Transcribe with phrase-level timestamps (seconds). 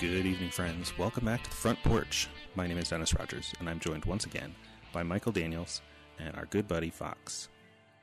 [0.00, 0.96] Good evening, friends.
[0.96, 2.26] Welcome back to the front porch.
[2.54, 4.54] My name is Dennis Rogers, and I'm joined once again
[4.94, 5.82] by Michael Daniels
[6.18, 7.50] and our good buddy Fox.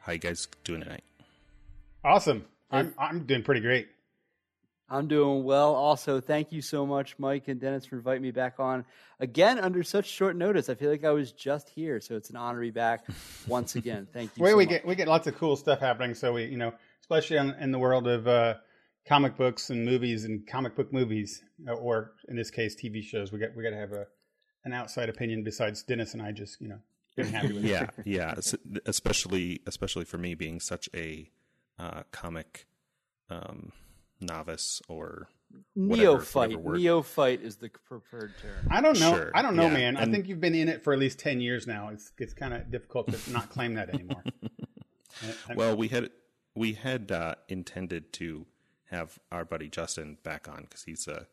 [0.02, 1.04] How you guys doing tonight?
[2.04, 2.46] Awesome.
[2.70, 3.88] I'm I'm doing pretty great.
[4.88, 5.74] I'm doing well.
[5.74, 8.86] Also, thank you so much, Mike and Dennis, for inviting me back on
[9.20, 10.70] again under such short notice.
[10.70, 13.08] I feel like I was just here, so it's an honor to be back
[13.48, 14.08] once again.
[14.14, 14.44] Thank you.
[14.44, 14.70] Well, so we much.
[14.70, 16.14] get we get lots of cool stuff happening.
[16.14, 18.54] So we, you know, especially in, in the world of uh,
[19.08, 23.32] comic books and movies and comic book movies, uh, or in this case, TV shows.
[23.32, 24.06] We got we got to have a
[24.66, 26.32] an outside opinion besides Dennis and I.
[26.32, 26.80] Just you know,
[27.16, 27.70] being happy with it.
[27.70, 28.36] Yeah, yeah.
[28.86, 31.30] Especially, especially for me being such a
[31.80, 32.68] uh, comic
[33.30, 33.72] um,
[34.20, 35.30] novice or
[35.76, 36.50] neophyte.
[36.50, 36.80] whatever word.
[36.80, 38.68] Neophyte is the preferred term.
[38.70, 39.14] I don't know.
[39.16, 39.98] Sure, I don't know, yeah, man.
[39.98, 41.90] I think you've been in it for at least ten years now.
[41.90, 44.24] It's it's kind of difficult to not claim that anymore.
[45.24, 46.10] I- I- Well, we had
[46.56, 48.46] we had uh, intended to
[48.90, 51.28] have our buddy Justin back on because he's a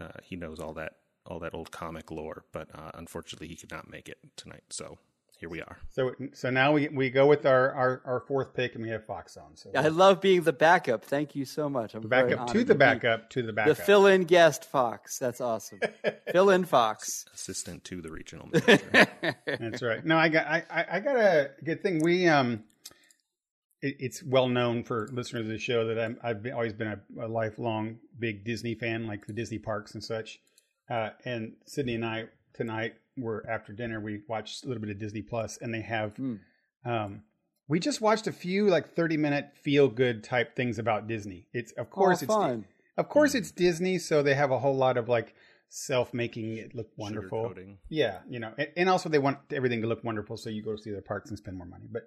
[0.00, 0.94] uh, he knows all that
[1.26, 4.64] all that old comic lore, but uh, unfortunately he could not make it tonight.
[4.70, 4.98] So
[5.38, 5.78] here we are.
[5.90, 9.04] so so now we we go with our, our our fourth pick, and we have
[9.04, 9.56] Fox on.
[9.56, 11.04] So I love being the backup.
[11.04, 11.94] Thank you so much.
[11.94, 13.76] I'm back very to the backup to the backup.
[13.76, 15.18] The fill-in guest Fox.
[15.18, 15.80] That's awesome.
[16.32, 17.24] fill-in Fox.
[17.34, 19.36] Assistant to the regional manager.
[19.46, 20.04] That's right.
[20.04, 22.02] No, I got I, I I got a good thing.
[22.02, 22.64] We um,
[23.84, 26.88] it, it's well known for listeners of the show that I'm I've been, always been
[26.88, 30.40] a, a lifelong big Disney fan, like the Disney parks and such.
[30.90, 32.24] Uh, and Sydney and I
[32.54, 34.00] tonight were after dinner.
[34.00, 36.16] We watched a little bit of Disney Plus, and they have.
[36.16, 36.34] Hmm.
[36.84, 37.22] Um,
[37.68, 41.46] we just watched a few like thirty minute feel good type things about Disney.
[41.52, 42.64] It's of course oh, it's fun.
[42.96, 45.34] of course it's Disney, so they have a whole lot of like
[45.70, 47.54] self making it look wonderful.
[47.88, 50.72] Yeah, you know, and, and also they want everything to look wonderful, so you go
[50.72, 51.86] to see their parks and spend more money.
[51.90, 52.06] But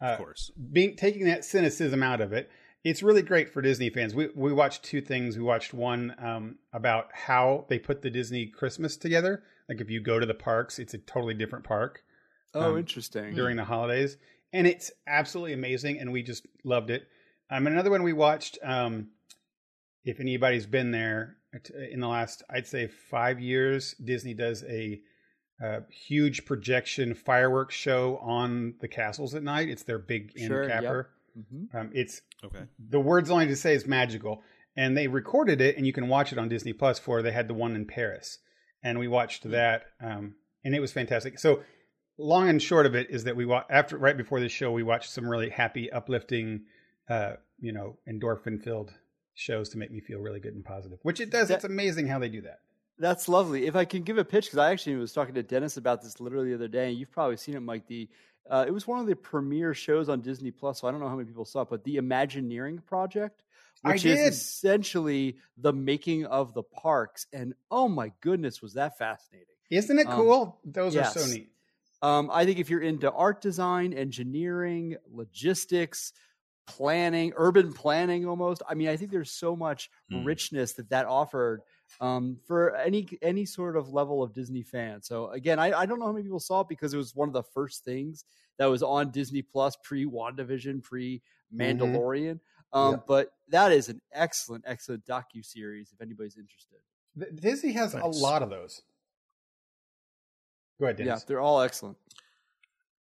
[0.00, 0.50] uh, Of course.
[0.72, 2.50] being taking that cynicism out of it,
[2.82, 4.14] it's really great for Disney fans.
[4.14, 5.36] We we watched two things.
[5.38, 9.42] We watched one um, about how they put the Disney Christmas together.
[9.68, 12.02] Like if you go to the parks, it's a totally different park
[12.54, 13.34] Oh, um, interesting.
[13.34, 14.18] during the holidays,
[14.52, 15.98] and it's absolutely amazing.
[15.98, 17.08] And we just loved it.
[17.50, 18.58] Um, another one we watched.
[18.62, 19.08] Um,
[20.04, 21.36] if anybody's been there
[21.90, 25.00] in the last, I'd say five years, Disney does a,
[25.62, 29.68] uh huge projection fireworks show on the castles at night.
[29.68, 30.82] It's their big end Sure, yep.
[30.82, 31.10] capper.
[31.38, 31.74] Mhm.
[31.74, 32.64] Um, it's Okay.
[32.78, 34.42] the words only to say is magical.
[34.76, 36.98] And they recorded it, and you can watch it on Disney Plus.
[36.98, 38.38] For they had the one in Paris,
[38.82, 40.34] and we watched that, um,
[40.64, 41.38] and it was fantastic.
[41.38, 41.62] So,
[42.18, 44.82] long and short of it is that we wa- after right before this show, we
[44.82, 46.64] watched some really happy, uplifting,
[47.08, 48.92] uh, you know, endorphin filled
[49.34, 50.98] shows to make me feel really good and positive.
[51.02, 51.48] Which it does.
[51.48, 52.60] That- it's amazing how they do that.
[52.98, 53.66] That's lovely.
[53.66, 56.20] If I can give a pitch, because I actually was talking to Dennis about this
[56.20, 57.86] literally the other day, and you've probably seen it, Mike.
[57.86, 58.08] The
[58.48, 60.80] uh, it was one of the premiere shows on Disney Plus.
[60.80, 63.42] So I don't know how many people saw it, but the Imagineering Project,
[63.82, 67.26] which is essentially the making of the parks.
[67.32, 69.56] And oh my goodness, was that fascinating!
[69.70, 70.60] Isn't it Um, cool?
[70.64, 71.50] Those are so neat.
[72.02, 76.12] Um, I think if you're into art design, engineering, logistics,
[76.66, 78.62] planning, urban planning, almost.
[78.68, 80.24] I mean, I think there's so much Hmm.
[80.24, 81.62] richness that that offered
[82.00, 85.02] um, for any any sort of level of Disney fan.
[85.02, 87.28] So again, I, I don't know how many people saw it because it was one
[87.28, 88.24] of the first things
[88.58, 91.22] that was on Disney Plus pre WandaVision, pre
[91.54, 92.40] Mandalorian.
[92.72, 93.00] Um, Yeah.
[93.06, 95.92] But that is an excellent, excellent docu series.
[95.92, 98.82] If anybody's interested, Disney has a lot of those.
[100.80, 101.96] Go ahead, yeah, they're all excellent.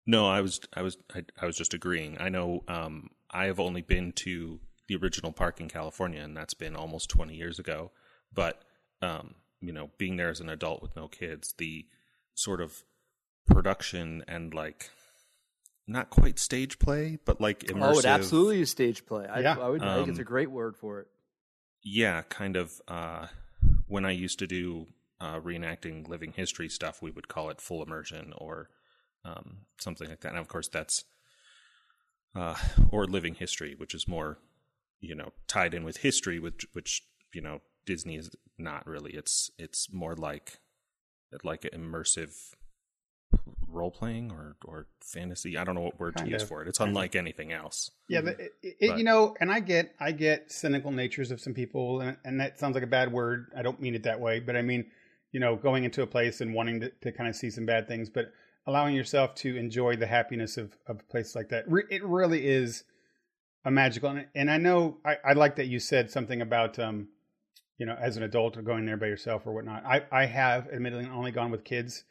[0.07, 2.17] No, I was I was I, I was just agreeing.
[2.21, 6.55] I know um, I have only been to the original park in California, and that's
[6.55, 7.91] been almost twenty years ago.
[8.33, 8.63] But
[9.03, 11.87] um, you know, being there as an adult with no kids, the
[12.35, 12.83] sort of
[13.47, 14.91] production and like
[15.87, 17.95] not quite stage play, but like immersive.
[17.95, 19.27] Oh, it absolutely is stage play.
[19.27, 19.57] I, Yeah.
[19.59, 21.07] I would I think it's a Um, great word for it.
[21.83, 22.73] yeah, kind of.
[22.89, 23.27] Uh,
[23.89, 24.87] when I used to do
[25.21, 28.69] uh, reenacting living history stuff, we would call it full immersion or
[29.25, 30.31] um, something like that.
[30.31, 31.05] And of course, that's
[32.35, 32.57] uh,
[32.91, 34.39] or living history, which is more,
[35.01, 37.03] you know, tied in with history, which which
[37.33, 39.13] you know Disney is not really.
[39.13, 40.59] It's it's more like
[41.45, 42.35] like an immersive
[43.69, 45.57] role playing or or fantasy.
[45.57, 46.69] I don't know what word Kind to use for it.
[46.69, 47.91] It's unlike anything else.
[48.09, 51.41] Yeah, the, it, it, But- you know, and I get I get cynical natures of
[51.41, 53.47] some people, and, and that sounds like a bad word.
[53.57, 54.87] I don't mean it that way, but I mean,
[55.33, 57.89] you know, going into a place and wanting to, to kind of see some bad
[57.89, 58.27] things, but
[58.67, 61.65] allowing yourself to enjoy the happiness of of a place like that.
[61.71, 62.85] Re- It really is
[63.65, 67.09] a magical, and, and I know I, I like that you said something about, um,
[67.79, 69.85] you know, as an adult or going there by yourself or whatnot.
[69.85, 72.05] I I have admittedly only gone with kids.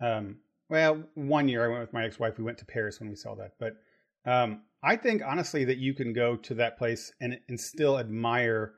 [0.00, 0.36] Um,
[0.68, 2.38] well, one year I went with my ex wife.
[2.38, 3.74] We went to Paris when we saw that, but.
[4.26, 8.74] Um, I think honestly that you can go to that place and and still admire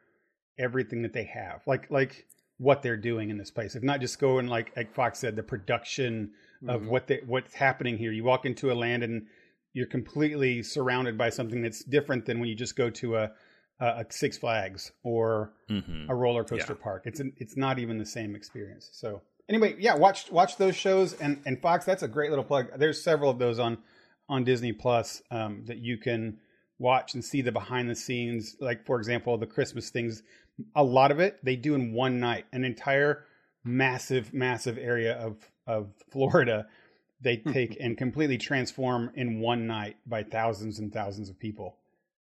[0.59, 1.63] everything that they have.
[1.67, 2.27] Like like
[2.59, 3.75] what they're doing in this place.
[3.75, 6.33] If not just going like like Fox said, the production
[6.69, 8.13] of what they, what's happening here.
[8.13, 9.27] You walk into a land and
[9.73, 13.31] you're completely surrounded by something that's different than when you just go to a
[13.81, 16.11] a Six Flags or Mm-hmm.
[16.11, 16.83] a roller coaster Yeah.
[16.83, 17.03] park.
[17.07, 18.91] It's an, it's not even the same experience.
[18.93, 21.85] So anyway, yeah, watch watch those shows and and Fox.
[21.85, 22.67] That's a great little plug.
[22.77, 23.79] There's several of those on
[24.29, 26.39] on Disney Plus um, that you can
[26.79, 28.57] watch and see the behind the scenes.
[28.61, 30.23] Like for example, the Christmas things.
[30.75, 32.47] A lot of it they do in one night.
[32.53, 33.25] An entire
[33.65, 35.37] massive massive area of
[35.67, 36.67] of Florida
[37.23, 41.77] they take and completely transform in one night by thousands and thousands of people.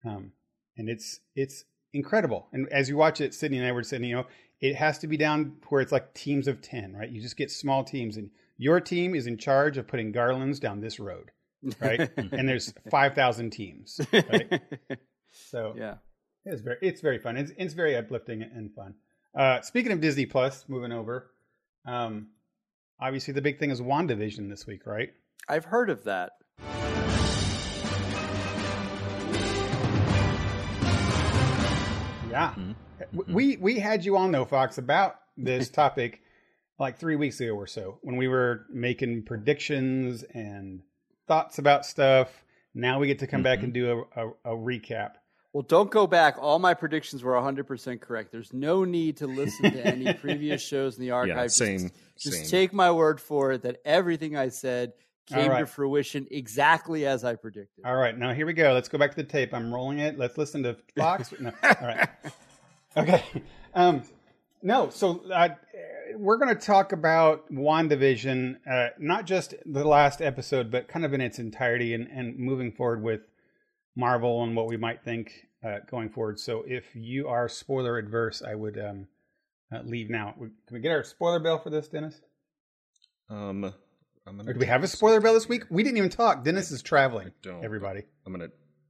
[0.03, 0.31] Um,
[0.79, 2.47] and it's it's incredible.
[2.51, 4.25] And as you watch it, Sydney and I were saying, you know,
[4.61, 7.09] it has to be down where it's like teams of ten, right?
[7.09, 10.81] You just get small teams, and your team is in charge of putting garlands down
[10.81, 11.31] this road,
[11.79, 12.09] right?
[12.17, 14.61] and there's five thousand teams, right?
[15.31, 15.95] So yeah.
[16.43, 17.37] it's very it's very fun.
[17.37, 18.95] It's it's very uplifting and fun.
[19.37, 21.29] Uh, speaking of Disney Plus, moving over,
[21.85, 22.29] um,
[22.99, 25.11] obviously the big thing is WandaVision this week, right?
[25.47, 26.31] I've heard of that.
[32.29, 32.53] Yeah.
[32.57, 32.75] Mhm.
[33.33, 36.21] We we had you on though, Fox, about this topic
[36.77, 40.81] like three weeks ago or so when we were making predictions and
[41.27, 42.43] thoughts about stuff.
[42.73, 43.63] Now we get to come back Mhm.
[43.63, 45.11] and do a, a, a recap.
[45.53, 46.35] Well, don't go back.
[46.39, 48.31] All my predictions were 100% correct.
[48.31, 51.35] There's no need to listen to any previous shows in the archive.
[51.35, 51.91] Yeah, Just- same.
[52.17, 52.45] Just, same.
[52.47, 54.93] take my word for it that everything I said
[55.29, 55.59] came All right.
[55.59, 57.85] to fruition exactly as I predicted.
[57.85, 58.73] All right, now here we go.
[58.73, 59.53] Let's go back to the tape.
[59.53, 60.17] I'm rolling it.
[60.17, 61.33] Let's listen to Fox.
[61.39, 62.09] no, all right.
[62.97, 63.23] Okay.
[63.73, 64.03] Um,
[64.61, 65.49] no, so uh,
[66.15, 71.13] we're going to talk about WandaVision, uh, not just the last episode, but kind of
[71.13, 73.21] in its entirety and, and moving forward with
[73.95, 75.31] Marvel and what we might think
[75.63, 76.39] uh, going forward.
[76.39, 79.07] So if you are spoiler adverse, I would um,
[79.73, 80.33] uh, leave now.
[80.37, 82.19] Can we get our spoiler bell for this, Dennis?
[83.29, 83.73] Um,
[84.27, 85.63] I'm gonna Or do we have a spoiler bell this week?
[85.69, 86.43] We didn't even talk.
[86.43, 87.31] Dennis is traveling.
[87.41, 87.63] Don't.
[87.63, 88.03] Everybody.
[88.25, 88.45] I'm gonna.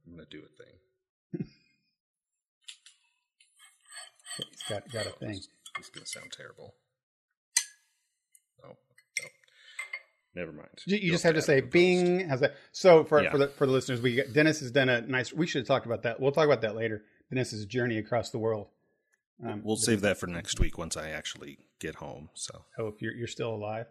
[0.06, 1.46] I'm gonna do a thing.
[4.36, 5.40] He's got, got a thing.
[5.78, 6.74] It's gonna sound terrible.
[8.64, 8.68] Oh,
[9.22, 9.28] no.
[10.34, 10.68] Never mind.
[10.86, 12.54] You, you just have to say "Bing." How's that?
[12.72, 13.30] So for Yeah.
[13.30, 15.32] for the for the listeners, we got, Dennis has done a nice.
[15.32, 16.20] We should have talked about that.
[16.20, 17.02] We'll talk about that later.
[17.30, 18.68] Dennis's journey across the world.
[19.44, 22.28] Um, We'll save that for next week once I actually get home.
[22.34, 23.86] So Oh, if you're you're still alive.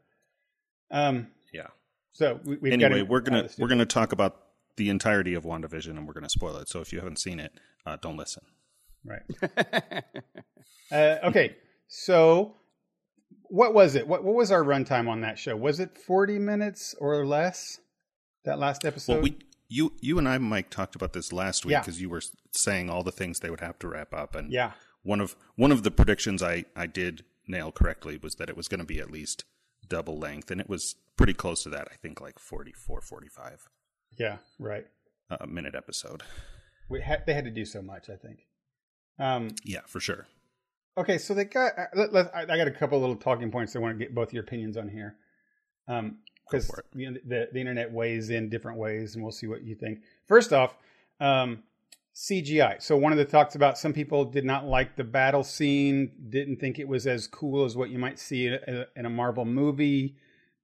[0.91, 1.27] Um.
[1.53, 1.67] yeah.
[2.11, 4.37] So we, we've got anyway, we're gonna we're gonna talk about
[4.77, 6.69] the entirety of WandaVision and we're gonna spoil it.
[6.69, 7.53] So if you haven't seen it,
[7.85, 8.43] uh, don't listen.
[9.05, 9.21] right.
[10.91, 11.55] Uh, okay.
[11.87, 12.55] So
[13.43, 14.07] what was it?
[14.07, 15.55] What what was our runtime on that show?
[15.55, 17.79] Was it forty minutes or less?
[18.45, 19.13] That last episode.
[19.13, 19.37] Well, we
[19.67, 21.81] you you and I, Mike, talked about this last week Yeah.
[21.81, 22.21] because you were
[22.51, 24.71] saying all the things they would have to wrap up, and yeah.
[25.03, 28.67] one of one of the predictions I I did nail correctly was that it was
[28.67, 29.43] going to be at least
[29.89, 31.87] double length, and it was pretty close to that.
[31.91, 33.67] I think like 44, 45
[34.17, 34.37] Yeah.
[34.59, 34.85] Right.
[35.29, 36.23] uh, minute episode.
[36.89, 38.09] We had they had to do so much.
[38.09, 38.47] I think.
[39.19, 39.49] Um.
[39.63, 40.27] Yeah, for sure.
[40.97, 41.77] Okay, so they got.
[41.77, 43.75] uh, Let, let, I I got a couple little talking points.
[43.75, 45.15] I want to get both your opinions on here,
[45.87, 49.75] because you know, the the internet weighs in different ways, and we'll see what you
[49.75, 49.99] think.
[50.27, 50.75] First off,
[51.19, 51.63] um,
[52.19, 52.81] CGI.
[52.81, 56.57] So one of the talks about some people did not like the battle scene, didn't
[56.59, 59.45] think it was as cool as what you might see in a, in a Marvel
[59.45, 60.17] movie.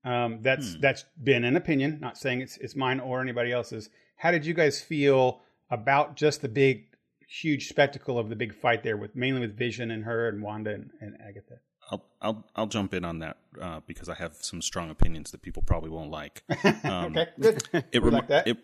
[0.03, 0.81] Um, that's Hmm.
[0.81, 2.00] that's been an opinion.
[2.01, 3.89] Not saying it's it's mine or anybody else's.
[4.17, 6.88] How did you guys feel about just the big,
[7.25, 10.71] huge spectacle of the big fight there with mainly with Vision and her and Wanda
[10.74, 11.59] and, and Agatha?
[11.89, 15.41] I'll I'll I'll jump in on that uh, because I have some strong opinions that
[15.41, 16.43] people probably won't like.
[16.83, 17.63] Um, okay, good.
[17.93, 18.47] It We remi- like.
[18.47, 18.57] It,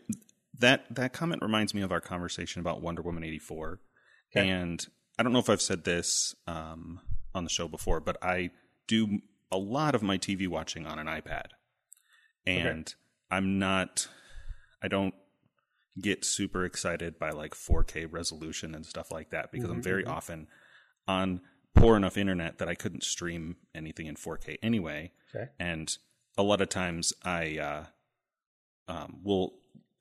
[0.62, 3.80] that that comment reminds me of our conversation about Wonder Woman eighty four,
[4.36, 4.48] Okay.
[4.50, 4.86] and
[5.20, 7.02] I don't know if I've said this um,
[7.36, 8.50] on the show before, but I
[8.88, 9.20] do
[9.52, 11.48] a lot of my TV watching on an iPad,
[12.48, 12.94] and
[13.30, 14.08] I'm not,
[14.82, 15.14] I don't
[16.00, 20.48] get super excited by like 4K resolution and stuff like that because I'm very often
[21.08, 21.42] on
[21.76, 25.12] poor enough internet that I couldn't stream anything in 4K anyway.
[25.36, 25.50] Okay.
[25.60, 25.96] and
[26.38, 27.86] a lot of times I uh,
[28.88, 29.54] um, will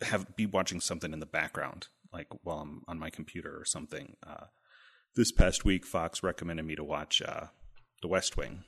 [0.02, 4.16] have be watching something in the background, like while I'm on my computer or something.
[4.26, 4.46] Uh,
[5.16, 7.46] this past week, Fox recommended me to watch uh,
[8.02, 8.64] The West Wing,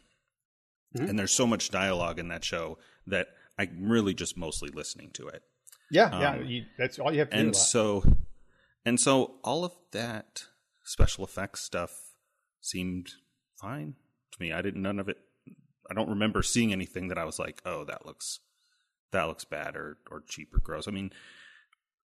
[0.97, 1.09] Mhm.
[1.11, 5.29] and there's so much dialogue in that show that I'm really just mostly listening to
[5.29, 5.43] it.
[5.91, 6.31] Yeah, yeah.
[6.33, 7.43] Um, You, that's all you have to do.
[7.43, 8.17] And so,
[8.85, 10.45] and so, all of that
[10.85, 12.15] special effects stuff
[12.61, 13.13] seemed
[13.61, 13.95] fine
[14.33, 14.53] to me.
[14.53, 15.19] I didn't none of it.
[15.91, 18.41] I don't remember seeing anything that I was like, "Oh, that looks
[19.13, 21.13] that looks bad or or cheap or gross." I mean,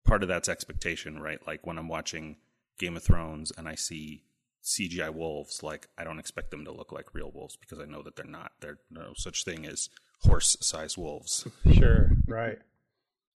[0.05, 1.45] part of that's expectation, right?
[1.47, 2.37] Like when I'm watching
[2.79, 4.25] Game of Thrones and I see
[4.63, 8.03] CGI wolves, like I don't expect them to look like real wolves because I know
[8.03, 8.53] that they're not.
[8.61, 9.89] There's no such thing as
[10.21, 11.47] horse-sized wolves.
[11.73, 12.59] Sure, right.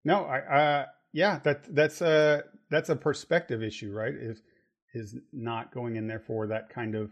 [0.05, 4.13] No, I, uh, yeah, that that's a that's a perspective issue, right?
[4.13, 4.41] Is
[4.93, 7.11] is not going in there for that kind of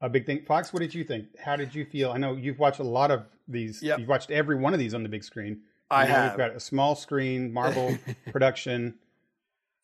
[0.00, 0.44] a big thing.
[0.46, 1.26] Fox, what did you think?
[1.38, 2.10] How did you feel?
[2.12, 3.82] I know you've watched a lot of these.
[3.82, 3.98] Yep.
[4.00, 5.62] You've watched every one of these on the big screen.
[5.90, 6.30] I You know, have.
[6.32, 7.96] We've got a small screen Marvel
[8.32, 8.94] production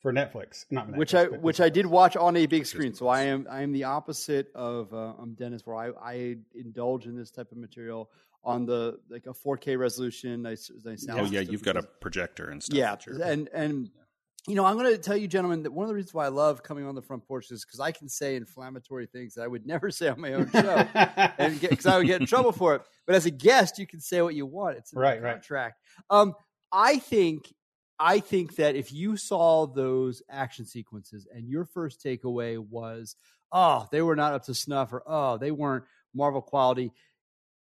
[0.00, 2.92] for Netflix, not Netflix, which I but- which I did watch on a big screen.
[2.94, 7.06] So I am I am the opposite of uh, I'm Dennis, where I, I indulge
[7.06, 8.10] in this type of material
[8.44, 10.42] on the like a 4K resolution.
[10.42, 12.76] Nice, nice sound oh yeah, you've got a projector and stuff.
[12.76, 13.90] yeah, that and and
[14.46, 16.28] you know I'm going to tell you, gentlemen, that one of the reasons why I
[16.28, 19.46] love coming on the front porch is because I can say inflammatory things that I
[19.46, 20.86] would never say on my own show.
[21.38, 22.82] and because I would get in trouble for it.
[23.06, 24.76] But as a guest, you can say what you want.
[24.76, 25.32] It's Right, right.
[25.34, 25.80] contract.
[26.10, 26.34] Um,
[26.72, 27.52] I think
[27.98, 33.16] I think that if you saw those action sequences and your first takeaway was,
[33.52, 36.92] oh, they were not up to snuff, or oh, they weren't Marvel quality,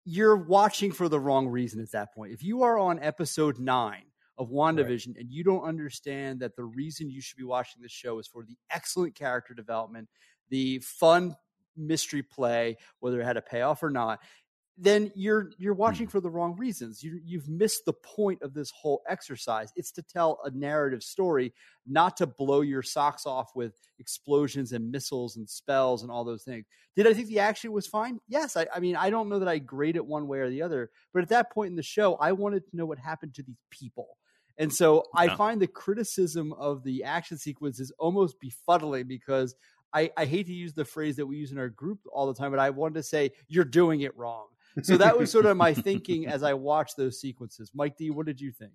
[0.05, 2.33] you're watching for the wrong reason at that point.
[2.33, 4.05] If you are on episode nine
[4.39, 8.19] of WandaVision and you don't understand that the reason you should be watching this show
[8.19, 10.09] is for the excellent character development,
[10.51, 11.35] the fun
[11.77, 14.21] mystery play, whether it had a payoff or not,
[14.79, 15.81] then you're you're hmm.
[15.81, 17.03] watching for the wrong reasons.
[17.03, 19.73] You you've missed the point of this whole exercise.
[19.75, 21.55] It's to tell a narrative story,
[21.87, 26.43] not to blow your socks off with explosions and missiles and spells and all those
[26.43, 26.67] things.
[26.95, 28.19] Did I think the action was fine?
[28.29, 28.57] Yes.
[28.57, 30.91] I, I mean, I don't know that I grade it one way or the other,
[31.13, 33.61] but at that point in the show, I wanted to know what happened to these
[33.71, 34.19] people.
[34.59, 39.55] And so I find the criticism of the action sequences almost befuddling because
[39.93, 42.35] I, I hate to use the phrase that we use in our group all the
[42.35, 44.47] time, but I wanted to say, you're doing it wrong.
[44.83, 47.71] So that was sort of my thinking as I watched those sequences.
[47.75, 48.73] Mike D, what did you think?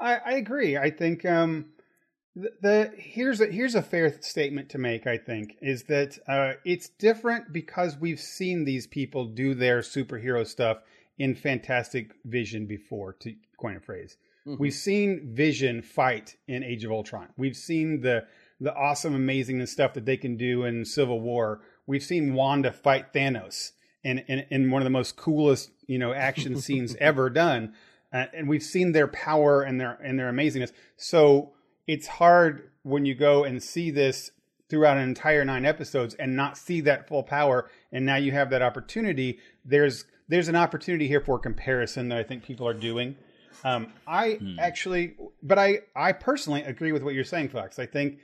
[0.00, 0.76] I, I agree.
[0.76, 1.66] I think um,
[2.34, 5.06] the, the here's a here's a fair statement to make.
[5.06, 10.44] I think is that uh, it's different because we've seen these people do their superhero
[10.44, 10.78] stuff
[11.18, 13.12] in Fantastic Vision before.
[13.20, 14.58] To coin a phrase, Mhm.
[14.58, 17.28] we've seen Vision fight in Age of Ultron.
[17.36, 18.26] We've seen the
[18.60, 21.60] the awesome, amazing and stuff that they can do in Civil War.
[21.86, 23.72] We've seen Wanda fight Thanos
[24.02, 27.74] in in, in one of the most coolest you know action scenes ever done
[28.14, 30.72] uh, and we've seen their power and their and their amazingness.
[30.96, 31.52] So
[31.86, 34.30] it's hard when you go and see this
[34.70, 37.68] throughout an entire nine episodes and not see that full power.
[37.92, 39.40] And now you have that opportunity.
[39.64, 43.16] There's there's an opportunity here for comparison that I think people are doing.
[43.62, 47.78] Um, I actually, but I I personally agree with what you're saying, Fox.
[47.78, 48.18] I think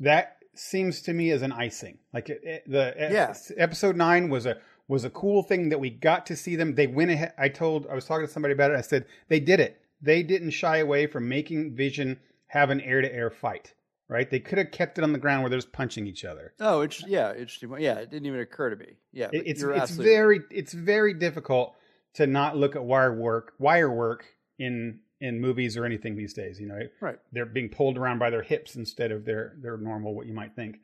[0.00, 1.98] that seems to me as an icing.
[2.12, 3.34] Like it, it- the Yeah.
[3.56, 4.58] episode nine was a
[4.88, 6.74] was a cool thing that we got to see them.
[6.74, 7.32] They went ahead.
[7.38, 8.76] I told I was talking to somebody about it.
[8.76, 9.80] I said they did it.
[10.02, 13.74] They didn't shy away from making Vision have an air to air fight.
[14.08, 14.28] Right?
[14.28, 16.52] They could have kept it on the ground where they're just punching each other.
[16.58, 17.72] Oh, it's, yeah, interesting.
[17.78, 18.96] Yeah, it didn't even occur to me.
[19.12, 20.16] Yeah, It- it's it's absolutely right.
[20.16, 21.76] very it's very difficult
[22.14, 24.24] to not look at wire work wire work
[24.60, 26.60] in in movies or anything these days.
[26.60, 27.18] You know, right.
[27.32, 30.54] they're being pulled around by their hips instead of their their normal what you might
[30.54, 30.78] think.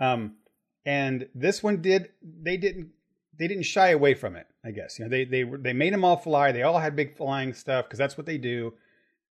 [0.00, 0.36] Um,
[0.84, 2.88] and this one did they didn't
[3.38, 4.46] they didn't shy away from it.
[4.64, 6.50] I guess you know they they they made them all fly.
[6.52, 8.74] They all had big flying stuff because that's what they do.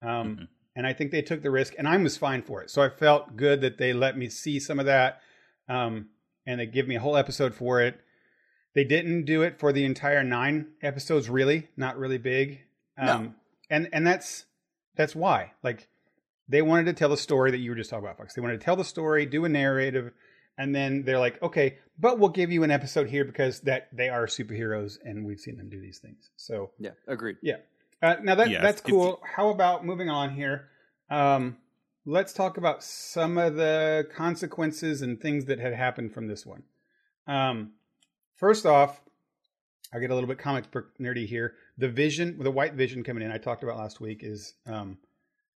[0.03, 0.49] Um, Mhm.
[0.77, 2.69] And I think they took the risk, and I was fine for it.
[2.69, 5.21] So I felt good that they let me see some of that,
[5.69, 6.09] um,
[6.47, 8.01] and they give me a whole episode for it.
[8.75, 12.63] They didn't do it for the entire nine episodes, really, not really big.
[12.99, 13.35] Um, No.
[13.71, 14.47] And and that's
[14.97, 15.52] that's why.
[15.62, 15.88] Like
[16.49, 18.35] they wanted to tell the story that you were just talking about, Fox.
[18.35, 20.12] They wanted to tell the story, do a narrative,
[20.59, 24.09] and then they're like, okay, but we'll give you an episode here because that they
[24.09, 26.30] are superheroes and we've seen them do these things.
[26.37, 27.37] So Yeah, agreed.
[27.42, 27.56] yeah.
[28.02, 29.21] Uh, now that Yeah, that's cool.
[29.25, 30.68] How about moving on here?
[31.09, 31.56] Um,
[32.04, 36.64] let's talk about some of the consequences and things that had happened from this one.
[37.26, 37.73] Um,
[38.37, 39.00] first off,
[39.95, 41.55] I get a little bit comic book nerdy here.
[41.79, 44.99] The Vision, the White Vision coming in, I talked about last week, is um,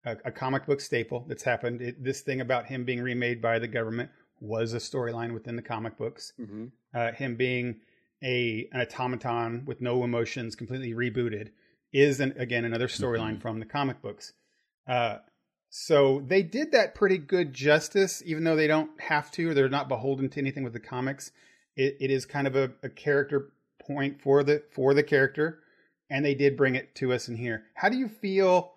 [0.05, 1.81] a, a comic book staple that's happened.
[1.81, 5.63] It, this thing about him being remade by the government was a storyline within the
[5.63, 7.77] comic books hmm uh, him being
[8.23, 11.49] a an automaton with no emotions, completely rebooted,
[11.93, 13.43] is an, again another storyline Mhm.
[13.43, 14.33] from the comic books.
[14.87, 15.19] Uh,
[15.69, 19.69] so they did that pretty good justice, even though they don't have to, or they're
[19.69, 21.33] not beholden to anything with the comics.
[21.77, 23.51] It, it is kind of a, a character
[23.87, 25.61] point for the for the character,
[26.11, 27.65] and they did bring it to us in here.
[27.75, 28.73] How do you feel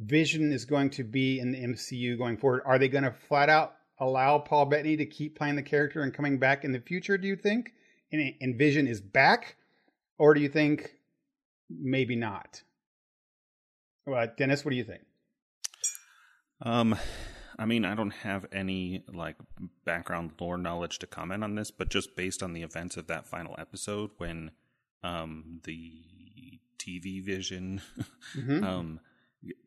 [0.00, 2.62] Vision is going to be in the MCU going forward?
[2.64, 6.12] Are they going to flat out allow Paul Bettany to keep playing the character and
[6.12, 7.16] coming back in the future?
[7.16, 7.72] Do you think,
[8.10, 9.56] and, and Vision is back,
[10.18, 10.96] or do you think
[11.70, 12.62] maybe not?
[14.06, 15.02] Well, Dennis, what do you think?
[16.60, 16.96] Um,
[17.58, 19.36] I mean, I don't have any like
[19.84, 23.26] background lore knowledge to comment on this, but just based on the events of that
[23.26, 24.50] final episode when
[25.04, 25.92] um the
[26.78, 27.80] TV vision
[28.36, 28.64] Mhm.
[28.64, 29.00] um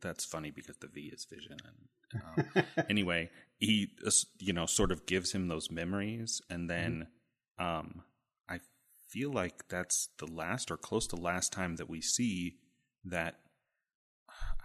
[0.01, 3.91] that's funny because the V is vision and um, anyway, he
[4.39, 7.07] you know sort of gives him those memories and then
[7.59, 8.03] um
[8.49, 8.59] I
[9.07, 12.57] feel like that's the last or close to last time that we see
[13.03, 13.39] that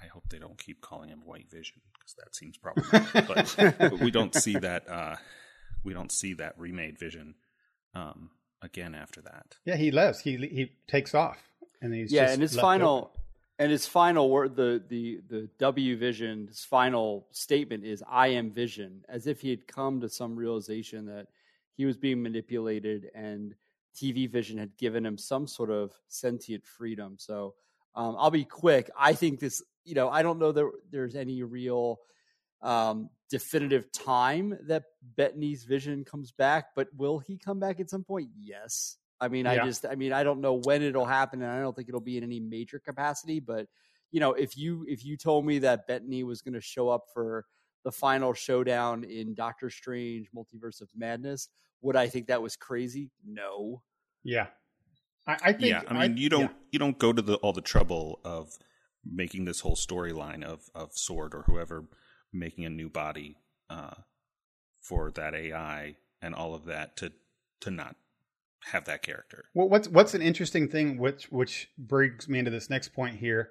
[0.03, 3.27] I hope they don't keep calling him White Vision because that seems problematic.
[3.29, 5.17] but, but we don't see that uh,
[5.85, 7.35] we don't see that remade Vision
[7.95, 8.31] um,
[8.63, 9.57] again after that.
[9.65, 10.21] yeah, he lives.
[10.21, 11.39] He he takes off,
[11.81, 13.21] and he's yeah, just and his final open.
[13.59, 18.51] and his final word the the the W Vision his final statement is I am
[18.51, 21.27] Vision, as if he had come to some realization that
[21.77, 23.55] he was being manipulated and
[23.95, 27.17] TV Vision had given him some sort of sentient freedom.
[27.19, 27.55] So
[27.95, 28.91] um, I'll be quick.
[28.99, 31.99] I think this, you know, I don't know that there's any real
[32.63, 34.85] um, definitive time that
[35.17, 38.29] Bettany's vision comes back, but will he come back at some point?
[38.39, 38.97] Yes.
[39.21, 41.77] I mean, I just, I mean, I don't know when it'll happen, and I don't
[41.77, 43.39] think it'll be in any major capacity.
[43.39, 43.67] But
[44.11, 47.05] you know, if you if you told me that Bettany was going to show up
[47.13, 47.45] for
[47.85, 51.49] the final showdown in Doctor Strange: Multiverse of Madness,
[51.83, 53.11] would I think that was crazy?
[53.27, 53.83] No.
[54.25, 54.47] Yeah,
[55.27, 55.71] I, I think.
[55.71, 56.49] yeah, I mean, you don't yeah.
[56.73, 58.59] you don't go to the all the trouble of
[59.05, 61.85] making this whole storyline of of Sword or whoever
[62.33, 63.39] making a new body
[63.69, 63.95] uh,
[64.81, 67.13] for that AI and all of that to
[67.61, 67.97] to not
[68.73, 69.45] have that character.
[69.55, 73.51] Well, what's what's an interesting thing, which which brings me into this next point here,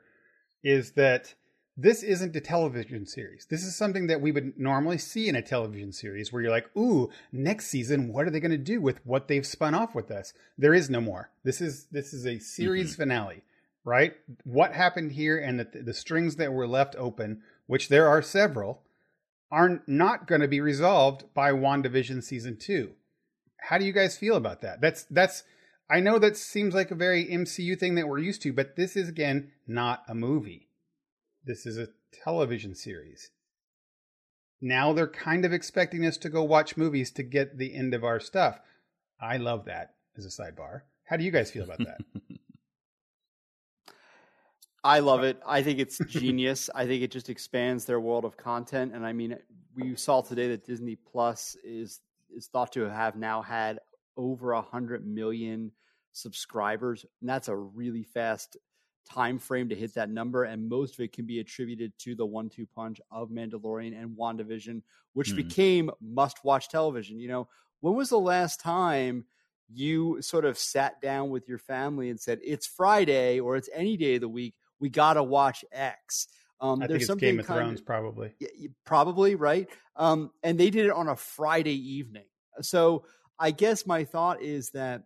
[0.63, 1.33] is that
[1.75, 3.47] this isn't a television series.
[3.49, 6.75] This is something that we would normally see in a television series, where you're like,
[6.77, 10.11] "Ooh, next season, what are they going to do with what they've spun off with
[10.11, 11.31] us?" There is no more.
[11.43, 13.43] This is this is a series finale,
[13.83, 14.13] right?
[14.43, 18.83] What happened here, and the the strings that were left open, which there are several,
[19.51, 22.93] are not going to be resolved by WandaVision season two
[23.61, 24.81] how do you guys feel about that?
[24.81, 25.43] That's that's
[25.89, 28.95] I know that seems like a very MCU thing that we're used to, but this
[28.95, 30.69] is again not a movie.
[31.45, 31.89] This is a
[32.23, 33.31] television series.
[34.61, 38.03] Now they're kind of expecting us to go watch movies to get the end of
[38.03, 38.59] our stuff.
[39.21, 40.81] I love that as a sidebar.
[41.05, 41.97] How do you guys feel about that?
[44.83, 45.39] I love it.
[45.45, 46.69] I think it's genius.
[46.73, 48.93] I think it just expands their world of content.
[48.93, 49.37] And I mean,
[49.75, 52.01] we saw today that Disney Plus is
[52.35, 53.79] is thought to have now had
[54.15, 55.71] over a hundred million
[56.11, 58.57] subscribers, and that's a really fast
[59.09, 60.43] time frame to hit that number.
[60.43, 64.83] And most of it can be attributed to the one-two punch of Mandalorian and WandaVision,
[65.13, 65.35] which Mhm.
[65.35, 67.19] became must-watch television.
[67.19, 67.49] You know,
[67.81, 69.25] when was the last time?
[69.71, 73.97] you sort of sat down with your family and said, "It's Friday or it's any
[73.97, 74.55] day of the week.
[74.79, 76.27] We got to watch X."
[76.61, 78.33] Um, I there's think it's something Game of Thrones, probably.
[78.41, 79.69] y- y- probably right.
[79.95, 82.25] Um, and they did it on a Friday evening.
[82.61, 83.05] So
[83.39, 85.03] I guess my thought is that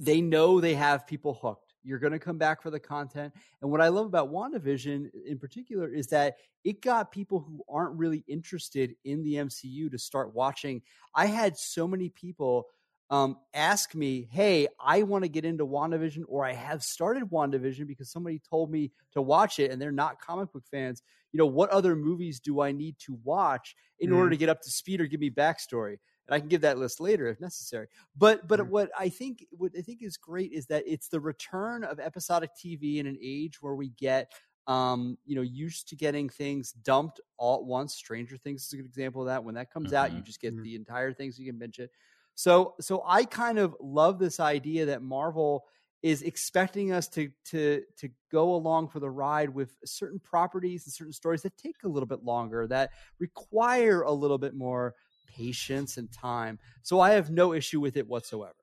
[0.00, 1.74] they know they have people hooked.
[1.82, 3.34] You're going to come back for the content.
[3.60, 7.98] And what I love about WandaVision in particular is that it got people who aren't
[7.98, 10.80] really interested in the MCU to start watching.
[11.14, 12.68] I had so many people
[13.10, 17.86] um, ask me, Hey, I want to get into WandaVision, or I have started WandaVision
[17.86, 21.02] because somebody told me to watch it and they're not comic book fans.
[21.32, 24.60] You know, what other movies do I need to watch in order to get up
[24.62, 25.98] to speed or give me backstory?
[26.26, 27.88] And I can give that list later if necessary.
[28.16, 28.68] But but Mhm.
[28.68, 32.50] what I think what I think is great is that it's the return of episodic
[32.56, 34.32] TV in an age where we get
[34.66, 37.94] um, you know, used to getting things dumped all at once.
[37.94, 39.44] Stranger Things is a good example of that.
[39.44, 40.22] When that comes out, you Mhm.
[40.22, 40.62] just get Mhm.
[40.62, 41.90] the entire thing so you can binge it.
[42.34, 45.64] So so I kind of love this idea that Marvel
[46.02, 50.92] is expecting us to to to go along for the ride with certain properties and
[50.92, 54.94] certain stories that take a little bit longer, that require a little bit more
[55.26, 56.58] patience and time.
[56.82, 58.54] So I have no issue with it whatsoever.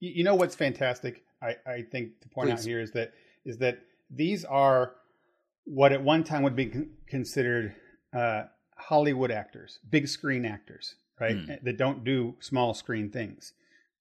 [0.00, 1.22] You, know what's fantastic?
[1.42, 3.12] I, I think to point out here is that
[3.44, 3.80] is that
[4.10, 4.94] these are
[5.64, 7.74] what at one time would be con- considered
[8.12, 8.44] uh,
[8.76, 11.36] Hollywood actors, big screen actors, right?
[11.36, 11.52] Hmm.
[11.62, 13.52] That don't do small screen things.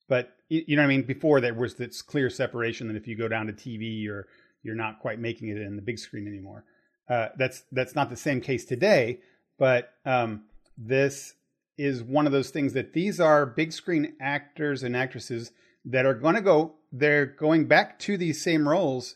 [0.08, 1.04] But you, you know what I mean?
[1.04, 4.28] Before there was this clear separation that if you go down to TV, you're
[4.64, 6.66] you're not quite making it in the big screen anymore.
[7.10, 9.20] Uh, that's that's not the same case today,
[9.58, 10.44] but um,
[10.78, 11.34] this
[11.78, 15.52] is one of those things that these are big screen actors and actresses
[15.86, 16.74] that are going to go.
[16.92, 19.16] They're going back to these same roles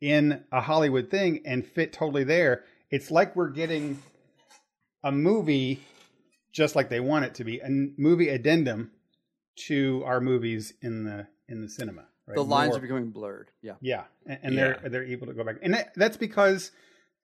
[0.00, 2.64] in a Hollywood thing and fit totally there.
[2.90, 4.00] It's like we're getting
[5.02, 5.80] a movie
[6.54, 8.92] just like they want it to be, a movie addendum
[9.66, 12.04] to our movies in the in the cinema.
[12.26, 12.36] Right?
[12.36, 13.50] The lines More- are becoming blurred.
[13.60, 13.74] Yeah.
[13.82, 14.60] yeah, and, and Yeah.
[14.80, 16.70] they're they're able to go back, and that, that's because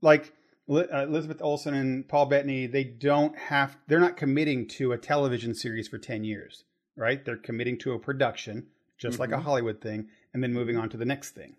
[0.03, 0.33] like
[0.69, 5.53] uh, Elizabeth Olsen and Paul Bettany, they don't have, they're not committing to a television
[5.53, 6.63] series for 10 years,
[6.97, 7.25] right?
[7.25, 9.43] They're committing to a production, just like a Mhm.
[9.43, 11.57] Hollywood thing, and then moving on to the next thing,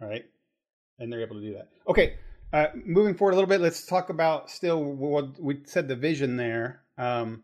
[0.00, 0.24] right?
[0.98, 1.68] And they're able to do that.
[1.86, 2.14] Okay,
[2.52, 6.36] uh, moving forward a little bit, let's talk about still what we said the vision
[6.36, 7.42] there, um,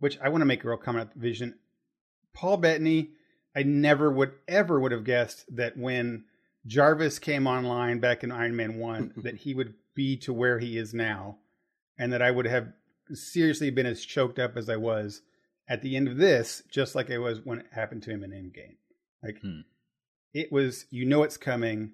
[0.00, 1.54] which I want to make a real comment on the vision.
[2.32, 3.10] Paul Bettany,
[3.54, 6.24] I never would ever would have guessed that when
[6.66, 10.76] Jarvis came online back in Iron Man 1 that he would be to where he
[10.76, 11.38] is now
[11.98, 12.72] and that I would have
[13.12, 15.22] seriously been as choked up as I was
[15.68, 18.30] at the end of this just like I was when it happened to him in
[18.30, 18.76] Endgame.
[19.22, 19.60] Like Hmm.
[20.34, 21.92] it was you know it's coming.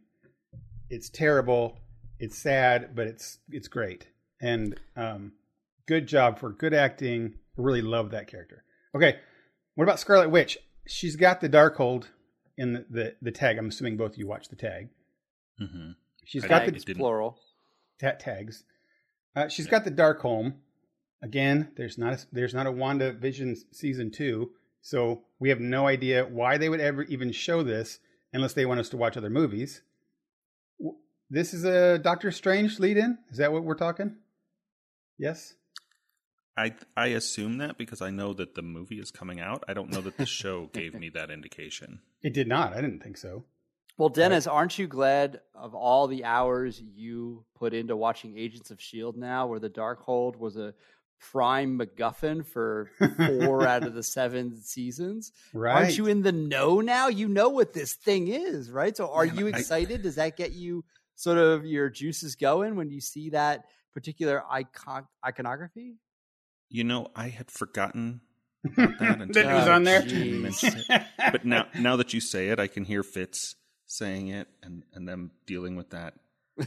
[0.90, 1.78] It's terrible.
[2.18, 4.08] It's sad, but it's it's great.
[4.40, 5.32] And um
[5.92, 7.34] good job for good acting.
[7.56, 8.64] Really love that character.
[8.94, 9.18] Okay.
[9.74, 10.56] What about Scarlet Witch?
[10.86, 12.04] She's got the Darkhold
[12.56, 13.58] in the, the, the tag.
[13.58, 14.88] I'm assuming both of you watch the tag.
[15.58, 15.90] hmm
[16.24, 16.74] She's I got did.
[16.76, 17.38] the It plural.
[18.00, 18.64] ta- tags.
[19.36, 20.54] Uh, she's got the dark Darkhold.
[21.22, 24.50] Again, there's not a, there's not a Wanda Vision season two,
[24.80, 27.98] so we have no idea why they would ever even show this
[28.32, 29.82] unless they want us to watch other movies.
[31.30, 33.18] This is a Doctor Strange lead-in.
[33.30, 34.16] Is that what we're talking?
[35.18, 35.54] Yes.
[36.56, 39.64] I I assume that because I know that the movie is coming out.
[39.68, 42.00] I don't know that the show gave me that indication.
[42.22, 42.72] It did not.
[42.74, 43.44] I didn't think so.
[43.98, 48.78] Well, Dennis, aren't you glad of all the hours you put into watching Agents of
[48.78, 49.18] S.H.I.E.L.D.
[49.20, 50.72] Now, where the Darkhold was a
[51.20, 55.30] prime MacGuffin for four out of the seven seasons?
[55.52, 55.84] Right.
[55.84, 57.08] Aren't you in the know now?
[57.08, 58.96] You know what this thing is, right?
[58.96, 60.02] So are Man, you I- excited?
[60.02, 60.84] Does that get you
[61.14, 65.96] sort of your juices going when you see that particular icon iconography?
[66.72, 68.20] You know, I had forgotten
[68.64, 70.02] about that that until it was on there.
[70.04, 71.02] it.
[71.32, 73.54] But now now that you say it, I can hear Fitz
[73.86, 76.14] saying it and and them dealing with that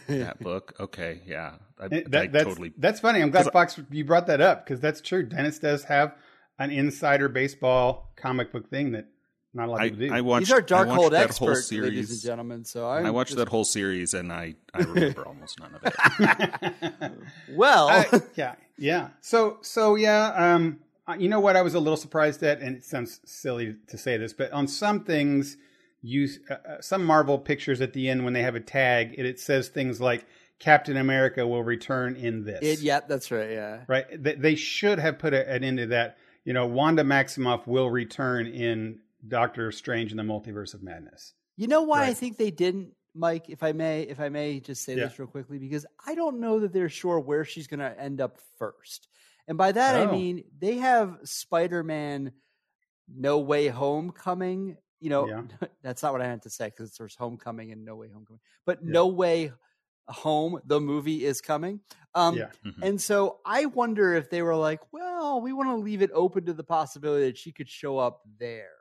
[0.07, 0.73] that book.
[0.79, 2.73] Okay, yeah, I, It- I that, that's, totally.
[2.77, 3.21] that's funny.
[3.21, 5.23] I'm glad Fox you brought that up because that's true.
[5.23, 6.13] Dennis does have
[6.59, 9.07] an insider baseball comic book thing that
[9.53, 10.13] not a lot of I, people do.
[10.13, 10.47] I watched.
[10.47, 12.23] He's our I watched Darkhold that expert, whole ladies and series.
[12.23, 12.65] gentlemen.
[12.65, 15.81] So I'm I watched just- that whole series and I I remember almost none of
[15.83, 17.11] it.
[17.51, 19.09] Well, I- yeah, yeah.
[19.21, 20.27] So, so yeah.
[20.35, 20.79] Um,
[21.17, 21.55] you know what?
[21.55, 24.67] I was a little surprised at, and it sounds silly to say this, but on
[24.67, 25.57] some things,
[26.01, 29.25] you uh, uh, some Marvel pictures at the end when they have a tag, it,
[29.25, 30.25] it says things like
[30.59, 32.59] Captain America will return in this.
[32.61, 33.51] it, yeah, that's right.
[33.51, 33.81] Yeah.
[33.87, 34.05] right?
[34.23, 36.17] They, they should have put a, an end to that.
[36.43, 41.33] You know, Wanda Maximoff will return in Doctor Strange in the Multiverse of Madness.
[41.57, 43.49] You know why I think they didn't, Mike?
[43.49, 45.05] If I may, if I may just say Yeah.
[45.05, 48.21] this real quickly, because I don't know that they're sure where she's going to end
[48.21, 49.07] up first.
[49.47, 50.11] And by that I Oh.
[50.11, 52.33] mean they have Spider-Man
[53.07, 54.77] No Way Home coming.
[54.99, 55.43] You know, Yeah.
[55.83, 58.79] that's not what I meant to say because there's Homecoming and No Way Homecoming, but
[58.81, 58.91] Yeah.
[58.91, 59.51] No Way
[60.07, 61.81] Home, the movie is coming.
[62.13, 62.81] Um, yeah, Mhm.
[62.81, 66.45] and so I wonder if they were like, well, we want to leave it open
[66.45, 68.74] to the possibility that she could show up there.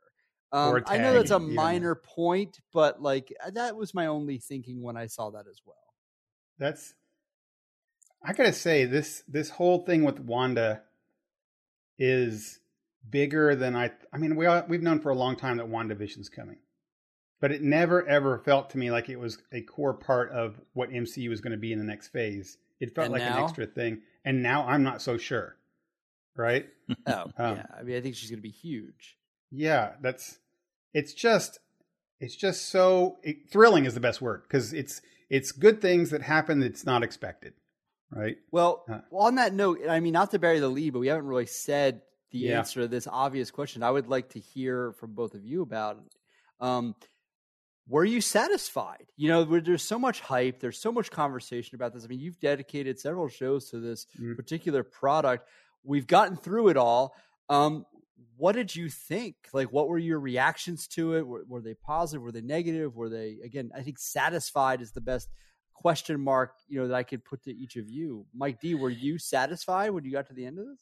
[0.54, 4.82] Um, I know that's a minor point, but like uh, that was my only thinking
[4.82, 5.76] when I saw that as well.
[6.58, 6.94] that's.
[8.26, 10.82] I gotta say this this whole thing with Wanda
[11.98, 12.60] is
[13.08, 13.90] bigger than I.
[14.12, 16.58] I mean, we all, we've known for a long time that WandaVision's coming,
[17.40, 20.90] but it never ever felt to me like it was a core part of what
[20.90, 22.56] MCU was going to be in the next phase.
[22.80, 25.56] It felt And like an extra thing, and now I'm not so sure.
[26.36, 26.66] Right?
[27.06, 27.66] Oh, Um, yeah.
[27.78, 29.16] I mean, I think she's going to be huge.
[29.50, 30.38] Yeah, that's
[30.94, 31.58] it's just
[32.20, 36.22] it's just so it, thrilling is the best word because it's it's good things that
[36.22, 37.52] happen that's not expected,
[38.10, 38.36] right?
[38.50, 41.08] Well, Uh, well, on that note, I mean, not to bury the lead, but we
[41.08, 42.58] haven't really said the Yeah.
[42.58, 43.82] answer to this obvious question.
[43.82, 46.02] I would like to hear from both of you about.
[46.60, 46.94] Um,
[47.86, 49.06] were you satisfied?
[49.16, 52.04] You know, there's so much hype, there's so much conversation about this.
[52.04, 54.36] I mean, you've dedicated several shows to this Mm.
[54.36, 55.48] particular product.
[55.82, 57.14] We've gotten through it all.
[57.50, 57.84] Um,
[58.36, 59.36] what did you think?
[59.52, 61.26] Like, what were your reactions to it?
[61.26, 62.22] Were, were they positive?
[62.22, 62.96] Were they negative?
[62.96, 65.28] Were they, again, I think satisfied is the best
[65.72, 68.26] question mark, you know, that I could put to each of you.
[68.34, 70.80] Mike D, were you satisfied when you got to the end of this?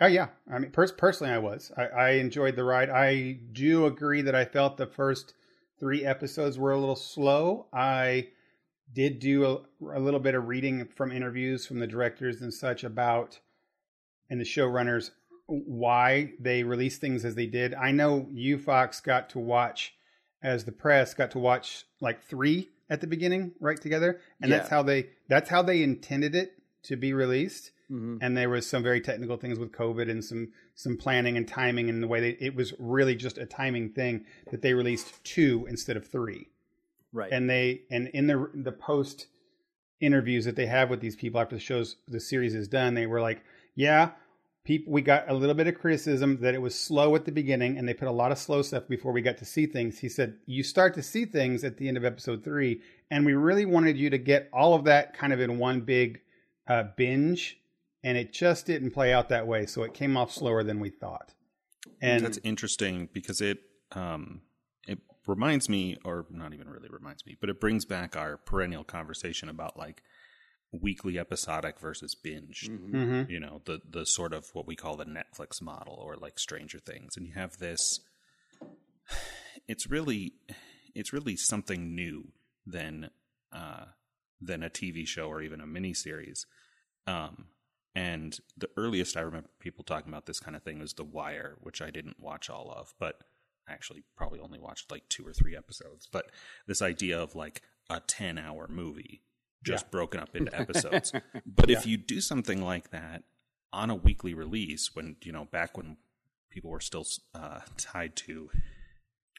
[0.00, 1.72] Oh yeah, I mean, pers- personally, I was.
[1.76, 2.88] I, I enjoyed the ride.
[2.90, 5.34] I do agree that I felt the first
[5.80, 7.66] three episodes were a little slow.
[7.72, 8.28] I
[8.92, 12.84] did do a, a little bit of reading from interviews from the directors and such
[12.84, 13.38] about
[14.30, 15.10] and the showrunners
[15.48, 17.74] why they released things as they did.
[17.74, 19.94] I know you, Fox, got to watch
[20.42, 24.68] as the press got to watch like three at the beginning right together, and that's
[24.68, 26.52] how they that's how they intended it
[26.84, 28.18] to be released Mm-hmm.
[28.20, 31.88] and there was some very technical things with COVID and some some planning and timing
[31.88, 35.66] and the way they, it was really just a timing thing that they released two
[35.70, 36.48] instead of three.
[37.14, 37.32] Right.
[37.32, 39.28] And they and in the the post
[40.02, 43.06] interviews that they have with these people after the shows the series is done, they
[43.06, 43.42] were like,
[43.74, 44.10] "Yeah,
[44.68, 47.78] people we got a little bit of criticism that it was slow at the beginning
[47.78, 50.10] and they put a lot of slow stuff before we got to see things." He
[50.10, 53.64] said, "You start to see things at the end of episode 3, and we really
[53.64, 56.20] wanted you to get all of that kind of in one big
[56.66, 57.58] uh, binge,
[58.04, 60.90] and it just didn't play out that way, so it came off slower than we
[60.90, 61.32] thought."
[62.02, 63.60] And that's interesting because it
[63.92, 64.42] um,
[64.86, 68.84] it reminds me, or not even really reminds me, but it brings back our perennial
[68.84, 70.02] conversation about like
[70.72, 72.68] weekly episodic versus binge.
[72.68, 73.28] Mhm.
[73.30, 76.78] You know, the the sort of what we call the Netflix model or like Stranger
[76.78, 78.00] Things, and you have this.
[79.66, 80.32] It's really,
[80.94, 82.32] it's really something new
[82.64, 83.10] than
[83.52, 83.86] uh,
[84.40, 86.46] than a TV show or even a miniseries.
[87.06, 87.48] Um,
[87.94, 91.58] and the earliest I remember people talking about this kind of thing was The Wire,
[91.60, 93.20] which I didn't watch all of, but
[93.68, 96.06] I actually probably only watched like two or three episodes.
[96.10, 96.30] But
[96.66, 99.22] this idea of like a 10 hour movie
[99.62, 99.90] just Yeah.
[99.90, 101.12] broken up into episodes.
[101.46, 103.24] but if you do something like that
[103.72, 105.96] on a weekly release, when, you know, back when
[106.50, 108.50] people were still uh, tied to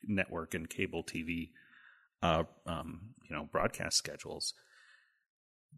[0.03, 1.49] network and cable TV,
[2.21, 4.53] uh, um, you know, broadcast schedules,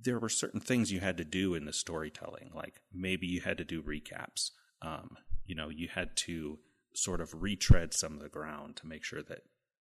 [0.03, 2.51] there were certain things you had to do in the storytelling.
[2.53, 4.51] Like maybe you had to do recaps.
[4.81, 6.59] Um, you know, you had to
[6.95, 9.41] sort of retread some of the ground to make sure that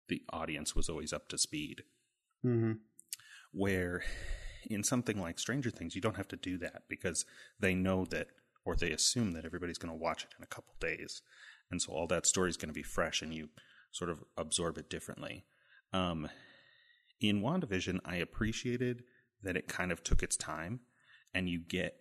[0.08, 1.82] the audience was always up to speed.
[2.44, 2.78] Mhm.
[3.52, 4.02] Where
[4.66, 7.24] in something like Stranger Things, you don't have to do that because
[7.58, 8.28] they know that,
[8.64, 11.22] or they assume that everybody's going to watch it in a couple days.
[11.70, 13.48] And so all that story is going to be fresh and you
[13.92, 15.44] sort of absorb it differently.
[15.92, 16.28] Um,
[17.20, 19.04] in WandaVision, I appreciated
[19.42, 20.80] that it kind of took its time
[21.34, 21.94] and you get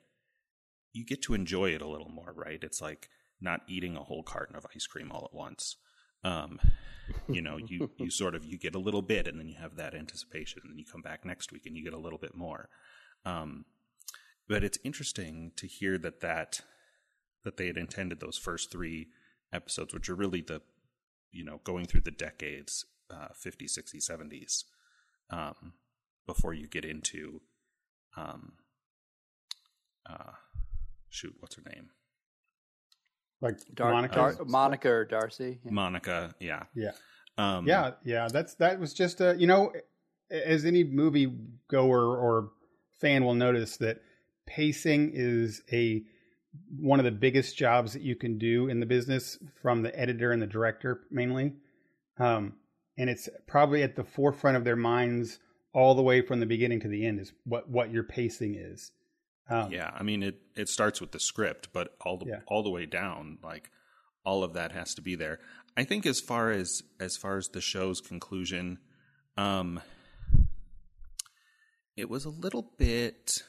[0.93, 2.63] you get to enjoy it a little more, right?
[2.63, 5.77] It's like not eating a whole carton of ice cream all at once.
[6.23, 6.59] Um,
[7.27, 9.75] you know, you you sort of you get a little bit and then you have
[9.75, 12.35] that anticipation and then you come back next week and you get a little bit
[12.35, 12.69] more.
[13.25, 13.65] Um,
[14.47, 16.61] but it's interesting to hear that that
[17.43, 19.07] that they had intended those first three
[19.53, 20.61] episodes, which are really the
[21.31, 24.63] you know going through the decades, uh, 50s, 60s, 70s,
[25.29, 25.73] um,
[26.25, 27.41] before you get into
[28.15, 28.53] um,
[30.09, 30.33] uh,
[31.09, 31.89] shoot, what's her name?
[33.41, 34.15] Like Dar- Monica.
[34.15, 35.59] Dar- Monica or Darcy.
[35.63, 35.71] Yeah.
[35.71, 36.35] Monica.
[36.39, 36.63] Yeah.
[36.75, 36.91] Yeah.
[37.37, 39.71] Um, Yeah, yeah, that's that was just a you know,
[40.31, 41.31] as any movie
[41.69, 42.49] goer or
[42.99, 44.01] fan will notice that
[44.47, 46.03] pacing is a
[46.79, 50.31] one of the biggest jobs that you can do in the business from the editor
[50.31, 51.53] and the director mainly.
[52.17, 52.53] Um,
[52.97, 55.37] and it's probably at the forefront of their minds
[55.73, 58.91] all the way from the beginning to the end is what what your pacing is.
[59.49, 60.41] Um, Yeah, I mean it.
[60.55, 62.41] It starts with the script, but all the Yeah.
[62.47, 63.69] all the way down, like
[64.25, 65.39] all of that has to be there.
[65.77, 68.79] I think as far as as far as the show's conclusion,
[69.37, 69.79] um,
[71.95, 73.43] it was a little bit.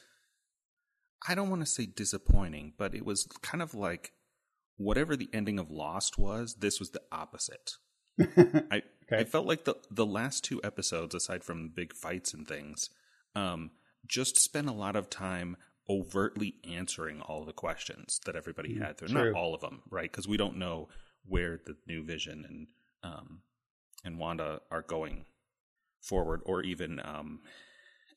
[1.27, 4.13] I don't want to say disappointing, but it was kind of like
[4.77, 6.55] whatever the ending of Lost was.
[6.55, 7.73] This was the opposite.
[8.19, 9.21] I Okay.
[9.21, 12.91] I felt like the the last two episodes, aside from big fights and things,
[13.35, 13.71] um,
[14.05, 15.57] just spent a lot of time
[15.89, 18.97] overtly answering all the questions that everybody had.
[18.97, 19.31] They're true.
[19.31, 20.09] not all of them, right?
[20.09, 20.87] Because we don't know
[21.25, 22.67] where the new Vision and
[23.03, 23.39] um,
[24.03, 25.25] and Wanda are going
[26.01, 27.39] forward, or even um,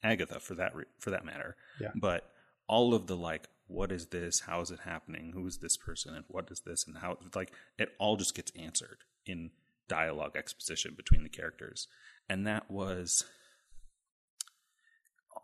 [0.02, 1.56] Agatha for that re- for that matter.
[1.80, 1.90] Yeah.
[1.94, 2.28] But
[2.66, 4.40] all of the like, what is this?
[4.40, 5.32] How is it happening?
[5.34, 6.14] Who is this person?
[6.14, 6.86] And what is this?
[6.86, 7.18] And how?
[7.34, 9.50] Like, it all just gets answered in
[9.88, 11.88] dialogue exposition between the characters,
[12.28, 13.24] and that was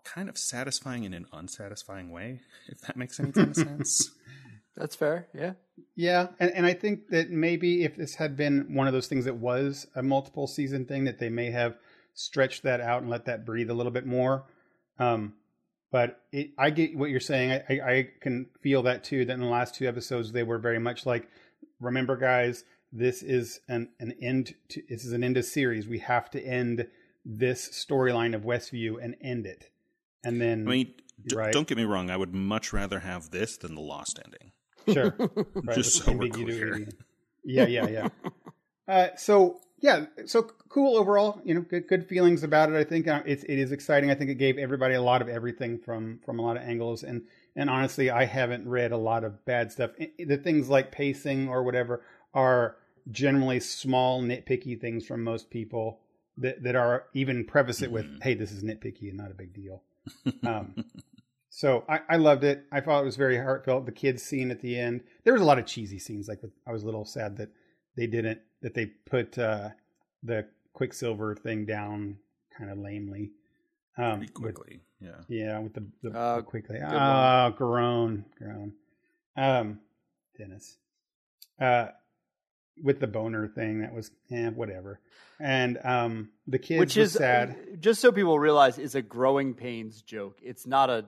[0.05, 4.11] kind of satisfying in an unsatisfying way, if that makes any kind of sense.
[4.77, 5.29] That's fair.
[5.35, 5.55] Yeah.
[5.97, 9.25] Yeah, and, and I think that maybe if this had been one of those things
[9.25, 11.77] that was a multiple season thing, that they may have
[12.15, 14.45] stretched that out and let that breathe a little bit more.
[14.99, 15.35] Um,
[15.91, 17.53] but it, I get what you're saying.
[17.53, 19.25] I, I, I can feel that too.
[19.25, 21.29] That in the last two episodes, they were very much like,
[21.81, 24.55] remember, guys, this is an an end.
[24.71, 25.89] To, this is an end of series.
[25.89, 26.87] We have to end
[27.25, 29.71] this storyline of Westview and end it.
[30.29, 30.95] And then, I mean,
[31.27, 31.53] d- Right.
[31.53, 32.11] don't get me wrong.
[32.11, 34.53] I would much rather have this than the Lost ending.
[34.95, 35.15] Sure.
[35.55, 36.87] Right, Just so we're clear.
[37.45, 38.09] Yeah, yeah, yeah.
[38.89, 41.41] uh, so yeah, so cool overall.
[41.45, 42.77] You know, good good feelings about it.
[42.77, 44.11] I think uh, it's it is exciting.
[44.11, 47.03] I think it gave everybody a lot of everything from from a lot of angles.
[47.03, 47.23] And
[47.55, 49.91] and honestly, I haven't read a lot of bad stuff.
[50.19, 52.03] The things like pacing or whatever
[52.35, 52.77] are
[53.11, 56.01] generally small nitpicky things from most people
[56.39, 58.23] that that are even preface it with, Mhm.
[58.23, 59.83] "Hey, this is nitpicky and not a big deal."
[60.45, 60.85] Um,
[61.51, 62.65] so I, I loved it.
[62.73, 63.87] I thought it was very heartfelt.
[63.87, 65.03] The kids scene at the end.
[65.25, 66.29] There was a lot of cheesy scenes.
[66.29, 67.51] Like I was a little sad that
[67.97, 69.71] they didn't that they put uh,
[70.23, 72.19] the Quicksilver thing down
[72.57, 73.33] kind of lamely.
[73.97, 74.81] Um, Pretty with- quickly.
[75.01, 75.11] yeah.
[75.29, 76.79] yeah, with the, the, Uh, quickly.
[76.79, 78.73] good Oh, groan, groan.
[79.37, 79.81] Um,
[80.37, 80.77] Dennis.
[81.61, 81.89] Uh,
[82.83, 85.01] with the boner thing, that was eh, whatever.
[85.41, 87.57] And um, the kids which was is uh, sad.
[87.81, 90.39] just so people realize is a growing pains joke.
[90.43, 91.05] It's not a,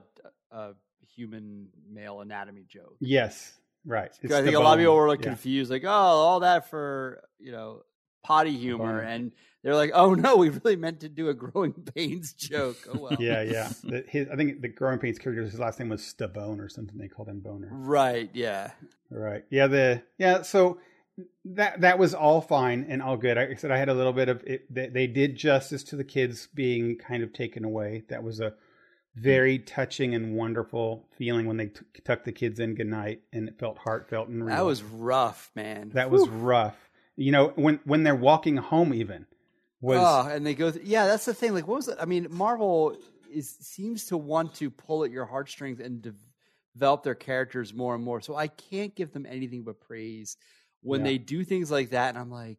[0.51, 0.71] a
[1.15, 2.95] human male anatomy joke.
[2.99, 3.53] Yes,
[3.85, 4.11] right.
[4.23, 5.27] I think a lot of people were like Yeah.
[5.29, 7.83] confused, like, oh, all that for you know
[8.23, 12.31] potty humor, and they're like, oh no, we really meant to do a growing pains
[12.33, 12.77] joke.
[12.89, 13.69] Oh well, Yeah, yeah.
[13.83, 16.97] The, his, I think the growing pains character, his last name was Stabone or something.
[16.97, 17.67] They called him Boner.
[17.71, 18.71] right, yeah.
[19.09, 19.43] Right.
[19.49, 19.67] Yeah.
[19.67, 20.43] The yeah.
[20.43, 20.79] So
[21.45, 23.37] that that was all fine and all good.
[23.37, 24.73] I said I had a little bit of it.
[24.73, 28.03] They, they did justice to the kids being kind of taken away.
[28.09, 28.53] That was a
[29.15, 33.59] very touching and wonderful feeling when they t- tucked the kids in goodnight, and it
[33.59, 34.55] felt heartfelt and real.
[34.55, 35.91] That was rough, man.
[35.93, 36.77] that was rough.
[37.17, 39.25] You know, when when they're walking home, even
[39.81, 40.71] was oh, and they go.
[40.71, 41.53] Th- yeah, that's the thing.
[41.53, 41.97] Like, what was it?
[41.99, 42.95] I mean, Marvel
[43.31, 46.13] is seems to want to pull at your heartstrings and de-
[46.73, 48.21] develop their characters more and more.
[48.21, 50.37] So I can't give them anything but praise
[50.81, 51.05] when Yeah.
[51.05, 52.09] they do things like that.
[52.09, 52.57] And I'm like,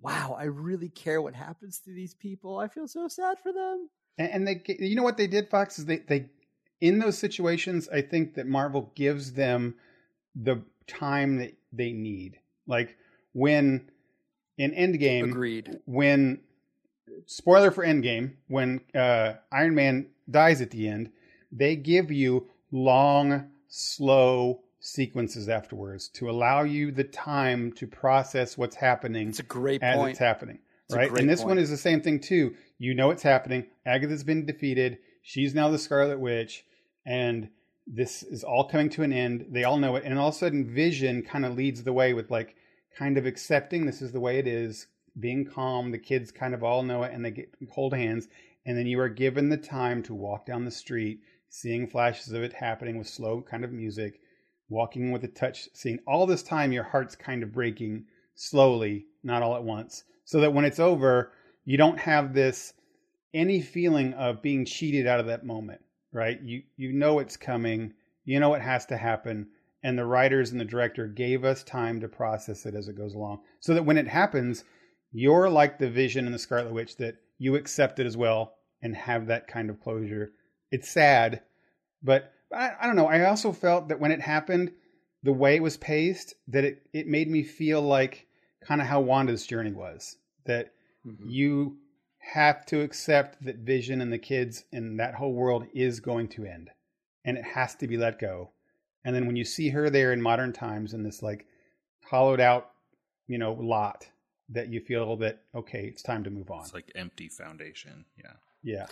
[0.00, 2.58] wow, I really care what happens to these people.
[2.58, 3.88] I feel so sad for them.
[4.18, 6.30] And, and they, you know what they did, Fox, is they, they,
[6.80, 9.74] in those situations, I think that Marvel gives them
[10.34, 12.38] the time that they need.
[12.66, 12.96] Like
[13.32, 13.90] when
[14.58, 15.78] in Endgame, Agreed.
[15.86, 16.40] when
[17.26, 21.10] spoiler for Endgame, when uh, Iron Man dies at the end,
[21.52, 28.76] they give you long, slow sequences afterwards to allow you the time to process what's
[28.76, 30.10] happening It's a great as point.
[30.10, 30.58] it's happening.
[30.86, 31.10] It's right?
[31.12, 31.50] And this point.
[31.50, 32.54] one is the same thing too.
[32.78, 33.66] You know it's happening.
[33.86, 34.98] Agatha's been defeated.
[35.22, 36.64] She's now the Scarlet Witch,
[37.06, 37.50] and
[37.86, 39.46] this is all coming to an end.
[39.50, 42.14] They all know it, and all of a sudden, Vision kind of leads the way
[42.14, 42.56] with like
[42.98, 44.86] kind of accepting this is the way it is,
[45.18, 45.90] being calm.
[45.90, 48.28] The kids kind of all know it, and they get hold hands.
[48.66, 52.42] And then you are given the time to walk down the street, seeing flashes of
[52.42, 54.20] it happening with slow kind of music,
[54.70, 55.98] walking with a touch scene.
[56.06, 60.54] All this time, your heart's kind of breaking slowly, not all at once, so that
[60.54, 61.32] when it's over,
[61.64, 62.72] you don't have this
[63.34, 65.80] any feeling of being cheated out of that moment,
[66.12, 66.40] right?
[66.42, 67.92] You you know it's coming,
[68.24, 69.48] you know it has to happen,
[69.82, 73.14] and the writers and the director gave us time to process it as it goes
[73.14, 74.64] along, so that when it happens,
[75.12, 78.96] you're like the Vision and the Scarlet Witch that you accept it as well and
[78.96, 80.32] have that kind of closure.
[80.70, 81.42] It's sad,
[82.02, 83.06] but I, I don't know.
[83.06, 84.72] I also felt that when it happened,
[85.22, 88.26] the way it was paced, that it, it made me feel like
[88.60, 90.16] kind of how Wanda's journey was.
[90.46, 90.72] That
[91.06, 91.30] Mhm.
[91.30, 91.78] you
[92.18, 96.44] have to accept that Vision and the kids and that whole world is going to
[96.44, 96.70] end,
[97.24, 98.50] and it has to be let go.
[99.04, 101.46] And then when you see her there in modern times in this like
[102.04, 102.72] hollowed out,
[103.26, 104.08] you know, lot,
[104.50, 106.60] that you feel that okay, it's time to move on.
[106.64, 108.04] It's like empty foundation.
[108.18, 108.32] Yeah.
[108.62, 108.86] yeah,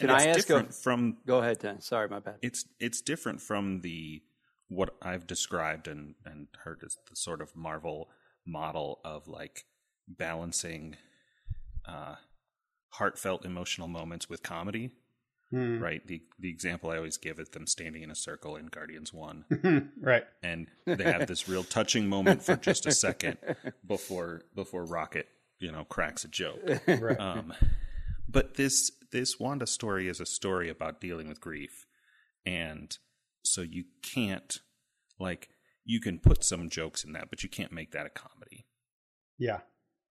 [0.00, 1.80] Can And I it's ask a- different from Go ahead, Dan.
[1.80, 2.36] Sorry, my bad.
[2.42, 4.22] it's it's different from the
[4.68, 8.08] what I've described and and heard as the sort of Marvel
[8.46, 9.64] model of like
[10.08, 10.96] balancing
[11.86, 12.16] uh
[12.94, 14.90] heartfelt emotional moments with comedy
[15.50, 15.80] Hmm.
[15.80, 19.12] right the the example i always give is them standing in a circle in guardians
[19.12, 20.22] 1 right.
[20.44, 23.36] and they have this real touching moment for just a second
[23.84, 25.26] before before rocket
[25.58, 27.18] you know cracks a joke Right.
[27.18, 27.52] um,
[28.30, 31.86] but this this Wanda story is a story about dealing with grief,
[32.46, 32.96] and
[33.44, 34.58] so you can't
[35.18, 35.48] like
[35.84, 38.66] you can put some jokes in that, but you can't make that a comedy.
[39.38, 39.60] yeah.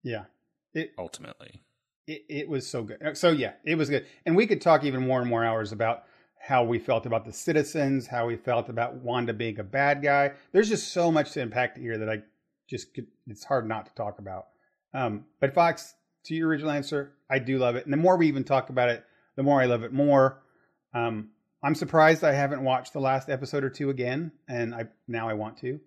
[0.03, 0.25] Yeah.
[0.73, 1.61] It, Ultimately,
[2.07, 3.17] it it was so good.
[3.17, 4.05] So yeah, it was good.
[4.25, 6.03] And we could talk even more and more hours about
[6.39, 10.31] how we felt about the citizens, how we felt about Wanda being a bad guy.
[10.51, 12.23] There's just so much to impact here that I
[12.69, 14.47] just could, it's hard not to talk about.
[14.93, 15.93] Um, but Fox,
[16.25, 17.85] to your original answer, I do love it.
[17.85, 19.03] And the more we even talk about it,
[19.35, 20.41] the more I love it more.
[20.93, 21.29] Um,
[21.63, 25.33] I'm surprised I haven't watched the last episode or two again, and I now I
[25.33, 25.79] want to.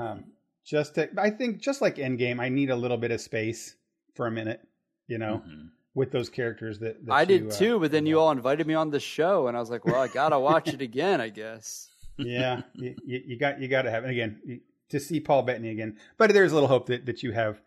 [0.00, 0.24] Um,
[0.64, 3.74] just to, I think just like Endgame, I need a little bit of space
[4.14, 4.60] for a minute,
[5.06, 5.70] you know, Mhm.
[5.94, 8.24] with those characters that, that I you, did uh, too, but then you love.
[8.26, 10.82] all invited me on the show, and I was like, well, I gotta watch it
[10.82, 11.88] again, I guess.
[12.18, 14.60] yeah, you, you you got you got to have it again you-
[14.90, 15.96] to see Paul Bettany again.
[16.16, 17.60] But there's a little hope that, that you have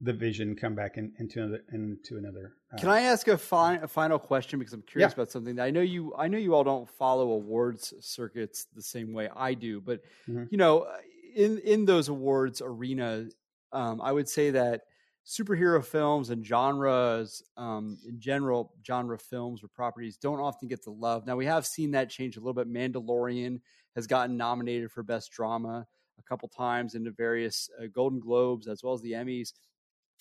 [0.00, 2.54] the Vision come back in, into another into another.
[2.72, 5.14] Uh, Can I ask a, fi- a final question because I'm curious Yeah.
[5.14, 5.58] about something?
[5.58, 6.14] I know you.
[6.16, 10.48] I know you all don't follow awards circuits the same way I do, but Mhm.
[10.50, 10.86] you know,
[11.34, 13.28] in in those awards arena,
[13.72, 14.82] um, I would say that
[15.24, 20.90] superhero films and genres um, in general, genre films or properties don't often get the
[20.92, 21.26] love.
[21.26, 22.68] Now we have seen that change a little bit.
[22.72, 23.60] Mandalorian
[23.96, 25.86] has gotten nominated for best drama
[26.18, 29.52] a couple times into various uh, Golden Globes as well as the Emmys.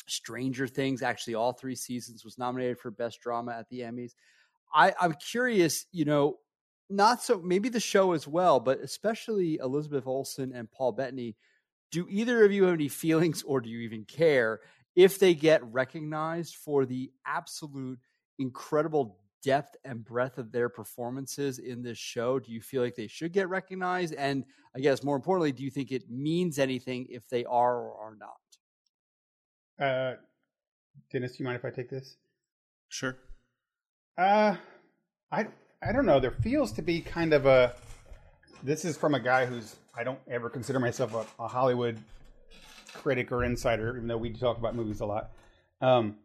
[0.07, 4.13] Stranger Things, actually, all three seasons was nominated for Best Drama at the Emmys.
[4.73, 6.37] I, I'm curious, you know,
[6.89, 11.35] not so maybe the show as well, but especially Elizabeth Olsen and Paul Bettany.
[11.91, 14.59] Do either of you have any feelings, or do you even care
[14.95, 17.99] if they get recognized for the absolute
[18.37, 22.39] incredible depth and breadth of their performances in this show?
[22.39, 24.13] Do you feel like they should get recognized?
[24.15, 24.43] And
[24.75, 28.15] I guess more importantly, do you think it means anything if they are or are
[28.19, 28.35] not?
[29.79, 30.13] Uh,
[31.11, 32.15] Dennis, do you mind if I take this?
[32.89, 33.17] Sure.
[34.17, 34.55] Uh,
[35.31, 35.47] I
[35.83, 36.19] I don't know.
[36.19, 37.75] There feels to be kind of a.
[38.63, 41.97] This is from a guy who's I don't ever consider myself a, a Hollywood
[42.93, 45.31] critic or insider, even though we talk about movies a lot.
[45.81, 46.15] Um,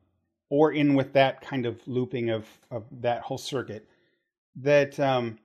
[0.49, 3.89] or in with that kind of looping of of that whole circuit.
[4.57, 5.39] That um,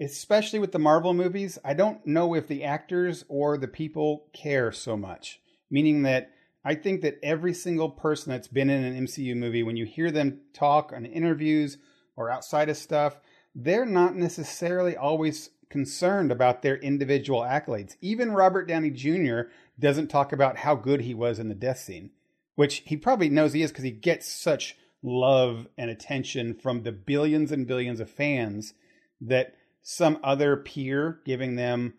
[0.00, 4.72] especially with the Marvel movies, I don't know if the actors or the people care
[4.72, 5.40] so much.
[5.70, 6.30] Meaning that
[6.64, 10.10] I think that every single person that's been in an MCU movie, when you hear
[10.10, 11.78] them talk on interviews
[12.16, 13.18] or outside of stuff,
[13.54, 17.96] they're not necessarily always concerned about their individual accolades.
[18.00, 19.42] Even Robert Downey Jr.
[19.78, 22.10] doesn't talk about how good he was in the death scene,
[22.54, 26.92] which he probably knows he is because he gets such love and attention from the
[26.92, 28.74] billions and billions of fans
[29.20, 31.94] that some other peer giving them,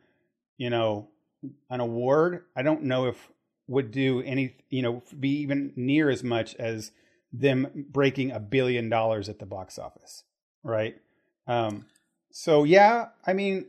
[0.57, 1.09] you know,
[1.69, 3.32] an award, I don't know if
[3.67, 6.91] would do any, you know, be even near as much as
[7.31, 10.23] them breaking a billion dollars at the box office,
[10.63, 10.95] right?
[11.47, 11.85] Um,
[12.31, 13.67] so yeah, I mean,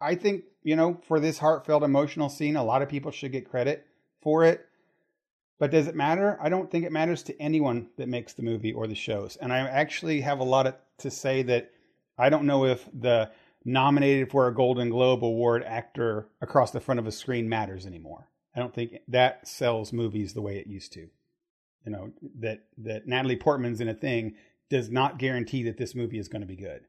[0.00, 3.48] I think you know for this heartfelt, emotional scene, a lot of people should get
[3.48, 3.86] credit
[4.22, 4.66] for it.
[5.58, 6.36] But does it matter?
[6.40, 9.36] I don't think it matters to anyone that makes the movie or the shows.
[9.36, 11.70] And I actually have a lot to say that
[12.18, 13.30] I don't know if the
[13.64, 18.28] nominated for a Golden Globe award actor across the front of a screen matters anymore.
[18.56, 21.08] I don't think that sells movies the way it used to
[21.86, 24.34] you know that that Natalie Portman's in a thing
[24.68, 26.82] does not guarantee that this movie is going to be good,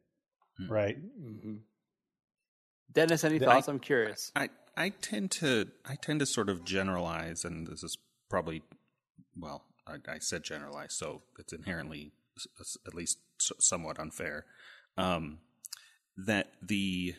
[0.59, 0.73] mm-hmm.
[0.73, 0.97] right?
[0.97, 1.57] Mm-hmm.
[2.91, 3.69] Dennis, any thoughts?
[3.69, 4.31] I, am curious.
[4.35, 7.97] I I tend to I tend to sort of generalize, and this is
[8.29, 8.63] probably
[9.39, 12.11] well, I, I said generalize, so it's inherently
[12.85, 14.45] at least somewhat unfair.
[14.97, 15.39] Um,
[16.17, 17.13] that the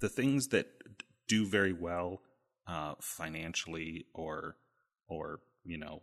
[0.00, 0.66] the things that
[1.28, 2.20] do very well
[2.66, 4.56] uh, financially or
[5.08, 6.02] or you know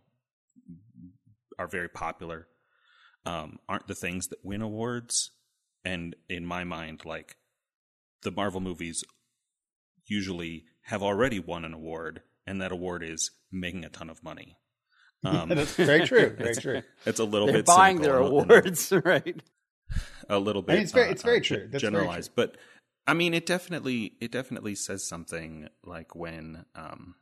[1.58, 2.46] are very popular
[3.26, 5.30] um, aren't the things that win awards.
[5.84, 7.36] And in my mind, like
[8.22, 9.04] the Marvel movies
[10.06, 14.56] usually have already won an award, and that award is making a ton of money.
[15.22, 16.30] Um, That's very true.
[16.38, 16.82] Very it's, true.
[17.04, 19.38] It's a little They're bit buying their awards, right?
[20.30, 20.72] A little bit.
[20.72, 21.68] I mean, it's very, it's very uh, true.
[21.70, 22.54] That's generalized, very true.
[22.54, 22.60] but
[23.10, 27.16] I mean, it definitely, it definitely says something like when, um,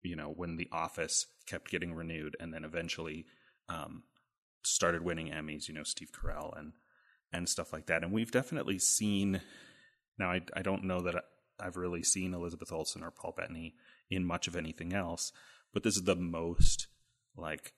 [0.00, 3.26] you know, when The Office kept getting renewed, and then eventually
[3.68, 4.04] um,
[4.62, 5.66] started winning Emmys.
[5.66, 6.74] You know, Steve Carell and
[7.32, 8.04] and stuff like that.
[8.04, 9.40] And we've definitely seen.
[10.16, 11.24] Now, I I don't know that
[11.58, 13.74] I've really seen Elizabeth Olsen or Paul Bettany
[14.08, 15.32] in much of anything else,
[15.74, 16.86] but this is the most
[17.36, 17.72] like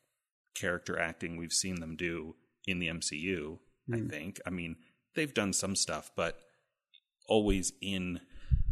[0.55, 2.37] character acting we've seen them do
[2.67, 3.59] in the MCU.
[3.89, 3.95] Mm.
[3.95, 4.09] I hmm.
[4.09, 4.41] think.
[4.47, 4.77] I mean,
[5.15, 6.39] they've done some stuff, but
[7.29, 8.21] always in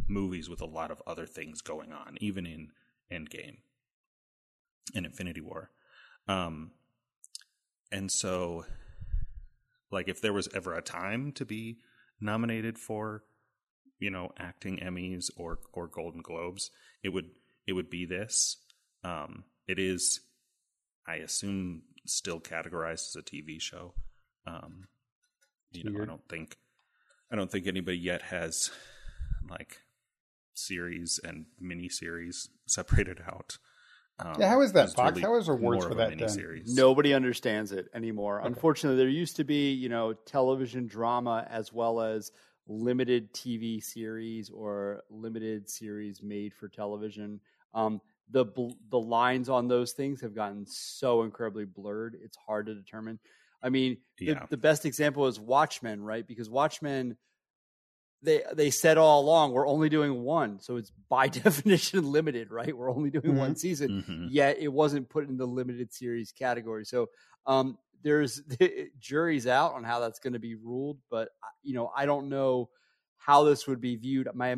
[0.07, 2.71] movies with a lot of other things going on, even in
[3.11, 3.57] Endgame
[4.95, 5.71] and Infinity War.
[6.27, 6.71] Um,
[7.91, 8.65] and so,
[9.91, 11.77] like, if there was ever a time to be
[12.19, 13.23] nominated for,
[13.99, 16.71] you know, acting Emmys or or Golden Globes,
[17.03, 17.29] it would
[17.67, 18.57] it would be this.
[19.03, 20.21] Um, it is,
[21.07, 23.93] I assume, still categorized as a TV show.
[24.45, 24.87] Um,
[25.71, 26.57] you know, I don't think
[27.33, 28.69] I don't think anybody yet has
[29.49, 29.79] like
[30.53, 33.57] series and mini series separated out.
[34.19, 35.13] Um, yeah, how is that, Fox?
[35.15, 36.11] Really how is awards for that
[36.67, 38.39] Nobody understands it anymore.
[38.39, 38.47] Okay.
[38.47, 42.31] Unfortunately, there used to be, you know, television drama as well as
[42.67, 47.39] limited TV series or limited series made for television.
[47.73, 48.45] Um, the
[48.91, 53.17] the lines on those things have gotten so incredibly blurred; it's hard to determine.
[53.63, 54.33] I mean, yeah.
[54.33, 56.27] the, the best example is Watchmen, right?
[56.27, 57.17] Because Watchmen
[58.23, 62.75] they they said all along we're only doing one, so it's by definition limited, right?
[62.75, 63.37] We're only doing mm-hmm.
[63.37, 64.27] one season, mm-hmm.
[64.29, 66.85] yet it wasn't put in the limited series category.
[66.85, 67.09] So
[67.45, 71.73] um, there's the jury's out on how that's going to be ruled, but uh, you
[71.73, 72.69] know I don't know
[73.17, 74.29] how this would be viewed.
[74.33, 74.55] My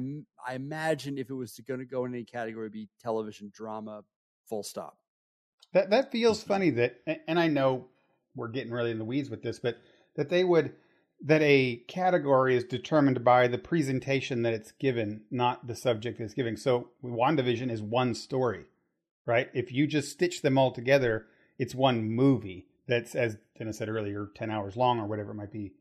[0.47, 4.03] I imagine if it was going to go in any category, be television drama,
[4.47, 4.97] full stop.
[5.73, 7.87] That that feels funny that, and I know
[8.35, 9.77] we're getting really in the weeds with this, but
[10.15, 10.73] that they would
[11.21, 16.33] that a category is determined by the presentation that it's given, not the subject it's
[16.33, 16.57] giving.
[16.57, 18.65] So WandaVision is one story.
[19.25, 19.49] right?
[19.53, 21.25] If you just stitch them all together,
[21.57, 25.51] it's one movie that's, as Dennis said earlier, 10 hours long or whatever it might
[25.51, 25.73] be.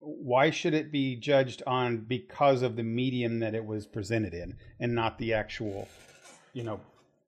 [0.00, 4.56] Why should it be judged on because of the medium that it was presented in
[4.78, 5.88] and not the actual,
[6.52, 6.80] you know,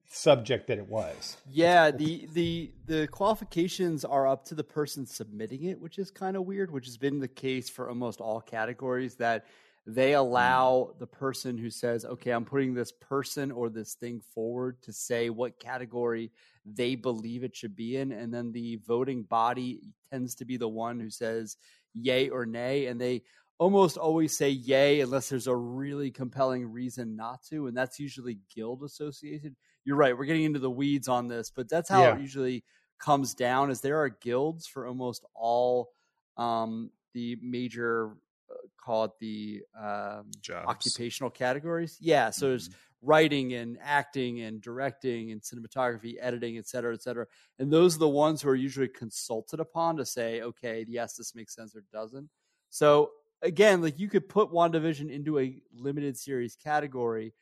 [0.09, 1.37] subject that it was?
[1.51, 6.37] Yeah, the the the qualifications are up to the person submitting it, which is kind
[6.37, 9.47] of weird, which has been the case for almost all categories that
[9.89, 10.99] they allow hmm.
[10.99, 15.31] the person who says, okay, I'm putting this person or this thing forward to say
[15.31, 16.31] what category
[16.67, 18.13] they believe it should be in.
[18.13, 19.81] And then the voting body
[20.13, 21.57] tends to be the one who says
[21.95, 22.87] yay or nay.
[22.87, 23.23] And they
[23.59, 27.67] almost always say yay unless there's a really compelling reason not to.
[27.67, 29.57] And that's usually guild associated.
[29.89, 30.15] You're right.
[30.17, 32.17] We're getting into the weeds on this, but that's how Yeah.
[32.17, 32.63] it usually
[32.99, 35.93] comes down is there are guilds for almost all
[36.37, 38.11] um, the major
[38.51, 40.31] uh, call it the um,
[40.67, 41.97] occupational categories.
[42.03, 42.69] Yeah, so there's
[43.01, 47.27] writing and acting and directing and cinematography, editing, et cetera, et cetera.
[47.59, 51.35] And those are the ones who are usually consulted upon to say, okay, yes, this
[51.35, 52.29] makes sense or doesn't.
[52.69, 57.33] So again, like you could put WandaVision into a limited series category,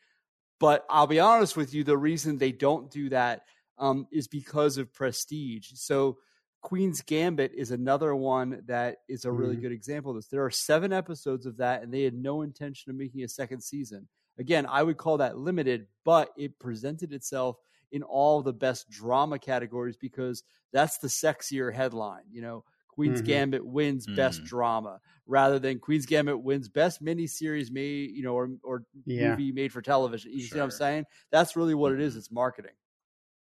[0.58, 3.42] but I'll be honest with you, the reason they don't do that
[3.78, 5.72] um, is because of prestige.
[5.74, 6.18] So
[6.62, 9.60] Queen's Gambit is another one that is a really Mhm.
[9.60, 10.28] good example of this.
[10.28, 13.62] There are seven episodes of that, and they had no intention of making a second
[13.62, 14.08] season.
[14.38, 17.58] Again, I would call that limited, but it presented itself
[17.92, 20.42] in all the best drama categories because
[20.72, 22.24] that's the sexier headline.
[22.30, 22.64] You know,
[22.96, 23.26] Queen's Mhm.
[23.26, 24.46] Gambit wins best Mhm.
[24.46, 29.30] drama rather than Queen's Gambit wins best miniseries made, you know, or or Yeah.
[29.30, 30.32] movie made for television.
[30.32, 31.04] You see what I'm saying?
[31.30, 32.16] That's really what it is.
[32.16, 32.72] It's marketing.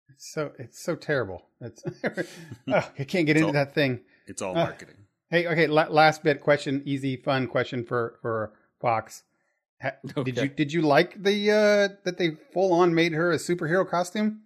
[0.09, 1.47] It's so it's so terrible.
[1.61, 1.81] It's
[2.67, 4.01] Ugh, I can't get into all- that thing.
[4.27, 4.97] It's all Uh, marketing.
[5.29, 9.23] Hey, okay, la- last bit question, easy, fun question for for Fox.
[9.81, 13.37] Ha- Did you did you like the uh that they full on made her a
[13.37, 14.41] superhero costume?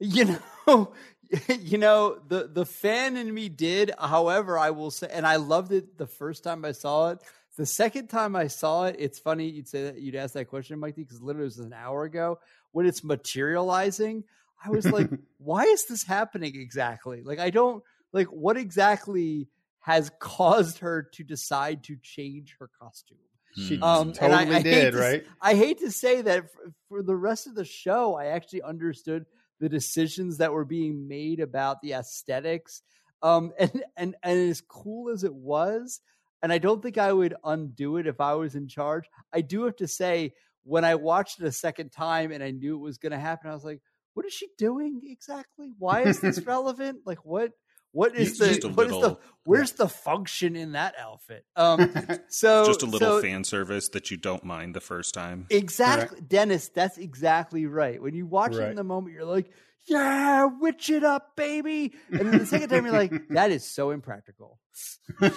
[0.00, 0.24] You
[0.66, 0.94] know,
[1.60, 3.92] you know the the fan in me did.
[3.98, 7.18] However, I will say, and I loved it the first time I saw it.
[7.56, 10.78] The second time I saw it, it's funny you'd say that you'd ask that question,
[10.78, 12.38] Mikey, because literally it was an hour ago
[12.72, 14.24] when it's materializing.
[14.64, 17.22] I was like, why is this happening exactly?
[17.22, 19.48] Like, I don't like what exactly
[19.80, 23.18] has caused her to decide to change her costume.
[23.56, 23.80] She.
[23.80, 25.24] Um, totally I- I did, to right?
[25.40, 29.26] I hate to say that for, for the rest of the show, I actually understood
[29.60, 32.82] the decisions that were being made about the aesthetics.
[33.22, 36.00] Um, and, and, and as cool as it was,
[36.42, 39.04] and I don't think I would undo it if I was in charge.
[39.32, 40.32] I do have to say,
[40.64, 43.50] when I watched it a second time and I knew it was going to happen,
[43.50, 43.80] I was like,
[44.14, 45.72] what is she doing exactly?
[45.78, 47.00] Why is this relevant?
[47.06, 47.52] Like, what,
[47.92, 50.94] what is It's the, just a what is the, little- where's the function in that
[50.98, 51.44] outfit?
[51.56, 51.92] Um,
[52.28, 55.46] so Just a little so- fan service that you don't mind the first time.
[55.50, 56.68] Exactly, Dennis.
[56.68, 58.00] That's exactly right.
[58.00, 59.50] When you watch it in the moment, you're like,
[59.86, 63.90] "Yeah, witch it up, baby," and then the second time, you're like, "That is so
[63.90, 64.58] impractical."
[65.20, 65.32] I,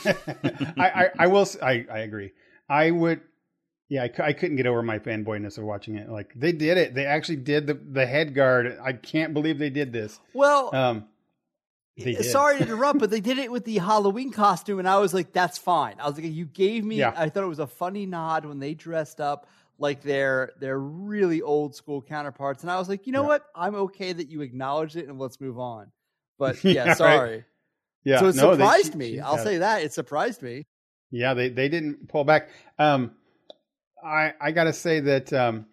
[0.77, 2.31] I I will s- I I agree.
[2.69, 3.21] I would
[3.89, 6.09] yeah, I, I couldn't get over my fanboyness of watching it.
[6.09, 6.93] Like they did it.
[6.95, 8.77] They actually did the the head guard.
[8.83, 10.19] I can't believe they did this.
[10.33, 11.10] Well, Um they did.
[12.21, 15.31] Sorry to interrupt, but they did it with the Halloween costume, and I was like,
[15.33, 17.13] "That's fine." I was like, "You gave me." Yeah.
[17.15, 21.41] I thought it was a funny nod when they dressed up like their their really
[21.41, 23.27] old school counterparts, and I was like, "You know Yeah.
[23.27, 23.45] what?
[23.55, 25.91] I'm okay that you acknowledged it, and let's move on."
[26.39, 26.97] But yeah, Yeah, right.
[26.97, 27.45] sorry.
[28.03, 29.11] yeah, so it no, surprised she- me.
[29.13, 30.63] she I'll got say that it surprised me.
[31.11, 32.49] Yeah, they they didn't pull back.
[32.79, 33.11] Um,
[34.03, 35.65] I I gotta say that um,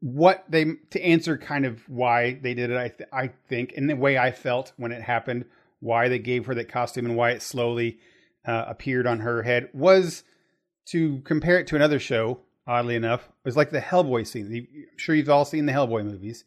[0.00, 2.76] what they to answer kind of why they did it.
[2.76, 5.44] I th- I think in the way I felt when it happened,
[5.80, 7.98] why they gave her that costume and why it slowly
[8.46, 10.24] uh, appeared on her head was
[10.86, 12.40] to compare it to another show.
[12.66, 14.52] Oddly enough, it was like the Hellboy scene.
[14.52, 16.44] I'm sure you've all seen the Hellboy movies.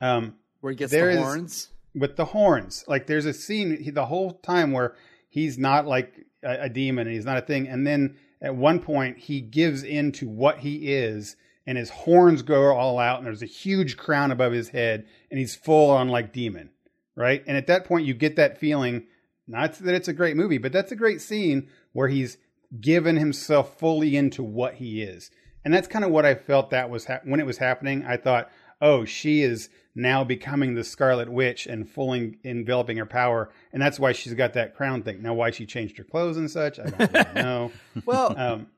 [0.00, 1.68] Um, Where he gets the horns.
[1.94, 2.84] with the horns.
[2.88, 4.94] Like there's a scene he, the whole time where
[5.28, 8.80] he's not like a, a demon and he's not a thing, and then at one
[8.80, 11.36] point he gives in to what he is,
[11.68, 15.38] and his horns go all out, and there's a huge crown above his head, and
[15.38, 16.70] he's full on like demon,
[17.14, 17.44] right?
[17.46, 19.06] And at that point you get that feeling.
[19.46, 22.38] Not that it's a great movie, but that's a great scene where he's
[22.80, 25.30] given himself fully into what he is.
[25.62, 28.02] And that's kind of what I felt that was hap when it was happening.
[28.06, 28.50] I thought,
[28.80, 34.00] oh, she is now becoming the Scarlet Witch and fully enveloping her power, and that's
[34.00, 35.20] why she's got that crown thing.
[35.20, 37.72] Now, why she changed her clothes and such, I don't really know.
[38.06, 38.68] Well, Um,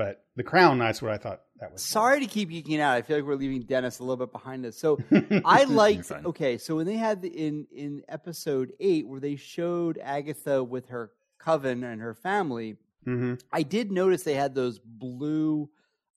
[0.00, 1.82] but the crown, that's what I thought that was.
[1.82, 2.94] sorry to keep geeking out.
[2.96, 4.78] I feel like we're leaving Dennis a little bit behind us.
[4.78, 4.98] So
[5.44, 6.10] I liked.
[6.10, 10.88] Okay, so when they had the, in in episode eight where they showed Agatha with
[10.88, 15.68] her coven and her family, hmm I did notice they had those blue,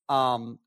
[0.07, 0.59] um,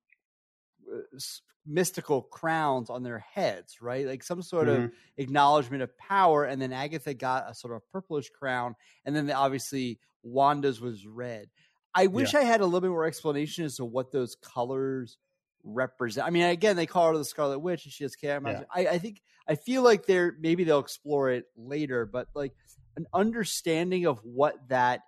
[1.68, 4.06] mystical crowns on their heads, right?
[4.06, 4.92] Like some sort of Mhm.
[5.16, 6.44] acknowledgement of power.
[6.44, 11.48] And then Agatha got a sort of purplish crown, and then obviously Wanda's was red.
[11.96, 15.18] I wish I had a little bit more explanation as to what those colors
[15.64, 16.26] represent.
[16.26, 18.42] I mean, again, they call her the Scarlet Witch, and she has chaos.
[18.44, 18.62] Yeah.
[18.72, 22.52] I, I think I feel like they're maybe they'll explore it later, but like
[22.96, 25.00] an understanding of what that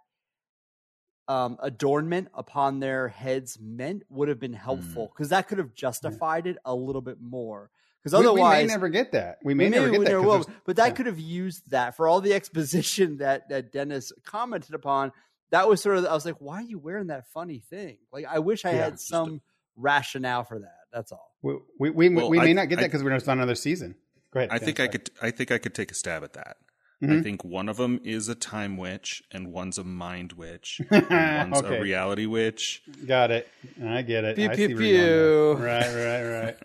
[1.28, 6.46] um, adornment upon their heads meant would have been helpful because that could have justified
[6.46, 7.70] it a little bit more.
[8.02, 9.38] Because otherwise, we, may never get that.
[9.44, 10.12] We may we never may- get we that.
[10.12, 10.94] never will, but that yeah.
[10.94, 15.12] could have used that for all the exposition that that Dennis commented upon.
[15.50, 17.98] That was sort of I was like, why are you wearing that funny thing?
[18.12, 18.84] Like, I wish I Yeah.
[18.84, 19.40] had some
[19.76, 20.74] rationale for that.
[20.92, 21.34] That's all.
[21.42, 23.54] we we, we, Well, we may I- not get that because we're just on another
[23.54, 23.94] season.
[24.32, 24.50] Go ahead.
[24.50, 25.10] I Dan, think I could.
[25.22, 26.56] I think I could take a stab at that.
[27.00, 27.22] I Mhm.
[27.22, 31.64] think one of them is a time witch, and one's a mind witch, and one's
[31.64, 31.76] Okay.
[31.78, 32.82] a reality witch.
[33.06, 33.48] Got it.
[33.82, 34.34] I get it.
[34.36, 35.64] Pew, I pew, see where you're going pew.
[35.66, 36.56] Right, right, right.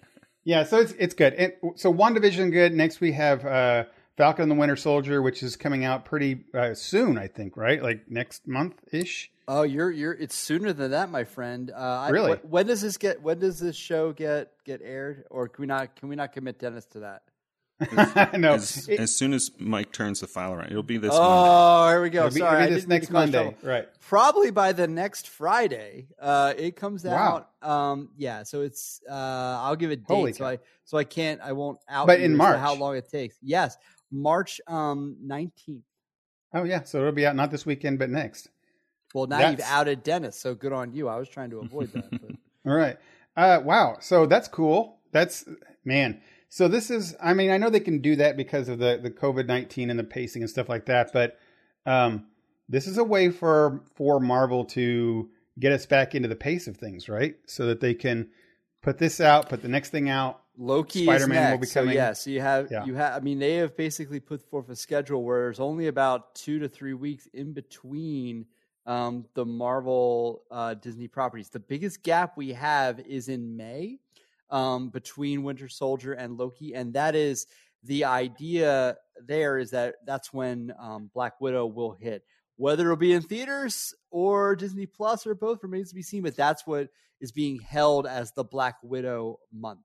[0.43, 1.33] Yeah, so it's it's good.
[1.35, 2.73] And so WandaVision good.
[2.73, 3.85] Next we have uh,
[4.17, 7.57] Falcon and the Winter Soldier, which is coming out pretty uh, soon, I think.
[7.57, 9.31] Right, like next month ish.
[9.47, 10.13] Oh, you're you're.
[10.13, 11.71] It's sooner than that, my friend.
[11.71, 12.37] Uh, I- Really?
[12.37, 13.21] wh- when does this get?
[13.21, 15.25] When does this show get get aired?
[15.29, 15.95] Or can we not?
[15.95, 17.23] Can we not commit Dennis to that?
[18.37, 21.09] no, As, it, as soon as Mike turns the file around, it'll be this.
[21.09, 21.25] Monday.
[21.27, 22.27] oh, here we go.
[22.27, 23.55] it'll be, Sorry, it'll be this next Monday.
[23.63, 23.89] Right.
[23.99, 26.07] Probably by the next Friday.
[26.21, 27.47] Uh, it comes Wow.
[27.63, 27.67] out.
[27.69, 28.43] Um, yeah.
[28.43, 29.01] So it's.
[29.09, 30.37] Uh, I'll give it Holy date.
[30.37, 30.49] So cow.
[30.51, 30.59] I.
[30.85, 31.41] So I can't.
[31.41, 32.07] I won't out.
[32.07, 32.59] But in March.
[32.59, 33.35] how long it takes?
[33.41, 33.75] Yes,
[34.13, 35.83] March um nineteenth.
[36.53, 38.49] Oh yeah, so it'll be out not this weekend, but next.
[39.13, 41.07] Well, now you've outed Dennis, so good on you.
[41.07, 42.09] I was trying to avoid that.
[42.09, 42.31] But.
[42.65, 42.97] All right.
[43.35, 43.97] Uh, wow.
[43.99, 44.99] So that's cool.
[45.11, 45.45] That's
[45.83, 46.21] man.
[46.49, 47.15] So this is.
[47.21, 49.99] I mean, I know they can do that because of the the COVID nineteen and
[49.99, 51.11] the pacing and stuff like that.
[51.11, 51.37] But
[51.85, 52.27] um,
[52.69, 56.77] this is a way for for Marvel to get us back into the pace of
[56.77, 57.35] things, right?
[57.47, 58.29] So that they can
[58.81, 60.42] put this out, put the next thing out.
[60.57, 61.89] Loki Spider-Man is will be coming.
[61.91, 62.85] So yeah, so you have Yeah.
[62.85, 63.15] you have.
[63.15, 66.69] I mean, they have basically put forth a schedule where there's only about two to
[66.69, 68.45] three weeks in between
[68.85, 71.49] um, the Marvel uh, Disney properties.
[71.49, 73.99] The biggest gap we have is in May
[74.49, 77.47] um, between Winter Soldier and Loki, and that is
[77.83, 78.97] the idea.
[79.25, 82.23] There is that that's when um, Black Widow will hit.
[82.57, 86.35] Whether it'll be in theaters or Disney Plus or both remains to be seen, but
[86.35, 86.89] that's what
[87.19, 89.79] is being held as the Black Widow month.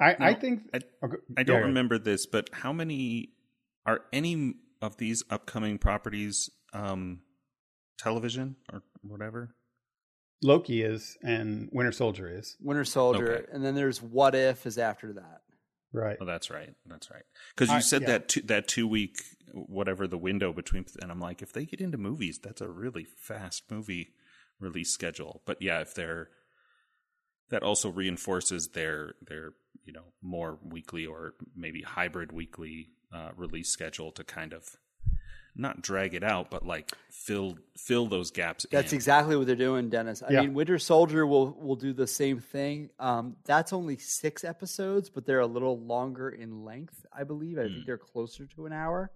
[0.00, 0.62] I, I think.
[0.74, 3.30] I- okay, I don't yeah, remember this, but how many
[3.86, 7.20] are any of these upcoming properties um,
[7.98, 9.54] television or whatever?
[10.42, 13.46] Loki is and Winter Soldier is Winter Soldier, Okay.
[13.52, 15.40] and then there's What If is after that.
[15.92, 16.18] right.
[16.20, 16.74] Oh, that's right.
[16.86, 17.22] That's right.
[17.54, 18.08] Because you I- said yeah.
[18.08, 19.16] that two, that two week
[19.52, 23.06] whatever the window between, and I'm like, if they get into movies, that's a really
[23.16, 24.08] fast movie
[24.60, 25.40] release schedule.
[25.46, 26.28] But yeah, if they're
[27.50, 29.52] that also reinforces their their
[29.84, 34.64] you know more weekly or maybe hybrid weekly uh, release schedule to kind of
[35.56, 38.66] not drag it out, but like fill fill those gaps.
[38.72, 38.96] That's in.
[38.96, 40.20] exactly what they're doing, Dennis.
[40.22, 40.40] I Yeah.
[40.42, 42.90] mean, Winter Soldier will will do the same thing.
[42.98, 47.06] Um, that's only six episodes, but they're a little longer in length.
[47.12, 47.58] I believe.
[47.58, 47.86] I think Mm.
[47.86, 49.12] they're closer to an hour.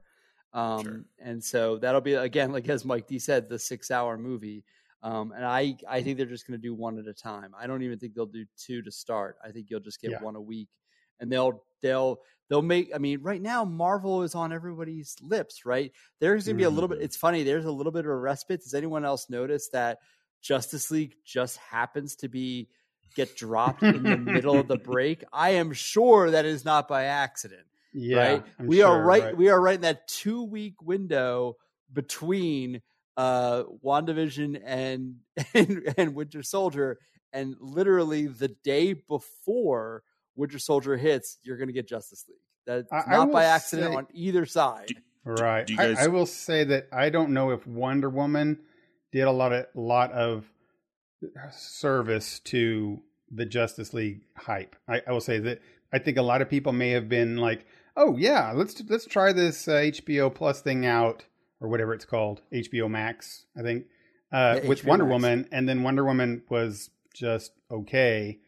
[0.53, 1.05] Um, Sure.
[1.19, 4.65] And so that'll be again, like as Mike D said, the six hour movie.
[5.03, 7.53] Um, and I I think they're just going to do one at a time.
[7.59, 9.37] I don't even think they'll do two to start.
[9.45, 10.23] I think you'll just get Yeah.
[10.23, 10.69] one a week,
[11.21, 12.19] and they'll they'll
[12.49, 12.91] they'll make.
[12.95, 15.93] I mean, right now Marvel is on everybody's lips, right?
[16.19, 16.99] There's going to be a little bit.
[16.99, 17.05] Mhm.
[17.05, 17.43] It's funny.
[17.45, 18.63] There's a little bit of a respite.
[18.63, 19.99] Does anyone else notice that
[20.41, 22.69] Justice League just happens to be
[23.15, 25.23] get dropped in the middle of the break?
[25.33, 28.45] I am sure that is not by accident Yeah, right?
[28.59, 31.57] I'm we are sure, right, We are right in that two week window
[31.93, 32.83] between
[33.19, 35.17] uh WandaVision and
[35.55, 36.99] and, and Winter Soldier,
[37.35, 40.03] and literally the day before
[40.37, 42.39] Winter Soldier hits, you're going to get Justice League.
[42.67, 44.93] That's I- I not will by accident say- on either side.
[45.25, 45.67] Right.
[45.67, 48.61] do you I- I, will say that I don't know if Wonder Woman
[49.13, 50.45] did a lot of lot of
[51.51, 54.77] service to the Justice League hype.
[54.89, 55.61] I, I will say that
[55.93, 57.67] I think a lot of people may have been like,
[57.97, 61.25] "Oh yeah, let's let's try this uh, HBO Plus thing out
[61.61, 63.87] or whatever it's called, HBO Max." I think
[64.33, 65.13] uh, Yeah, with HBO Wonder Max.
[65.13, 68.39] Woman, and then Wonder Woman was just okay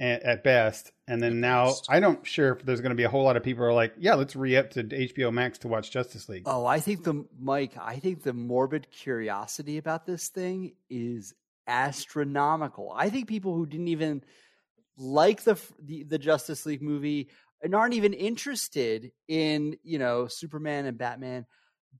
[0.00, 0.92] at, at best.
[1.06, 1.86] And then At now best.
[1.88, 3.74] I don't sure if there's going to be a whole lot of people who are
[3.74, 7.04] like, "Yeah, let's re up to HBO Max to watch Justice League." Oh, I think
[7.04, 7.74] the Mike.
[7.80, 11.34] I think the morbid curiosity about this thing is
[11.66, 12.92] astronomical.
[12.96, 14.22] I think people who didn't even
[14.96, 17.28] like the the, the Justice League movie
[17.62, 21.46] and aren't even interested in you know Superman and Batman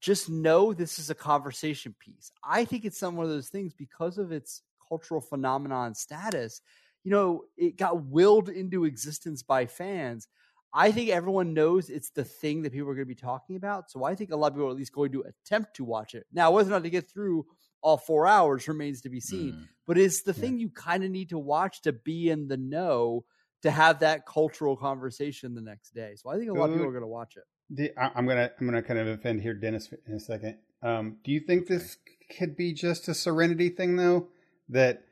[0.01, 2.31] just know this is a conversation piece.
[2.45, 6.61] I think it's some one of those things because of its cultural phenomenon status.
[7.05, 10.29] you know, it got willed into existence by fans.
[10.75, 13.91] I think everyone knows it's the thing that people are going to be talking about.
[13.91, 16.15] So I think a lot of people are at least going to attempt to watch
[16.15, 16.27] it.
[16.33, 17.47] Now, whether or not to get through
[17.81, 19.53] all four hours remains to be seen.
[19.55, 19.69] Mm.
[19.87, 20.41] But it's the Yeah.
[20.41, 23.25] thing you kind of need to watch to be in the know
[23.63, 26.15] to have that cultural conversation the next day.
[26.17, 27.45] So I think a lot of people are going to watch it.
[27.71, 30.57] The, I'm gonna I'm gonna kind of offend here, Dennis, in a second.
[30.83, 31.99] Um, do you think this
[32.39, 34.29] could be just a Serenity thing, though?
[34.69, 35.05] That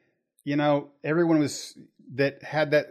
[0.44, 1.78] you know everyone was
[2.14, 2.86] that had that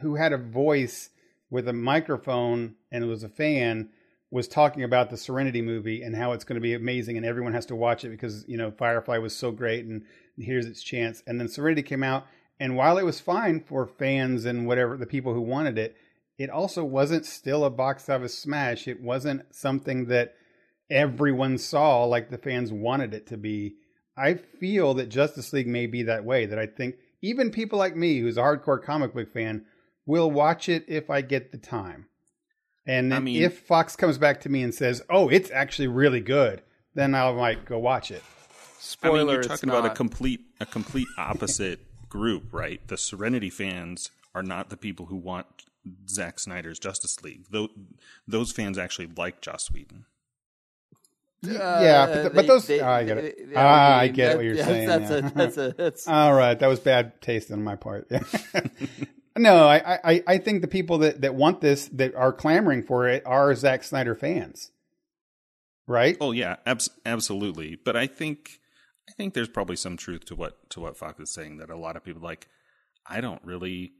[0.00, 1.10] who had a voice
[1.50, 3.90] with a microphone and was a fan
[4.30, 7.52] was talking about the Serenity movie and how it's going to be amazing and everyone
[7.52, 10.02] has to watch it because you know Firefly was so great and
[10.38, 11.22] here's its chance.
[11.26, 12.26] And then Serenity came out,
[12.58, 15.96] and while it was fine for fans and whatever the people who wanted it,
[16.38, 18.88] it also wasn't still a box office smash.
[18.88, 20.34] It wasn't something that
[20.90, 23.76] everyone saw like the fans wanted it to be.
[24.16, 26.46] I feel that Justice League may be that way.
[26.46, 29.64] That I think even people like me, who's a hardcore comic book fan,
[30.06, 32.06] will watch it if I get the time.
[32.86, 36.20] And I mean- if Fox comes back to me and says, "Oh, it's actually really
[36.20, 36.62] good,"
[36.94, 38.22] then I might go watch it.
[38.78, 42.86] Spoiler, I mean, you're it's talking about a complete a complete opposite group, right?
[42.88, 45.46] The Serenity fans are not the people who want
[46.08, 47.46] Zack Snyder's Justice League.
[47.50, 47.70] Those
[48.26, 50.04] those fans actually like Joss Whedon.
[51.42, 53.48] yeah, but, th- but those ah, I get it.
[53.50, 54.86] they- ah, I get that- what you're that's- saying.
[54.88, 55.16] That's yeah.
[55.18, 58.08] a that's a that's All right, that was bad taste on my part.
[59.36, 63.08] no, I, I, I think the people that, that want this, that are clamoring for
[63.08, 64.70] it, are Zack Snyder fans,
[65.88, 66.16] right?
[66.20, 67.76] Oh yeah, abs- absolutely.
[67.84, 68.60] But I think
[69.08, 71.76] I think there's probably some truth to what to what Fox is saying that a
[71.76, 72.48] lot of people like.
[73.04, 73.94] I don't really,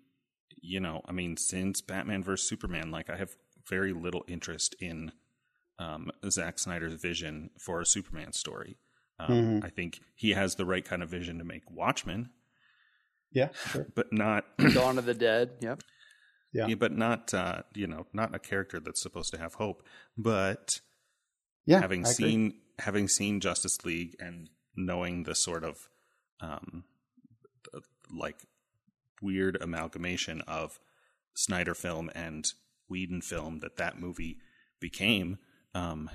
[0.62, 3.36] you know, I mean, since Batman vs Superman, like I have
[3.68, 5.12] very little interest in
[5.78, 8.78] um, Zack Snyder's vision for a Superman story.
[9.18, 9.28] Um,
[9.60, 9.64] Mhm.
[9.64, 12.30] I think he has the right kind of vision to make Watchmen,
[13.32, 13.86] Yeah, sure.
[13.94, 14.44] but not
[14.74, 15.50] Dawn of the Dead.
[15.60, 15.82] Yep.
[16.52, 16.66] Yeah.
[16.68, 19.82] yeah, but not uh, you know, not a character that's supposed to have hope.
[20.16, 20.80] But
[21.66, 22.14] Yeah, having I agree.
[22.14, 25.88] seen having seen Justice League and knowing the sort of
[26.40, 26.84] um,
[27.72, 28.36] th- like
[29.22, 30.78] weird amalgamation of
[31.34, 32.52] Snyder film and
[32.88, 34.38] Whedon film that that movie
[34.80, 35.38] became,
[35.74, 36.10] um,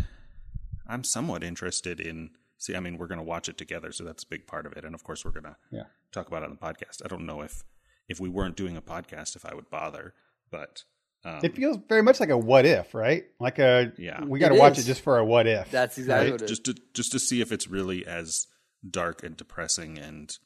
[0.87, 2.31] I'm somewhat interested in.
[2.59, 4.73] See, I mean, we're going to watch it together, so that's a big part of
[4.73, 5.83] it, and of course, we're going to Yeah.
[6.11, 7.03] talk about it on the podcast.
[7.03, 7.63] I don't know if
[8.07, 10.13] if we weren't doing a podcast, if I would bother,
[10.49, 10.83] but
[11.25, 13.25] um, It feels very much like a what if, right?
[13.39, 14.23] Like a Yeah.
[14.23, 14.85] we got to watch is.
[14.85, 15.69] it just for a what if.
[15.71, 16.31] That's exactly right?
[16.33, 16.59] what it is.
[16.59, 18.47] just to just to see if it's really as
[18.89, 20.37] dark and depressing and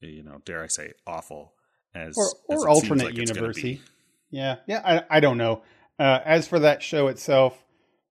[0.00, 1.54] you know dare I say awful
[1.94, 3.62] as or as or seems alternate like it's gonna universe.
[3.62, 3.80] be.
[4.30, 5.04] Yeah, yeah.
[5.10, 5.62] I I don't know.
[5.98, 7.56] Uh, as for that show itself,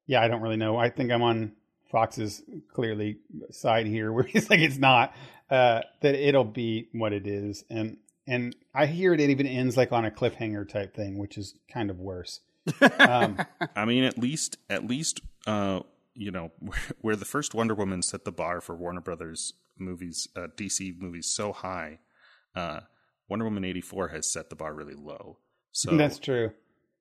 [0.05, 0.77] yeah, I don't really know.
[0.77, 1.53] I think I'm on
[1.91, 3.17] Fox's clearly
[3.51, 5.13] side here, where he's like it's not.
[5.49, 7.97] Uh, that it'll be what it is, and
[8.27, 11.89] and I hear it even ends like on a cliffhanger type thing, which is kind
[11.89, 12.41] of worse.
[12.99, 13.37] Um,
[13.75, 15.79] I mean, at least at least uh,
[16.13, 20.27] you know where, where the first Wonder Woman set the bar for Warner Brothers movies,
[20.35, 21.99] uh, DC movies so high.
[22.55, 22.81] Uh,
[23.29, 25.37] Wonder Woman eighty four has set the bar really low.
[25.71, 26.51] So that's true.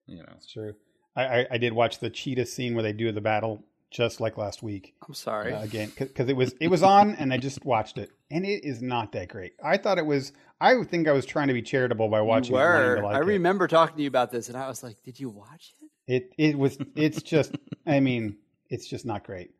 [0.05, 0.75] you know, That's true.
[1.15, 4.37] I, I I did watch the cheetah scene where they do the battle just like
[4.37, 4.93] last week.
[5.07, 5.53] I'm sorry.
[5.53, 8.63] uh, again because it was it was on and I just watched it and it
[8.65, 9.53] is not that great.
[9.63, 10.33] I thought it was.
[10.59, 12.55] I think I was trying to be charitable by watching.
[12.55, 12.95] you it, were.
[12.97, 13.25] to like I it.
[13.25, 16.33] remember talking to you about this, and I was like, "Did you watch it?" It
[16.37, 16.77] it was.
[16.95, 17.55] It's just.
[17.85, 18.37] I mean,
[18.69, 19.51] it's just not great.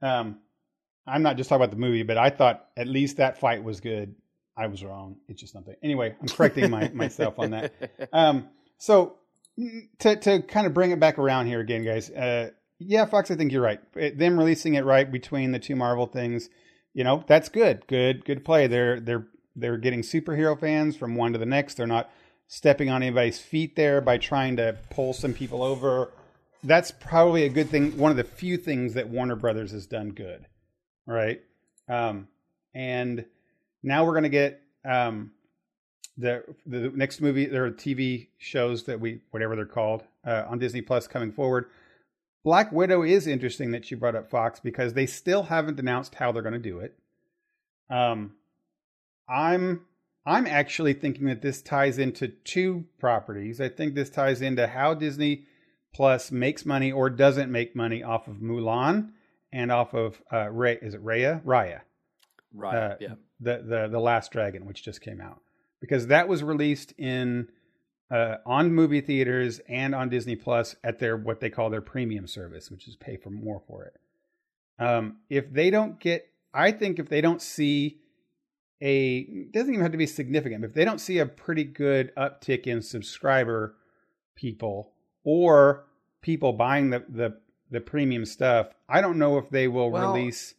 [0.00, 0.38] Um,
[1.06, 3.80] I'm not just talking about the movie, but I thought at least that fight was
[3.80, 4.14] good.
[4.56, 5.16] I was wrong.
[5.28, 5.78] It's just not that.
[5.82, 7.72] Anyway, I'm correcting my myself on that.
[8.12, 8.48] Um,
[8.78, 9.16] so
[9.58, 12.10] mm, to to kind of bring it back around here again, guys.
[12.10, 13.80] Uh, yeah, Fox, I think you're right.
[13.94, 16.48] It, them releasing it right between the two Marvel things,
[16.92, 17.86] you know, that's good.
[17.86, 18.66] Good, good play.
[18.66, 19.26] They're they're
[19.56, 21.74] they're getting superhero fans from one to the next.
[21.74, 22.10] They're not
[22.46, 26.10] stepping on anybody's feet there by trying to pull some people over.
[26.62, 27.96] That's probably a good thing.
[27.96, 30.46] One of the few things that Warner Brothers has done good,
[31.06, 31.40] right?
[31.88, 32.28] Um,
[32.74, 33.26] and
[33.84, 35.30] now we're gonna get um,
[36.16, 40.58] the the next movie there are TV shows that we whatever they're called uh, on
[40.58, 41.66] Disney Plus coming forward.
[42.42, 46.30] Black Widow is interesting that you brought up Fox because they still haven't announced how
[46.30, 46.98] they're going to do it.
[47.88, 48.34] Um,
[49.28, 49.82] I'm
[50.26, 53.60] I'm actually thinking that this ties into two properties.
[53.60, 55.44] I think this ties into how Disney
[55.94, 59.10] Plus makes money or doesn't make money off of Mulan
[59.52, 60.78] and off of uh, Ray.
[60.80, 61.42] Is it Raya?
[61.44, 61.80] Raya
[62.54, 62.74] Right.
[62.76, 63.14] uh, yeah.
[63.40, 65.40] The the the Last Dragon, which just came out,
[65.80, 67.48] because that was released in
[68.10, 72.26] uh, on movie theaters and on Disney Plus at their what they call their premium
[72.26, 73.94] service, which is pay for more for it.
[74.78, 77.98] Um, if they don't get, I think if they don't see
[78.80, 81.64] a it doesn't even have to be significant, but if they don't see a pretty
[81.64, 83.76] good uptick in subscriber
[84.34, 84.92] people
[85.24, 85.86] or
[86.22, 87.36] people buying the the,
[87.70, 90.54] the premium stuff, I don't know if they will Well- release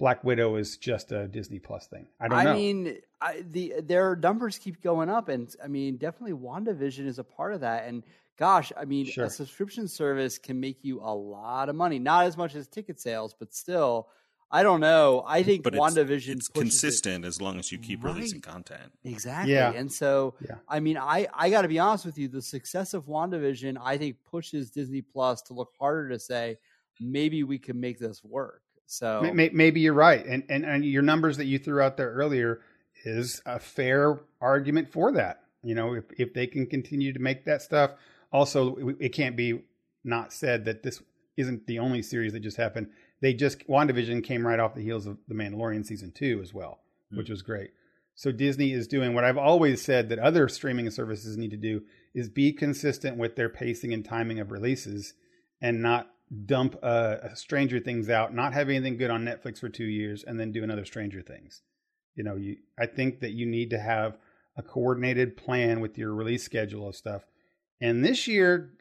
[0.00, 2.08] Black Widow is just a Disney Plus thing.
[2.18, 2.54] I don't I know.
[2.54, 7.24] mean, I, the their numbers keep going up, and I mean, definitely WandaVision is a
[7.24, 7.86] part of that.
[7.86, 8.02] And
[8.38, 9.26] gosh, I mean, Sure.
[9.26, 11.98] a subscription service can make you a lot of money.
[11.98, 14.08] Not as much as ticket sales, but still,
[14.50, 15.22] I don't know.
[15.26, 18.40] I think But it's, WandaVision it's pushes it- consistent as long as you keep releasing
[18.40, 18.90] content.
[19.04, 19.52] Exactly.
[19.52, 19.70] Yeah.
[19.72, 20.56] And so, Yeah.
[20.66, 22.26] I mean, I, I got to be honest with you.
[22.28, 26.56] The success of WandaVision, I think, pushes Disney Plus to look harder to say,
[26.98, 28.62] maybe we can make this work.
[28.90, 31.96] So, May- may- Maybe you're right, and, and and your numbers that you threw out
[31.96, 32.60] there earlier
[33.04, 35.44] is a fair argument for that.
[35.62, 37.92] You know, if if they can continue to make that stuff,
[38.32, 39.62] also it it can't be
[40.02, 41.00] not said that this
[41.36, 42.88] isn't the only series that just happened.
[43.22, 46.80] They just WandaVision came right off the heels of The Mandalorian season two as well,
[47.10, 47.18] hmm.
[47.18, 47.70] which was great.
[48.16, 51.82] So Disney is doing what I've always said that other streaming services need to do
[52.12, 55.14] is be consistent with their pacing and timing of releases
[55.62, 56.10] and not
[56.46, 60.22] dump uh, a Stranger Things out, not have anything good on Netflix for two years,
[60.24, 61.62] and then do another Stranger Things.
[62.14, 64.16] You know, you I think that you need to have
[64.56, 67.24] a coordinated plan with your release schedule of stuff.
[67.80, 68.72] And this year,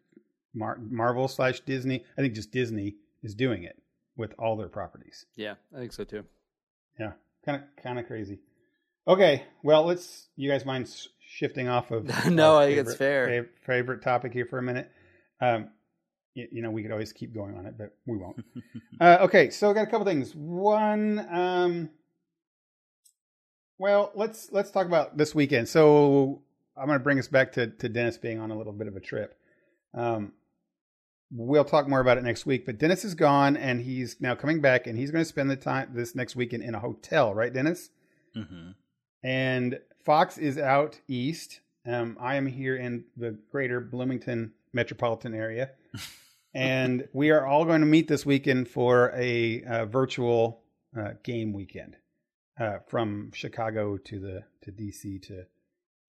[0.54, 3.82] Mar- Marvel slash Disney, I think just Disney is doing it
[4.18, 5.26] with all their properties.
[5.36, 6.26] yeah, I think so too.
[7.00, 7.14] Yeah,
[7.46, 8.40] kind of kind of crazy.
[9.08, 10.28] Okay, well, let's.
[10.36, 10.94] You guys mind
[11.26, 12.06] shifting off of?
[12.30, 13.28] No, I think it's fair.
[13.28, 14.92] fav- favorite topic here for a minute.
[15.42, 15.70] Um,
[16.52, 18.44] you, know, we could always keep going on it, but we won't.
[19.02, 20.36] uh, okay, so I got a couple things.
[20.36, 21.90] One, um,
[23.78, 25.70] well, let's let's talk about this weekend.
[25.70, 26.42] So
[26.78, 28.96] I'm going to bring us back to to Dennis being on a little bit of
[28.96, 29.38] a trip.
[29.94, 30.34] Um,
[31.32, 32.66] we'll talk more about it next week.
[32.66, 35.56] But Dennis is gone, and he's now coming back, and he's going to spend the
[35.56, 37.90] time this next weekend in a hotel, right, Dennis?
[38.36, 38.72] hmm
[39.24, 41.62] And Fox is out east.
[41.86, 45.72] Um, I am here in the greater Bloomington metropolitan area.
[46.54, 50.64] and we are all going to meet this weekend for a uh, virtual
[50.98, 51.96] uh, game weekend
[52.60, 55.44] uh, from Chicago to the to DC to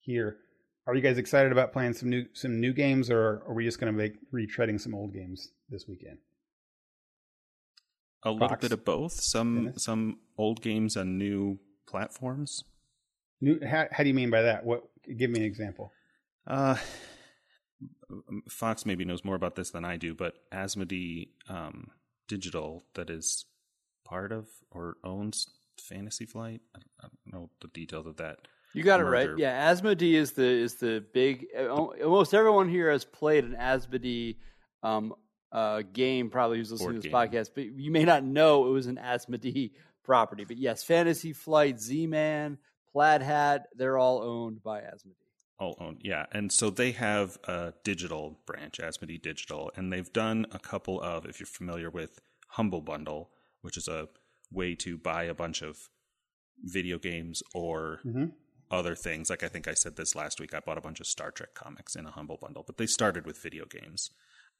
[0.01, 0.39] here.
[0.87, 3.79] Are you guys excited about playing some new some new games, or are we just
[3.79, 6.19] going to make retreading some old games this weekend?
[8.25, 9.13] A little bit of both.
[9.13, 9.85] Some Dennis?
[9.85, 12.65] some old games on new platforms.
[13.41, 14.65] New, how, how do you mean by that?
[14.65, 14.85] What?
[15.17, 15.93] Give me an example.
[16.47, 16.77] Uh,
[18.49, 21.89] Fox maybe knows more about this than I do, but Asmodee um,
[22.29, 23.47] Digital, that is
[24.05, 25.47] part of or owns
[25.81, 26.61] Fantasy Flight.
[26.75, 28.39] I don't, I don't know the details of that.
[28.73, 29.31] You got it right.
[29.37, 31.47] Yeah, Asmodee is the is the big.
[31.59, 34.37] uh, Almost everyone here has played an Asmodee
[34.83, 35.15] um,
[35.51, 36.31] uh, game.
[36.31, 37.13] Probably who's listening to this game.
[37.13, 39.73] podcast, but you may not know it was an Asmodee
[40.05, 40.45] property.
[40.45, 42.59] But yes, Fantasy Flight, Z Man,
[42.93, 45.20] Plaid Hat, they're all owned by Asmodee.
[45.61, 46.01] All owned.
[46.03, 51.01] Yeah, and so they have a digital branch, Asmodee Digital, and they've done a couple
[51.01, 51.27] of.
[51.27, 53.31] If you're familiar with Humble Bundle,
[53.61, 54.09] which is a
[54.51, 55.77] way to buy a bunch of
[56.59, 58.27] video games or hmm
[58.73, 59.29] other things.
[59.29, 60.55] Like I think I said this last week.
[60.55, 63.27] I bought a bunch of Star Trek comics in a Humble Bundle, but they started
[63.27, 64.11] with video games.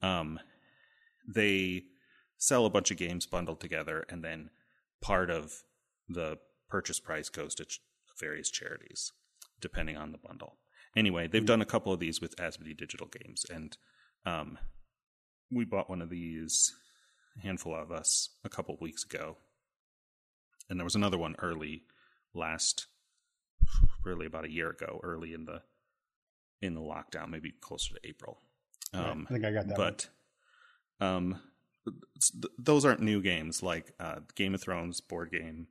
[0.01, 0.37] Um,
[1.25, 1.83] they
[2.37, 4.49] sell a bunch of games bundled together, and then
[5.01, 5.63] part of
[6.09, 7.79] the purchase price goes to ch-
[8.19, 9.13] various charities,
[9.61, 10.57] depending on the bundle.
[10.95, 13.77] Anyway, they've done a couple of these with Asmodee Digital Games, and
[14.25, 14.57] um,
[15.49, 16.73] we bought one of these,
[17.37, 19.37] a handful of us, a couple of weeks ago.
[20.69, 21.83] And there was another one early
[22.33, 22.87] last
[24.03, 25.61] really about a year ago, early in the
[26.61, 28.39] in the lockdown, maybe closer to April.
[28.93, 29.77] Um, I think I got that.
[29.77, 30.07] but
[30.99, 31.39] um,
[31.85, 35.67] th- those aren't new games like uh, Game of Thrones board game,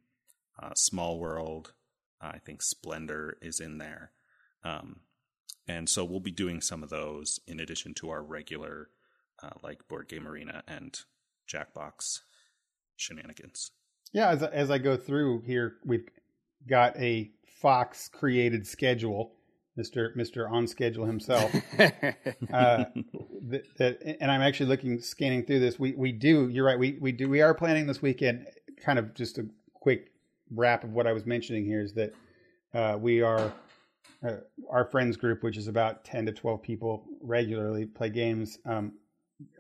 [0.60, 1.72] uh, Small World.
[2.20, 4.10] I think Splendor is in there,
[4.64, 5.00] um,
[5.66, 8.88] and so we'll be doing some of those in addition to our regular
[9.42, 11.00] uh, like board game arena and
[11.50, 12.20] Jackbox
[12.96, 13.70] shenanigans.
[14.12, 16.08] Yeah, as as I go through here, we've
[16.68, 17.30] got a
[17.60, 19.32] Fox created schedule,
[19.76, 21.54] Mister Mister on schedule himself.
[21.78, 22.84] uh,
[23.42, 25.78] that, that, and I'm actually looking scanning through this.
[25.78, 26.48] We we do.
[26.48, 26.78] You're right.
[26.78, 27.28] We we do.
[27.28, 28.46] We are planning this weekend.
[28.84, 30.10] Kind of just a quick
[30.50, 32.12] wrap of what I was mentioning here is that
[32.74, 33.52] uh, we are
[34.26, 34.36] uh,
[34.68, 38.58] our friends group, which is about ten to twelve people, regularly play games.
[38.64, 38.92] Um,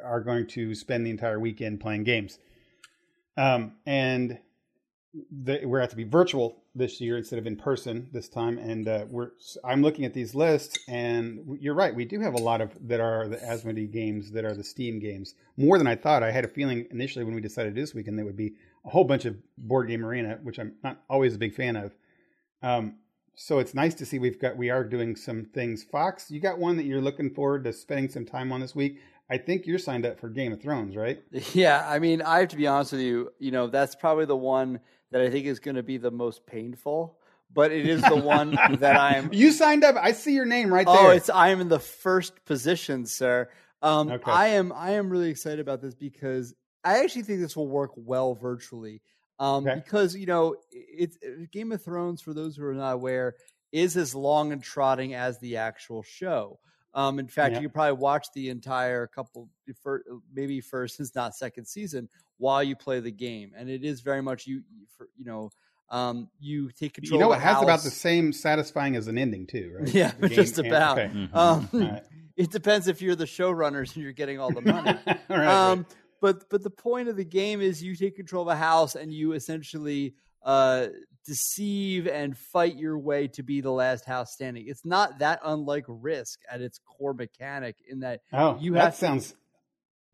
[0.04, 2.38] are going to spend the entire weekend playing games.
[3.36, 4.38] Um, and
[5.30, 8.58] the, we're at to be virtual this year instead of in person this time.
[8.58, 9.30] And uh, we're
[9.64, 11.94] I'm looking at these lists, and you're right.
[11.94, 15.00] We do have a lot of that are the Asmodee games that are the Steam
[15.00, 15.34] games.
[15.56, 16.22] More than I thought.
[16.22, 18.54] I had a feeling initially when we decided this weekend there would be
[18.84, 21.94] a whole bunch of board game arena, which I'm not always a big fan of.
[22.62, 22.96] Um,
[23.42, 25.82] so it's nice to see we've got we are doing some things.
[25.82, 29.00] Fox, you got one that you're looking forward to spending some time on this week.
[29.30, 31.22] I think you're signed up for Game of Thrones, right?
[31.54, 33.32] Yeah, I mean, I have to be honest with you.
[33.38, 34.78] You know, that's probably the one
[35.10, 37.16] that I think is going to be the most painful.
[37.52, 39.32] But it is the one that I'm.
[39.32, 39.96] You signed up.
[39.96, 41.06] I see your name right Oh, there.
[41.06, 43.48] Oh, it's I am in the first position, sir.
[43.80, 44.30] Um, Okay.
[44.30, 44.70] I am.
[44.70, 49.00] I am really excited about this because I actually think this will work well virtually.
[49.40, 49.74] Um, Okay.
[49.82, 51.18] Because you know, it's
[51.50, 52.20] Game of Thrones.
[52.22, 53.34] For those who are not aware,
[53.72, 56.58] is as long and trotting as the actual show.
[56.94, 57.60] Um, in fact, Yeah.
[57.62, 59.48] you probably watch the entire couple,
[60.34, 64.22] maybe first, it's not second season, while you play the game, and it is very
[64.22, 64.56] much you.
[64.76, 65.50] you for- You know,
[65.88, 67.18] um, you take control.
[67.20, 69.92] you know, of it has about the same satisfying as an ending too, right?
[69.94, 70.98] Yeah, just and- about.
[70.98, 71.28] okay.
[71.32, 72.02] Um, All right.
[72.36, 74.98] it depends if you're the showrunners and you're getting all the money.
[75.28, 75.86] Right, um,
[76.20, 79.12] but but the point of the game is you take control of a house and
[79.12, 80.86] you essentially uh,
[81.26, 84.64] deceive and fight your way to be the last house standing.
[84.66, 88.92] It's not that unlike Risk at its core mechanic in that Oh, you that have
[88.94, 89.34] to- sounds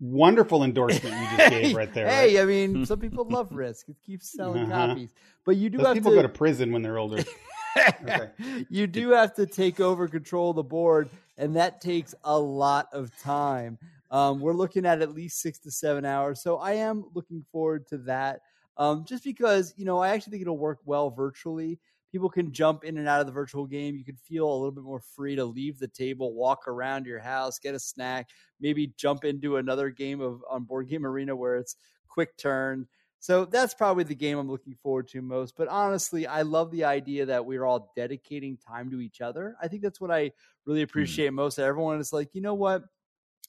[0.01, 2.07] wonderful endorsement you just gave right there.
[2.11, 2.43] hey, right?
[2.43, 3.89] I mean, some people love Risk.
[3.89, 4.89] It keeps selling Uh-huh.
[4.89, 7.23] copies, but you do Those have people to go to prison when they're older.
[8.09, 8.31] Okay.
[8.71, 12.89] you do have to take over control of the board, and that takes a lot
[12.93, 13.79] of time.
[14.17, 17.87] Um, we're looking at at least six to seven hours, so I am looking forward
[17.89, 18.41] to that.
[18.79, 21.79] Um, just because you know, I actually think it'll work well virtually.
[22.11, 23.95] People can jump in and out of the virtual game.
[23.95, 27.19] You can feel a little bit more free to leave the table, walk around your
[27.19, 31.57] house, get a snack, maybe jump into another game of on Board Game Arena where
[31.57, 31.77] it's
[32.09, 32.87] quick turn.
[33.19, 35.57] So that's probably the game I'm looking forward to most.
[35.59, 39.57] But honestly, I love the idea that we're all dedicating time to each other.
[39.61, 40.33] I think that's what I
[40.65, 41.59] really appreciate most.
[41.59, 42.85] Everyone is like, you know what?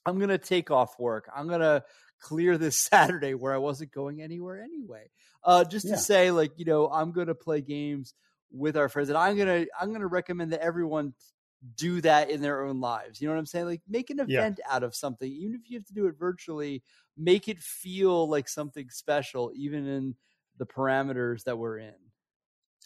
[0.08, 1.28] I'm going to take off work.
[1.34, 1.84] I'm going to
[2.20, 5.10] clear this Saturday where I wasn't going anywhere anyway.
[5.44, 5.94] Uh, just Yeah.
[5.94, 8.14] to say, like, you know, I'm going to play games
[8.50, 11.12] with our friends, and I'm gonna I'm gonna recommend that everyone
[11.76, 13.20] do that in their own lives.
[13.20, 13.66] You know what I'm saying?
[13.66, 14.38] Like, make an Yeah.
[14.40, 16.82] event out of something, even if you have to do it virtually.
[17.16, 20.14] Make it feel like something special, even in
[20.56, 21.94] the parameters that we're in.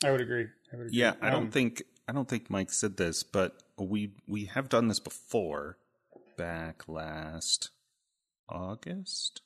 [0.04, 0.46] I would agree.
[0.72, 0.98] I would agree.
[0.98, 4.68] Yeah, I don't Um, think I don't think Mike said this, but we we have
[4.68, 5.78] done this before,
[6.36, 7.70] back last
[8.48, 9.42] August.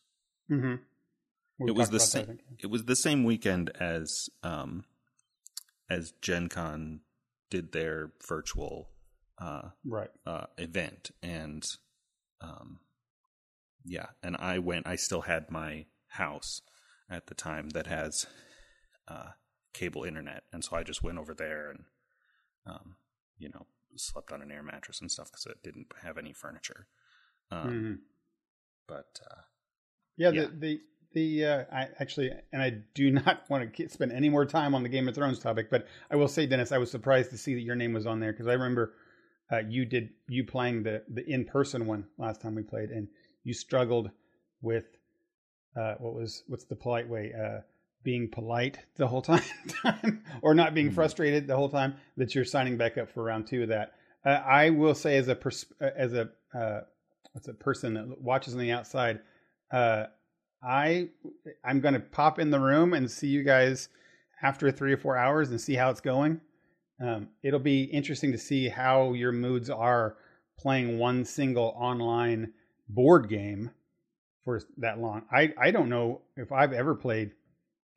[0.50, 0.80] mhm.
[1.58, 2.38] We it was the that, same.
[2.58, 4.84] It was the same weekend as um
[5.88, 7.00] as Gen Con
[7.50, 8.90] did their virtual
[9.38, 10.10] uh, Right.
[10.26, 11.64] uh, event, and
[12.40, 12.80] um,
[13.84, 14.86] yeah, and I went.
[14.86, 16.60] I still had my house
[17.08, 18.26] at the time that has
[19.08, 19.30] uh,
[19.72, 21.84] cable internet, and so I just went over there and
[22.66, 22.96] um,
[23.38, 23.66] you know
[23.98, 26.88] slept on an air mattress and stuff because it didn't have any furniture.
[27.50, 27.98] Um, Mhm.
[28.86, 29.42] But uh,
[30.16, 30.46] Yeah, Yeah.
[30.46, 30.80] the the
[31.12, 34.82] the uh, I actually, and I do not want to spend any more time on
[34.82, 37.54] the Game of Thrones topic, but I will say, Dennis, I was surprised to see
[37.54, 38.94] that your name was on there because I remember
[39.50, 43.08] uh, you did you playing the the in person one last time we played, and
[43.44, 44.10] you struggled
[44.60, 44.84] with
[45.76, 47.60] uh, what was what's the polite way uh,
[48.06, 49.20] being polite the whole
[49.82, 50.94] time, or not being Hmm.
[50.94, 53.94] frustrated the whole time that you're signing back up for round two of that.
[54.24, 56.80] Uh, I will say as a pers- uh, as a uh,
[57.32, 59.18] what's a person that watches on the outside.
[59.72, 60.04] Uh,
[60.62, 61.08] I
[61.64, 63.88] I'm going to pop in the room and see you guys
[64.40, 66.40] after three or four hours and see how it's going.
[67.00, 70.16] Um, it'll be interesting to see how your moods are
[70.58, 72.52] playing one single online
[72.88, 73.72] board game
[74.44, 75.22] for that long.
[75.32, 77.32] I I don't know if I've ever played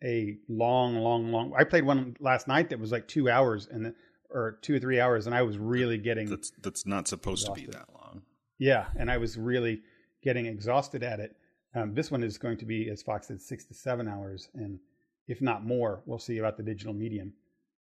[0.04, 1.54] a long, long, long.
[1.58, 3.93] I played one last night that was like two hours and
[4.30, 7.52] or two or three hours, and I was really getting that's that's not supposed to
[7.54, 8.22] be that long.
[8.58, 9.82] yeah, and I was really
[10.24, 11.36] getting exhausted at it.
[11.76, 14.80] Um, this one is going to be, as Fox said, six to seven hours, and
[15.28, 17.34] if not more, we'll see about the digital medium.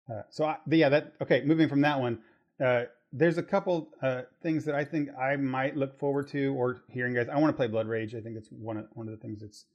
[0.09, 1.41] Uh, so, I, yeah, that okay.
[1.45, 2.19] Moving from that one,
[2.63, 6.81] uh, there's a couple uh, things that I think I might look forward to or
[6.89, 7.27] hearing guys.
[7.29, 8.15] I want to play Blood Rage.
[8.15, 9.65] I think it's one of one of the things that's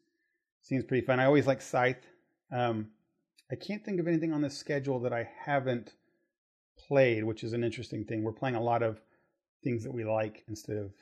[0.63, 1.21] seems pretty fun.
[1.21, 2.07] I always like Scythe.
[2.51, 2.91] Um,
[3.51, 5.95] I can't think of anything on the schedule that I haven't
[6.79, 8.23] played, which is an interesting thing.
[8.23, 9.01] We're playing a lot of
[9.65, 10.93] things that we like instead of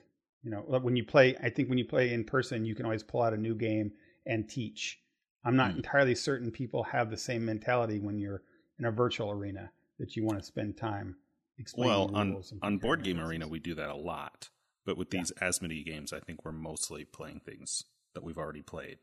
[0.43, 1.37] you know when you play.
[1.43, 3.93] I think when you play in person, you can always pull out a new game
[4.27, 5.01] and teach.
[5.45, 5.79] I'm not Hmm.
[5.79, 8.43] entirely certain people have the same mentality when you're
[8.79, 11.17] in a virtual arena that you want to spend time
[11.59, 11.95] explaining.
[12.13, 14.51] Well, on on board game arena, we do that a lot,
[14.85, 15.21] but with Yeah.
[15.21, 17.85] these Asmodee games, I think we're mostly playing things
[18.15, 18.99] that we've already played.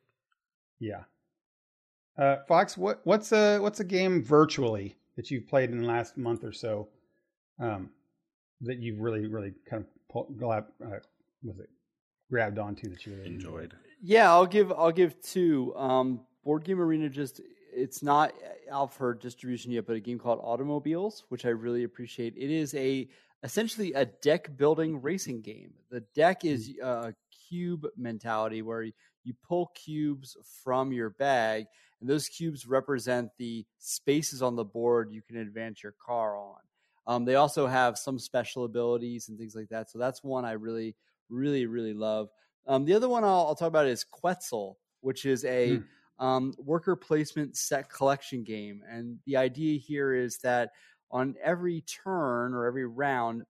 [0.79, 1.03] Yeah.
[2.17, 6.17] Uh, Fox, what what's a what's a game virtually that you've played in the last
[6.17, 6.87] month or so,
[7.59, 7.89] um,
[8.61, 10.99] that you've really really kind of pull, glab, uh,
[11.43, 11.69] was it
[12.29, 13.73] grabbed onto that you really Enjoyed.
[14.01, 15.73] Yeah, I'll give I'll give two.
[15.75, 17.41] Um, Board Game Arena just
[17.75, 18.33] it's not
[18.71, 22.35] out for distribution yet, but a game called Automobiles, which I really appreciate.
[22.37, 23.07] It is a
[23.43, 25.73] essentially a deck building racing game.
[25.89, 26.85] The deck is Hmm.
[26.85, 27.15] a
[27.49, 31.65] cube mentality where you pull cubes from your bag,
[32.03, 36.57] and those cubes represent the spaces on the board you can advance your car on.
[37.07, 39.89] Um, they also have some special abilities and things like that.
[39.89, 40.97] So that's one I really,
[41.29, 42.27] really, really love.
[42.67, 46.25] Um, the other one I'll, I'll talk about is Quetzal, which is a Hmm.
[46.25, 48.81] um, worker placement set collection game.
[48.85, 50.71] And the idea here is that
[51.09, 53.43] on every turn or every round,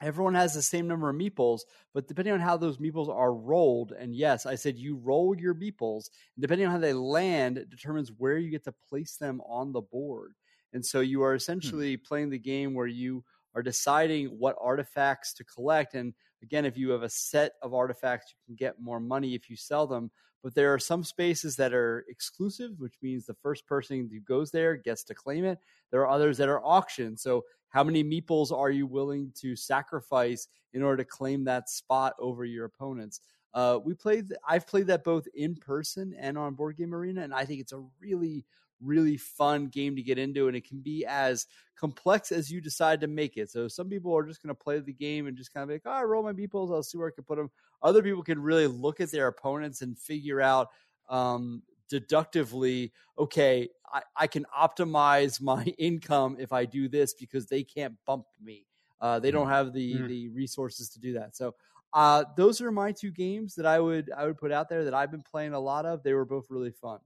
[0.00, 1.60] everyone has the same number of meeples,
[1.92, 5.54] but depending on how those meeples are rolled, and yes, I said you roll your
[5.54, 9.72] meeples, depending on how they land, it determines where you get to place them on
[9.72, 10.32] the board.
[10.72, 11.36] And so you are hmm.
[11.36, 13.24] essentially playing the game where you
[13.54, 15.94] are deciding what artifacts to collect.
[15.94, 19.50] And again, if you have a set of artifacts, you can get more money if
[19.50, 20.10] you sell them.
[20.42, 24.50] But there are some spaces that are exclusive, which means the first person who goes
[24.50, 25.58] there gets to claim it.
[25.90, 27.20] There are others that are auctioned.
[27.20, 32.14] So, how many meeples are you willing to sacrifice in order to claim that spot
[32.18, 33.20] over your opponents?
[33.54, 34.32] Uh, we played.
[34.46, 37.72] I've played that both in person and on Board Game Arena, and I think it's
[37.72, 38.44] a really,
[38.80, 41.46] really fun game to get into, and it can be as
[41.76, 43.50] complex as you decide to make it.
[43.50, 45.74] So some people are just going to play the game and just kind of be
[45.74, 46.72] like, "Oh, I roll my meeples.
[46.72, 47.50] I'll see where I can put them."
[47.82, 50.68] Other people can really look at their opponents and figure out
[51.08, 57.62] um, deductively, okay, I, I can optimize my income if I do this because they
[57.64, 58.66] can't bump me.
[59.00, 60.08] Uh, they don't have the Mm.
[60.08, 61.34] the resources to do that.
[61.36, 61.54] So
[61.92, 64.94] uh, those are my two games that I would I would put out there that
[64.94, 66.02] I've been playing a lot of.
[66.02, 67.00] They were both really fun.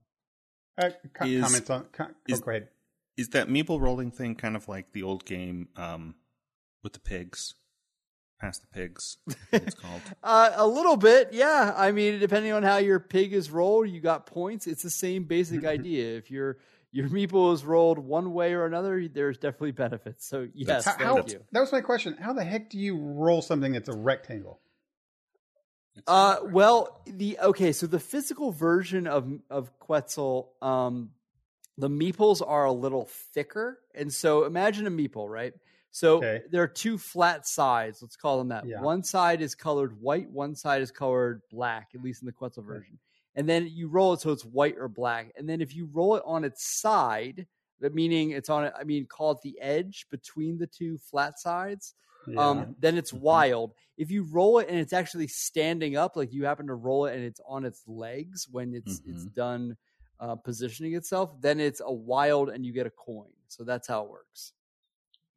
[0.77, 1.85] Uh, co- Is- comments on.
[1.85, 2.69] Co- oh, is- go ahead.
[3.17, 6.15] Is that meeple rolling thing kind of like the old game um,
[6.83, 7.53] with the pigs?
[8.45, 9.17] Pass the pigs.
[9.51, 10.01] It's called.
[10.21, 11.73] Uh, a little bit, yeah.
[11.75, 14.67] I mean, depending on how your pig is rolled, you got points.
[14.67, 16.15] It's the same basic idea.
[16.17, 16.57] If your
[16.91, 20.27] your meeple is rolled one way or another, there's definitely benefits.
[20.27, 21.41] So yes, How, thank how- you.
[21.53, 22.17] that was my question.
[22.19, 24.59] How the heck do you roll something that's a rectangle?
[26.05, 31.09] Uh, well, the okay, so the physical version of of Quetzal, um,
[31.77, 35.53] the meeples are a little thicker, and so imagine a meeple, right?
[35.95, 36.43] So Okay.
[36.49, 38.01] there are two flat sides.
[38.01, 38.65] Let's call them that.
[38.65, 38.79] Yeah.
[38.79, 42.63] One side is colored white, one side is colored black, at least in the Quetzal
[42.63, 42.73] Okay.
[42.73, 42.99] version.
[43.35, 45.31] And then you roll it so it's white or black.
[45.37, 47.47] And then if you roll it on its side,
[47.79, 51.39] that meaning it's on it, I mean, call it the edge between the two flat
[51.39, 52.67] sides Yeah.
[52.67, 53.21] um, then it's Mhm.
[53.21, 53.73] wild.
[53.97, 57.15] If you roll it and it's actually standing up, like you happen to roll it
[57.15, 59.31] and it's on its legs when it's it's Mhm.
[59.33, 59.77] done
[60.19, 63.31] uh, positioning itself, then it's a wild and you get a coin.
[63.47, 64.54] So that's how it works.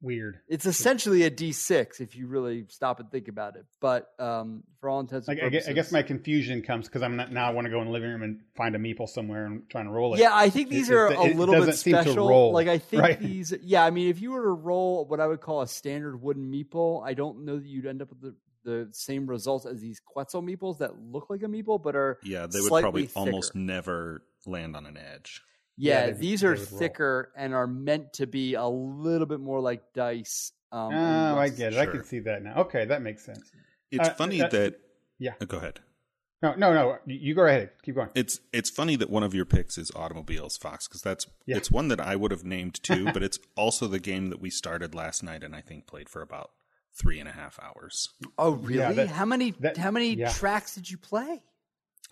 [0.01, 0.38] Weird.
[0.49, 3.66] It's essentially a D6 if you really stop and think about it.
[3.80, 6.86] But um, for all intents and Like, I, guess, purposes, I guess my confusion comes
[6.86, 7.49] because I'm not now.
[7.49, 9.86] I want to go in the living room and find a meeple somewhere and trying
[9.86, 10.20] to roll it.
[10.20, 12.28] Yeah, I think these It- are it- a it little bit doesn't seem to special.
[12.28, 13.18] roll, like I think right?
[13.18, 13.84] these, yeah.
[13.84, 17.03] I mean, if you were to roll what I would call a standard wooden meeple,
[17.05, 18.34] I don't know that you'd end up with the,
[18.64, 22.46] the same results as these Quetzal meeples that look like a meeple but are Yeah,
[22.46, 25.42] they would slightly probably almost never land on an edge.
[25.79, 26.07] Yeah.
[26.07, 26.79] Yeah, these are would roll.
[26.81, 30.53] thicker and are meant to be a little bit more like dice.
[30.72, 31.79] Um, Oh, I get it.
[31.79, 32.57] I can see that now.
[32.62, 33.51] Okay, that makes sense.
[33.91, 34.74] It's Uh, funny uh, that.
[35.18, 35.33] yeah.
[35.41, 35.81] Uh, go ahead.
[36.43, 36.99] No, no, no.
[37.07, 37.70] You you go ahead.
[37.83, 38.11] Keep going.
[38.14, 41.57] It's it's funny that one of your picks is automobiles, Fox, because that's Yeah.
[41.57, 44.50] it's one that I would have named too, but it's also the game that we
[44.50, 46.50] started last night and I think played for about
[46.95, 48.11] three and a half hours.
[48.37, 48.79] Oh, really?
[48.79, 49.53] Yeah, that- how many?
[49.61, 50.30] that- how many yeah.
[50.30, 51.42] tracks did you play?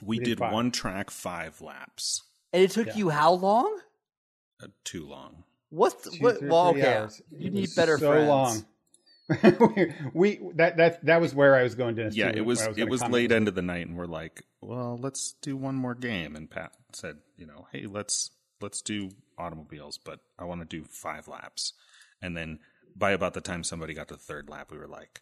[0.03, 2.23] We, We did did one track, five laps.
[2.53, 2.95] And it took Yeah.
[2.97, 3.81] you how long?
[4.63, 5.45] Uh, too long.
[5.71, 6.39] What's Two, what?
[6.39, 7.21] three, Well, okay, hours.
[7.31, 8.29] you It need was better so friends.
[8.29, 8.67] long.
[9.77, 12.09] we, we that that that was where I was going, to.
[12.13, 13.15] Yeah, it was where I it was comment.
[13.15, 16.37] late end of the night, and we're like, well, let's do one more game.
[16.37, 20.85] And Pat said, you know, hey, let's let's do automobiles, but I want to do
[20.85, 21.73] five laps.
[22.23, 22.61] And then
[22.95, 25.21] by about the time somebody got to the third lap, we were like,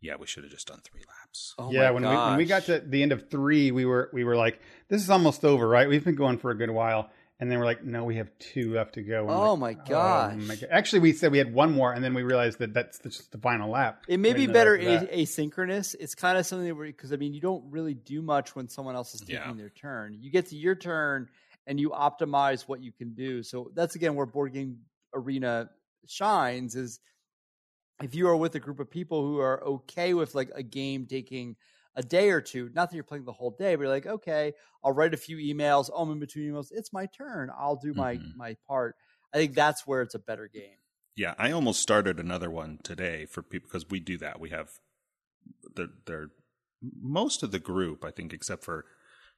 [0.00, 1.54] yeah, we should have just done three laps.
[1.58, 4.10] Oh yeah, my when we when we got to the end of three, we were
[4.12, 5.88] we were like, this is almost over, right?
[5.88, 7.10] We've been going for a good while,
[7.40, 9.22] and then we're like, no, we have two left to go.
[9.22, 10.68] And Oh like, my oh my God.
[10.70, 13.38] Actually, we said we had one more, and then we realized that that's just the
[13.38, 14.02] final lap.
[14.08, 15.94] It may be uh, better a- asynchronous.
[15.98, 18.94] It's kind of something where because I mean you don't really do much when someone
[18.94, 19.52] else is taking Yeah.
[19.54, 20.16] their turn.
[20.20, 21.28] You get to your turn
[21.66, 23.42] and you optimize what you can do.
[23.42, 24.78] So that's again where board game
[25.14, 25.70] arena
[26.06, 27.00] shines is
[28.02, 31.06] if you are with a group of people who are okay with like a game
[31.06, 31.56] taking
[31.96, 34.52] a day or two, not that you're playing the whole day, but you're like, okay,
[34.84, 35.90] I'll write a few emails.
[35.92, 36.68] Oh, I'm in between emails.
[36.70, 37.50] It's my turn.
[37.56, 38.36] I'll do my Mhm.
[38.36, 38.96] my part.
[39.32, 40.78] I think that's where it's a better game.
[41.16, 44.38] Yeah, I almost started another one today for people because we do that.
[44.38, 44.78] We have
[45.74, 46.30] the they're
[47.00, 48.84] most of the group, I think, except for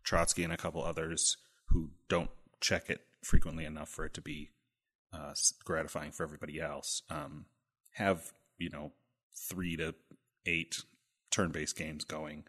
[0.05, 1.39] Trotsky and a couple others
[1.69, 2.31] who don't
[2.61, 4.51] check it frequently enough for it to be
[5.13, 5.35] uh,
[5.65, 7.03] gratifying for everybody else.
[7.11, 7.47] Um,
[7.93, 8.93] have you know
[9.35, 9.95] three to
[10.47, 10.85] eight
[11.31, 12.45] turn-based games going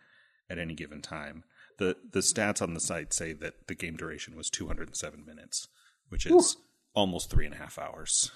[0.49, 1.43] at any given time.
[1.77, 5.67] the The stats on the site say that the game duration was 207 minutes,
[6.09, 6.61] which is Ooh.
[6.93, 8.31] almost three and a half hours.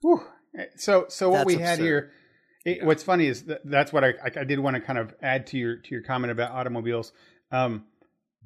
[0.00, 0.22] Whew.
[0.76, 2.12] So, so what that's we had here.
[2.64, 2.84] It, yeah.
[2.84, 5.46] What's funny is that that's what I, I, I did want to kind of add
[5.48, 7.12] to your to your comment about automobiles,
[7.50, 7.84] um,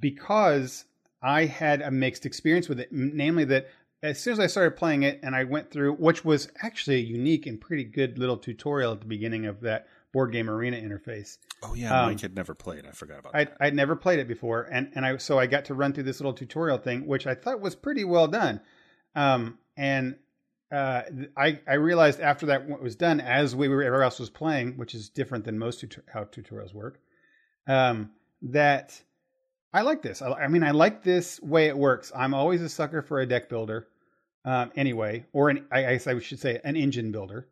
[0.01, 0.85] because
[1.23, 2.89] I had a mixed experience with it.
[2.91, 3.69] Namely, that
[4.03, 7.05] as soon as I started playing it and I went through, which was actually a
[7.05, 11.39] unique and pretty good little tutorial at the beginning of that board game arena interface.
[11.63, 12.87] Oh yeah, um, Mike had never played.
[12.87, 13.57] I forgot about I'd, that.
[13.61, 16.21] I'd never played it before, and and I so I got to run through this
[16.21, 18.61] little tutorial thing, which I thought was pretty well done.
[19.15, 20.17] Um, and
[20.71, 21.03] uh,
[21.37, 24.95] I I realized after that was done, as we were everyone else was playing, which
[24.95, 27.01] is different than most tutor- how tutorials work,
[27.67, 28.11] um,
[28.43, 29.03] that
[29.73, 30.23] I like this.
[30.23, 32.11] I, I, mean, I like this way it works.
[32.17, 33.89] I'm always a sucker for a deck builder,
[34.45, 37.49] um, anyway, or an, I guess I should say an engine builder.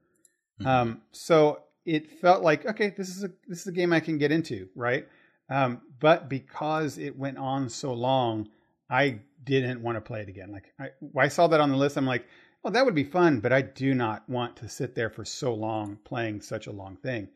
[0.61, 0.67] Mm-hmm.
[0.67, 4.19] Um, so it felt like okay, this is a this is a game I can
[4.19, 5.07] get into, right?
[5.51, 8.49] Um, but because it went on so long,
[8.91, 10.51] I didn't want to play it again.
[10.51, 10.89] Like I,
[11.19, 12.27] I saw that on the list, I'm like,
[12.65, 15.55] oh, that would be fun, but I do not want to sit there for so
[15.55, 17.29] long playing such a long thing.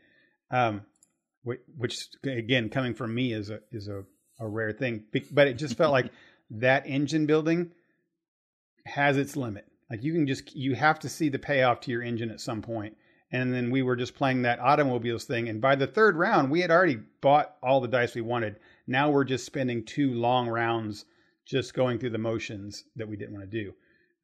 [0.50, 0.82] Um,
[1.42, 4.04] which, which again, coming from me is a is a
[4.40, 5.04] a rare thing.
[5.30, 6.10] But it just felt like
[6.50, 7.70] that engine building
[8.86, 9.66] has its limit.
[9.90, 12.62] Like you can just you have to see the payoff to your engine at some
[12.62, 12.96] point.
[13.32, 16.62] And then we were just playing that automobiles thing, and by the third round, we
[16.62, 18.56] had already bought all the dice we wanted.
[18.88, 21.04] Now we're just spending two long rounds
[21.46, 23.72] just going through the motions that we didn't want to do.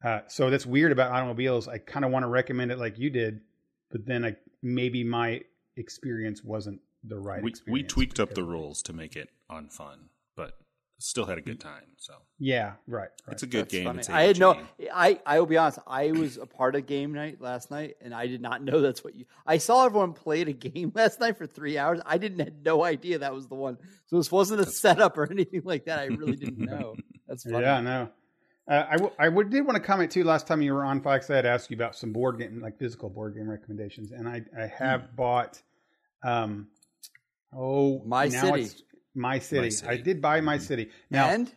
[0.03, 1.69] Uh, so that's weird about automobiles.
[1.69, 3.39] I kind of want to recommend it like you did,
[3.91, 5.41] but then I maybe my
[5.77, 7.41] experience wasn't the right.
[7.41, 10.53] We we tweaked up the rules to make it unfun, but
[10.99, 11.83] still had a good time.
[11.97, 13.01] So yeah, right.
[13.01, 13.09] right.
[13.29, 14.15] It's a good That's game.
[14.15, 14.59] I had no.
[14.93, 15.79] I I will be honest.
[15.87, 19.03] I was a part of game night last night, and I did not know that's
[19.03, 19.25] what you.
[19.45, 21.99] I saw everyone played a game last night for three hours.
[22.05, 23.77] I didn't had no idea that was the one.
[24.07, 25.27] So this wasn't a That's setup funny.
[25.27, 25.99] or anything like that.
[25.99, 26.95] I really didn't know.
[27.27, 27.61] That's funny.
[27.61, 28.09] Yeah, no.
[28.69, 30.25] Uh, I, w- I w- did want to comment too.
[30.25, 32.77] Last time you were on Fox, I had asked you about some board game, like
[32.77, 35.15] physical board game recommendations, and I I have mm.
[35.15, 35.61] bought
[36.23, 36.67] um,
[37.53, 38.69] Oh, my city.
[39.15, 39.61] My city.
[39.61, 39.87] my city.
[39.87, 40.89] I did buy my city.
[41.09, 41.51] Now, and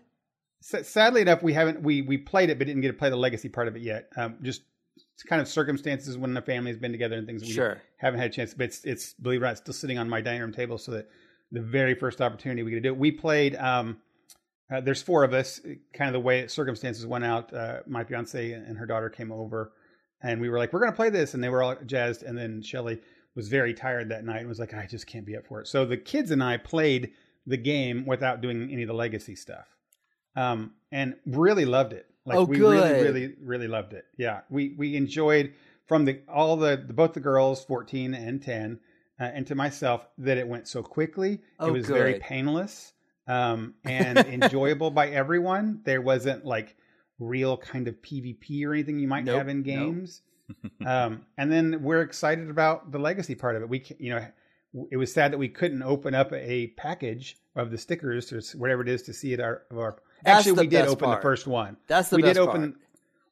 [0.61, 3.49] sadly enough, we haven't we we played it, but didn't get to play the legacy
[3.49, 4.09] part of it yet.
[4.17, 4.63] Um, just
[5.29, 7.43] kind of circumstances when the family has been together and things.
[7.43, 7.83] We sure.
[7.99, 8.55] haven't had a chance.
[8.55, 10.79] But it's, it's believe it or not, still sitting on my dining room table.
[10.79, 11.09] So that
[11.53, 13.57] the very first opportunity we get to do it, we played.
[13.57, 13.99] Um,
[14.73, 15.61] uh, there's four of us.
[15.93, 17.53] Kind of the way circumstances went out.
[17.53, 19.73] Uh, my fiance and her daughter came over,
[20.23, 22.23] and we were like, "We're going to play this," and they were all jazzed.
[22.23, 23.01] And then Shelly
[23.35, 25.67] was very tired that night and was like, I just can't be up for it.
[25.67, 27.13] So the kids and I played
[27.47, 29.67] the game without doing any of the legacy stuff,
[30.37, 32.07] um, and really loved it.
[32.27, 32.71] Like oh, we good.
[32.71, 34.05] really, really, really loved it.
[34.17, 35.55] Yeah, we we enjoyed
[35.87, 38.79] from the all the both the girls, fourteen and ten,
[39.19, 41.41] uh, and to myself that it went so quickly.
[41.59, 41.95] Oh, it was good.
[41.95, 42.93] very painless
[43.27, 45.81] um, and enjoyable by everyone.
[45.85, 46.77] There wasn't like
[47.19, 50.23] real kind of PvP or anything you might nope, have in games.
[50.23, 50.30] Nope
[50.85, 53.69] um, and then we're excited about the legacy part of it.
[53.69, 54.27] We, you know,
[54.91, 58.83] it was sad that we couldn't open up a package of the stickers or whatever
[58.83, 59.41] it is to see it.
[59.41, 61.19] Our, our actually, we did open part.
[61.19, 61.77] the first one.
[61.87, 62.73] That's the we did open.
[62.73, 62.83] Part.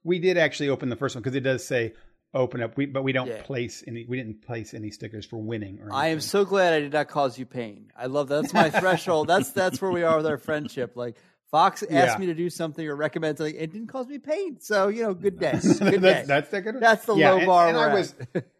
[0.05, 1.95] We did actually open the first one because it does say
[2.35, 2.77] open up.
[2.77, 3.43] We but we don't Yeah.
[3.43, 4.05] place any.
[4.09, 5.81] We didn't place any stickers for winning.
[5.81, 7.93] Or I am so glad I did not cause you pain.
[7.97, 8.43] I love that.
[8.43, 9.29] That's my threshold.
[9.29, 10.97] That's that's where we are with our friendship.
[10.97, 11.17] Like
[11.51, 12.19] Fox asked Yeah.
[12.19, 13.55] me to do something or recommend something.
[13.57, 14.61] It didn't cause me pain.
[14.61, 15.59] So you know, good day.
[15.63, 15.97] Good day.
[15.99, 16.81] that's, that's the good.
[16.81, 18.15] That's the yeah, low and, bar And I was,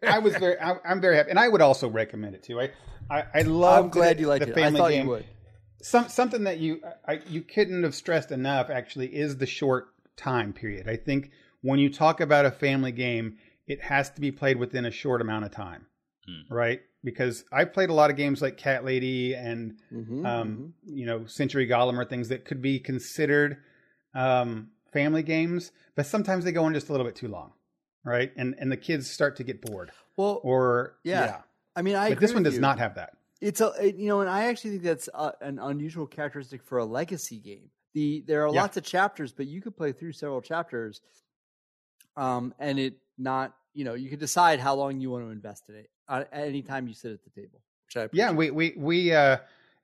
[0.07, 2.59] I was very, I, I'm very happy, and I would also recommend it too.
[2.59, 2.71] I,
[3.09, 3.85] I, I love.
[3.85, 4.57] I'm glad you liked the it.
[4.57, 5.03] I family thought game.
[5.05, 5.25] you would.
[5.81, 10.51] Some something that you I, you couldn't have stressed enough actually is the short time
[10.51, 10.89] period.
[10.89, 13.37] I think when you talk about a family game,
[13.67, 15.85] it has to be played within a short amount of time,
[16.47, 16.53] Hmm.
[16.53, 16.81] right?
[17.03, 21.25] Because I played a lot of games like Cat Lady and Mhm, um, you know
[21.25, 23.57] Century Golem or things that could be considered
[24.13, 27.53] um, family games, but sometimes they go on just a little bit too long,
[28.03, 28.31] right?
[28.35, 29.91] And and the kids start to get bored.
[30.17, 31.25] Well, Or yeah.
[31.25, 31.41] yeah,
[31.75, 32.61] I mean, I but this one does you.
[32.61, 33.13] not have that.
[33.39, 36.79] It's a it- you know, and I actually think that's uh an unusual characteristic for
[36.79, 37.69] a legacy game.
[37.93, 38.61] The there are Yeah.
[38.61, 40.99] lots of chapters, but you could play through several chapters,
[42.17, 45.63] um, and it not you know you could decide how long you want to invest
[45.69, 47.61] in it uh, at any time you sit at the table.
[47.85, 49.37] Which I Yeah, we we we uh,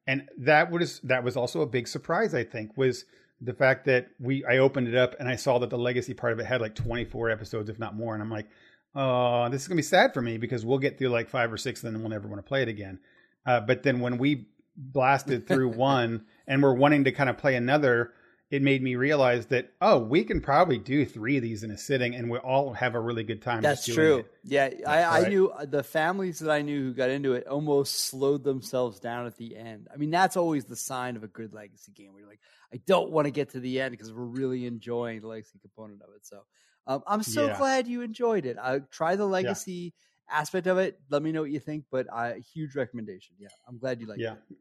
[0.07, 2.33] and that was that was also a big surprise.
[2.33, 3.05] I think was
[3.41, 6.33] the fact that we I opened it up and I saw that the legacy part
[6.33, 8.47] of it had like 24 episodes, if not more, and I'm like,
[8.95, 11.57] oh, this is gonna be sad for me because we'll get through like five or
[11.57, 12.99] six, and then we'll never want to play it again.
[13.45, 17.55] Uh, but then when we blasted through one and we're wanting to kind of play
[17.55, 18.13] another,
[18.51, 21.77] it made me realize that oh, we can probably do three of these in a
[21.77, 23.61] sitting, and we all have a really good time.
[23.61, 24.17] That's true.
[24.17, 24.31] It.
[24.43, 25.25] Yeah, I, right.
[25.25, 28.99] I, knew uh, the families that I knew who got into it almost slowed themselves
[28.99, 29.87] down at the end.
[29.91, 32.39] I mean, that's always the sign of a good legacy game where you're like,
[32.71, 36.01] I don't want to get to the end because we're really enjoying the legacy component
[36.03, 36.25] of it.
[36.25, 36.41] So
[36.87, 37.57] um, I'm so yeah.
[37.57, 38.57] glad you enjoyed it.
[38.61, 39.93] I try the legacy
[40.29, 40.37] yeah.
[40.37, 40.99] aspect of it.
[41.09, 43.35] Let me know what you think, but uh, huge recommendation.
[43.39, 44.33] Yeah, I'm glad you liked yeah.
[44.33, 44.57] it.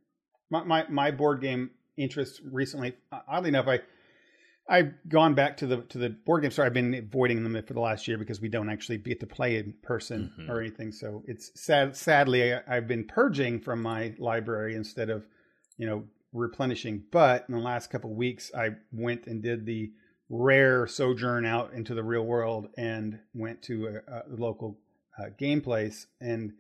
[0.51, 2.95] My, my my board game interest recently.
[3.29, 3.81] Oddly enough, I
[4.69, 6.65] I've gone back to the to the board game store.
[6.65, 9.57] I've been avoiding them for the last year because we don't actually get to play
[9.57, 10.51] in person mm-hmm.
[10.51, 10.93] or anything.
[10.93, 11.97] So it's sad.
[11.97, 15.25] Sadly, I, I've been purging from my library instead of
[15.77, 17.05] you know replenishing.
[17.11, 19.93] But in the last couple of weeks, I went and did the
[20.31, 24.79] rare sojourn out into the real world and went to a, a local
[25.19, 26.55] uh, game place and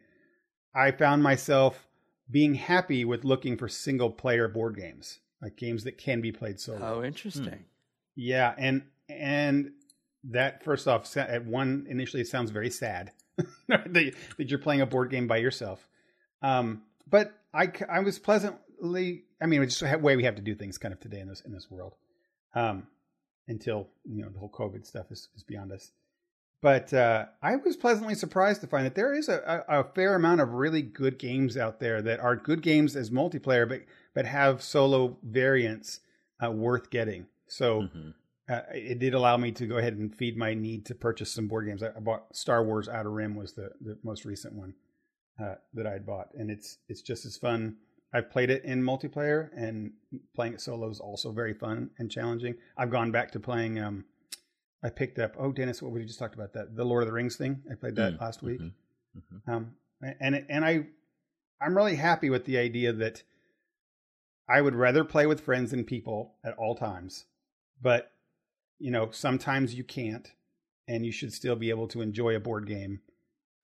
[0.75, 1.87] I found myself
[2.31, 6.59] being happy with looking for single player board games, like games that can be played
[6.59, 6.97] solo.
[6.97, 7.45] Oh, interesting.
[7.45, 7.63] Hmm.
[8.17, 9.73] Yeah, and and
[10.25, 13.13] that first off, at one initially it sounds very sad
[13.69, 15.87] that, that you're playing a board game by yourself.
[16.41, 19.25] Um, but I I was pleasantly.
[19.41, 21.29] I mean, it's just a way we have to do things kind of today in
[21.29, 21.95] this in this world.
[22.55, 22.87] Um,
[23.47, 25.93] until you know the whole COVID stuff is, is beyond us.
[26.63, 30.15] But uh, I was pleasantly surprised to find that there is a, a, a, fair
[30.15, 33.83] amount of really good games out there that are good games as multiplayer, but
[34.15, 36.01] but have solo variants
[36.45, 37.27] uh, worth getting.
[37.47, 38.11] So mm-hmm.
[38.49, 41.49] uh, it did allow me to go ahead and feed my need to purchase some
[41.49, 41.83] board games.
[41.83, 44.75] I, I bought Star Wars Outer Rim was the, the most recent one
[45.43, 47.77] uh, that I had bought, and it's it's just as fun
[48.15, 49.91] I've played it in multiplayer, and
[50.37, 52.55] playing it solo is also very fun and challenging.
[52.77, 53.81] I've gone back to playing.
[53.81, 54.05] Um,
[54.85, 55.35] I picked up.
[55.37, 57.61] Oh, Dennis, what we just talked about that the Lord of the Rings thing.
[57.71, 59.51] I played that mm, last week, mm-hmm, mm-hmm.
[59.51, 59.75] Um,
[60.21, 60.87] and and I
[61.61, 63.25] I'm really happy with the idea that
[64.49, 67.25] I would rather play with friends and people at all times,
[67.81, 68.13] but
[68.79, 70.31] you know sometimes you can't,
[70.89, 73.01] and you should still be able to enjoy a board game.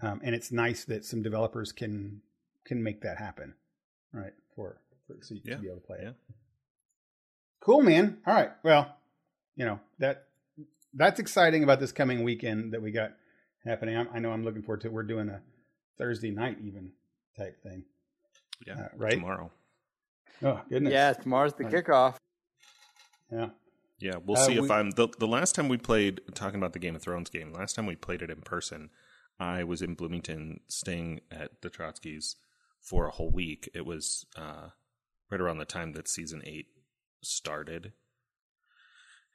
[0.02, 2.22] Um, and it's nice that some developers can
[2.64, 3.54] can make that happen
[4.12, 4.32] right?
[4.54, 5.54] For, for so you yeah.
[5.54, 6.04] can be able to play it.
[6.04, 6.34] Yeah.
[7.60, 8.18] Cool, man.
[8.26, 8.50] All right.
[8.62, 8.96] Well,
[9.56, 10.24] you know that
[10.94, 13.12] that's exciting about this coming weekend that we got
[13.64, 13.96] happening.
[13.96, 14.88] I'm, i know I'm looking forward to.
[14.88, 14.92] It.
[14.92, 15.42] We're doing a
[15.98, 16.92] Thursday night even
[17.36, 17.84] type thing.
[18.66, 18.74] Yeah.
[18.74, 19.12] Uh, right.
[19.12, 19.50] Tomorrow.
[20.42, 20.92] Oh goodness.
[20.92, 21.74] Yeah, tomorrow's the right.
[21.74, 22.16] kickoff.
[23.30, 23.48] Yeah.
[24.00, 26.72] Yeah, we'll uh, see we, if I'm the the last time we played talking about
[26.72, 27.52] the Game of Thrones game.
[27.52, 28.88] Last time we played it in person,
[29.38, 32.36] I was in Bloomington, staying at the Trotskys
[32.80, 33.68] for a whole week.
[33.74, 34.70] It was uh,
[35.30, 36.68] right around the time that season eight
[37.22, 37.92] started,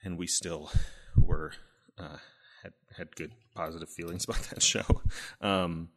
[0.03, 0.71] and we still
[1.15, 1.53] were
[1.99, 2.17] uh,
[2.63, 5.03] had had good positive feelings about that show.
[5.41, 5.89] Um,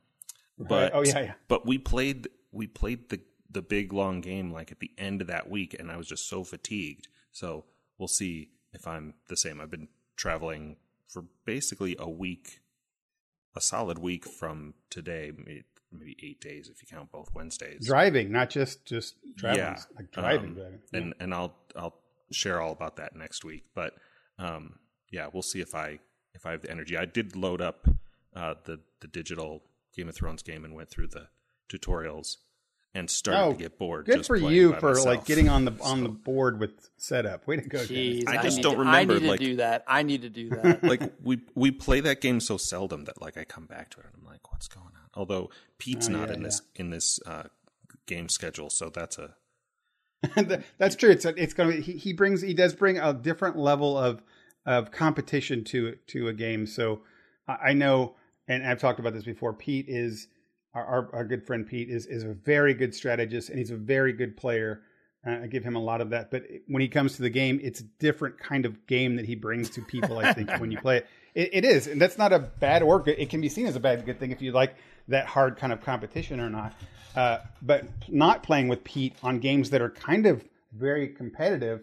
[0.59, 1.33] but oh yeah, yeah.
[1.49, 3.21] But we played we played the
[3.51, 6.29] the big long game like at the end of that week, and I was just
[6.29, 7.09] so fatigued.
[7.33, 7.65] So
[7.99, 9.61] we'll see if I'm the same.
[9.61, 10.77] I've been traveling
[11.09, 12.61] for basically a week,
[13.57, 15.33] a solid week from today,
[15.91, 17.87] maybe eight days if you count both Wednesdays.
[17.87, 19.83] Driving, not just just traveling, yeah.
[19.97, 20.79] like driving, um, driving.
[20.93, 20.99] Yeah.
[20.99, 21.95] And and I'll I'll
[22.31, 23.65] share all about that next week.
[23.75, 23.95] But
[24.39, 24.79] um,
[25.11, 26.01] yeah, we'll see if I
[26.35, 26.97] if I have the energy.
[26.97, 27.89] I did load up
[28.37, 29.63] uh, the the digital
[29.97, 31.29] Game of Thrones game and went through the
[31.69, 32.37] tutorials
[32.99, 34.07] and started oh, to get bored.
[34.07, 35.07] Good for you for myself.
[35.07, 36.03] like getting on the on so.
[36.03, 37.47] the board with setup.
[37.47, 37.79] Way to go!
[37.79, 39.15] Jeez, I just I don't to, remember.
[39.15, 39.85] I need like, to do that.
[39.87, 40.83] I need to do that.
[40.83, 44.07] like we we play that game so seldom that like I come back to it
[44.07, 45.11] and I'm like, what's going on?
[45.15, 46.47] Although Pete's oh, not yeah, in yeah.
[46.47, 47.45] this in this uh,
[48.07, 49.35] game schedule, so that's a
[50.79, 51.11] that's true.
[51.11, 54.23] It's it's going to he, he brings he does bring a different level of
[54.67, 56.67] of competition to to a game.
[56.67, 57.03] So
[57.47, 58.17] I know,
[58.49, 59.53] and I've talked about this before.
[59.53, 60.27] Pete is
[60.79, 63.77] our, our, our good friend Pete is is a very good strategist and he's a
[63.77, 64.83] very good player.
[65.27, 67.59] Uh, I give him a lot of that, but when he comes to the game,
[67.63, 70.19] it's a different kind of game that he brings to people.
[70.19, 71.07] I think when you play it.
[71.35, 73.19] it, it is, and that's not a bad or good.
[73.19, 74.77] It can be seen as a bad good thing if you like
[75.09, 76.73] that hard kind of competition or not.
[77.17, 81.83] Uh, but not playing with Pete on games that are kind of very competitive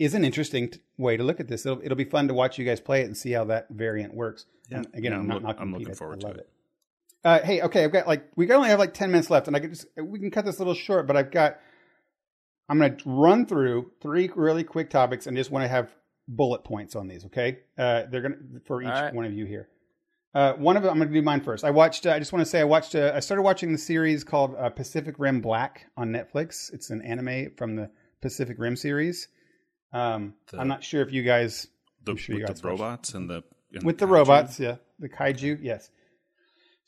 [0.00, 1.64] is an interesting t- way to look at this.
[1.66, 4.14] It'll, it'll be fun to watch you guys play it and see how that variant
[4.14, 4.46] works.
[4.70, 4.78] Yeah.
[4.78, 6.36] And again, yeah, I'm, not, I'm looking forward to it.
[6.38, 6.50] it.
[7.24, 9.60] Uh, hey, okay, I've got like we only have like ten minutes left, and I
[9.60, 11.58] could just we can cut this a little short, but I've got
[12.68, 15.90] I'm going to run through three really quick topics and just want to have
[16.28, 17.26] bullet points on these.
[17.26, 19.12] Okay, uh, they're going to for each right.
[19.12, 19.68] one of you here.
[20.32, 21.64] Uh, one of them, I'm going to do mine first.
[21.64, 22.06] I watched.
[22.06, 22.94] Uh, I just want to say I watched.
[22.94, 26.72] Uh, I started watching the series called uh, Pacific Rim Black on Netflix.
[26.72, 27.90] It's an anime from the
[28.22, 29.26] Pacific Rim series.
[29.92, 31.66] Um, the, I'm not sure if you guys.
[32.04, 33.42] The, sure with the robots and the
[33.74, 35.90] and with the, the robots, yeah, the kaiju, yes.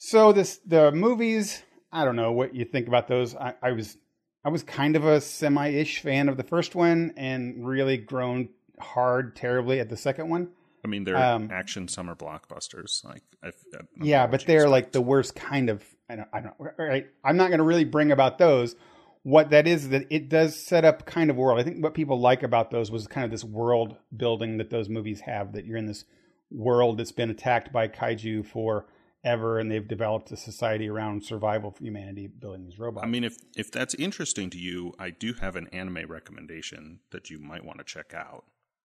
[0.04, 1.62] So this the movies.
[1.92, 3.36] I don't know what you think about those.
[3.36, 3.96] I, I was
[4.44, 8.48] I was kind of a semi-ish fan of the first one, and really grown
[8.80, 10.48] hard terribly at the second one.
[10.84, 13.04] I mean, they're Um, action summer blockbusters.
[13.04, 15.84] Like, I, I Yeah, but they're like the worst kind of.
[16.10, 16.28] I don't.
[16.32, 16.54] I don't.
[16.76, 17.06] Right.
[17.22, 18.74] I'm not going to really bring about those.
[19.22, 21.60] What that is that it does set up kind of world.
[21.60, 24.88] I think what people like about those was kind of this world building that those
[24.88, 25.52] movies have.
[25.52, 26.06] That you're in this
[26.50, 28.44] world that's been attacked by kaiju
[29.22, 33.04] forever, and they've developed a society around survival for humanity, building these robots.
[33.04, 37.30] I mean, if if that's interesting to you, I do have an anime recommendation that
[37.30, 38.44] you might want to check out.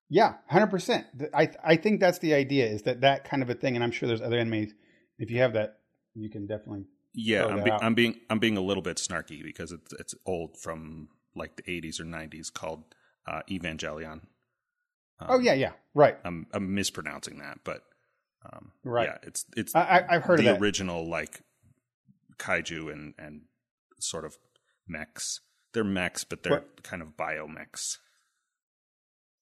[0.09, 1.05] Yeah, hundred percent.
[1.33, 3.91] I I think that's the idea is that that kind of a thing, and I'm
[3.91, 4.71] sure there's other animes.
[5.19, 5.79] If you have that,
[6.13, 6.85] you can definitely.
[7.13, 10.57] Yeah, I'm, be- I'm being I'm being a little bit snarky because it's it's old
[10.57, 12.83] from like the 80s or 90s called
[13.27, 14.21] uh, Evangelion.
[15.19, 16.17] Um, Oh yeah, yeah, right.
[16.23, 17.83] I'm I'm mispronouncing that, but
[18.53, 19.07] um, Right.
[19.09, 21.41] Yeah, it's it's I, I've heard the original like
[22.37, 23.41] kaiju and and
[23.99, 24.37] sort of
[24.87, 25.41] mechs.
[25.73, 27.97] They're mechs, but they're What- kind of biomechs.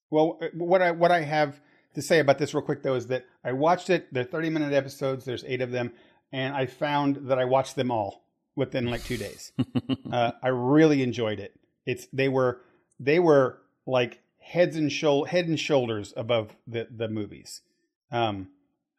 [0.10, 1.62] Well, uh, what I what I have
[1.96, 4.14] to say about this real quick though is that I watched it.
[4.14, 5.26] They're 30 minute episodes.
[5.26, 5.94] There's eight of them,
[6.32, 8.24] and I found that I watched them all
[8.56, 9.52] within like two days.
[10.12, 11.54] uh, I really enjoyed it.
[11.86, 12.62] It's they were
[13.00, 17.62] they were like heads and shoul head and shoulders above the the movies.
[18.12, 18.50] Um,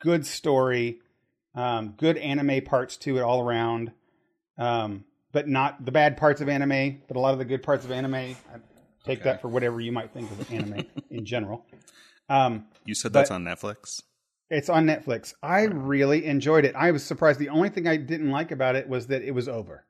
[0.01, 1.01] good story,
[1.55, 3.93] um, good anime parts to it all around,
[4.59, 7.85] um, but not the bad parts of anime, but a lot of the good parts
[7.85, 8.15] of anime.
[8.15, 8.35] I
[9.05, 9.25] take Okay.
[9.25, 11.65] that for whatever you might think of anime in general.
[12.29, 14.03] Um, You said that's on Netflix.
[14.51, 15.35] it's on Netflix.
[15.43, 16.75] I really enjoyed it.
[16.75, 17.39] I was surprised.
[17.39, 19.85] The only thing I didn't like about it was that it was over.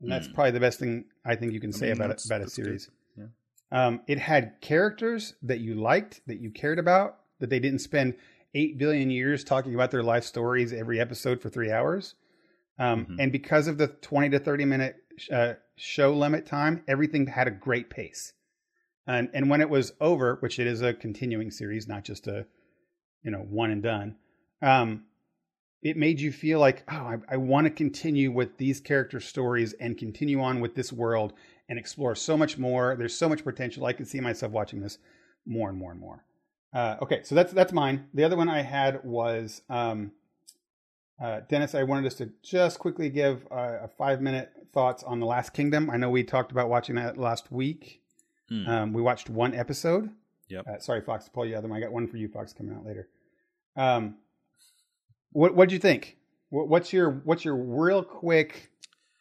[0.00, 0.34] And that's Hmm.
[0.34, 2.48] probably the best thing I think you can I say mean, about it, about a
[2.50, 2.90] series.
[3.16, 3.26] Yeah.
[3.70, 8.14] Um, it had characters that you liked, that you cared about, that they didn't spend
[8.54, 12.14] eight billion years talking about their life stories every episode for three hours.
[12.78, 13.16] Um, Mhm.
[13.20, 14.96] And because of the twenty to thirty minute
[15.30, 18.32] uh, show limit time, everything had a great pace.
[19.06, 22.46] And and when it was over, which it is a continuing series, not just a
[23.22, 24.16] you know one and done,
[24.62, 25.04] um,
[25.82, 29.74] it made you feel like, oh, I, I want to continue with these character stories
[29.74, 31.34] and continue on with this world
[31.68, 32.96] and explore so much more.
[32.96, 33.84] There's so much potential.
[33.84, 34.98] I could see myself watching this
[35.46, 36.24] more and more and more.
[36.74, 38.08] Uh, okay, so that's that's mine.
[38.14, 40.10] The other one I had was um,
[41.22, 41.74] uh, Dennis.
[41.74, 45.52] I wanted us to just quickly give uh, a five minute thoughts on the Last
[45.52, 45.88] Kingdom.
[45.88, 48.02] I know we talked about watching that last week.
[48.48, 48.66] Hmm.
[48.66, 50.10] Um, we watched one episode.
[50.48, 50.66] Yep.
[50.66, 51.72] Uh, sorry, Fox, to pull you out of them.
[51.72, 53.08] I got one for you, Fox, coming out later.
[53.76, 54.16] Um,
[55.30, 56.16] what what'd you think?
[56.50, 58.70] What, what's your what's your real quick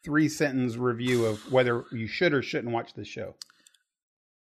[0.04, 3.36] three sentence review of whether you should or shouldn't watch this show?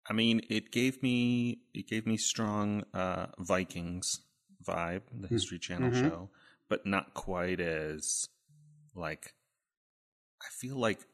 [0.10, 4.22] I mean, it gave me it gave me strong uh, Vikings
[4.68, 6.02] vibe, the History Channel Mhm.
[6.02, 6.30] show,
[6.68, 8.28] but not quite as
[8.96, 9.34] like.
[10.42, 11.06] I feel like,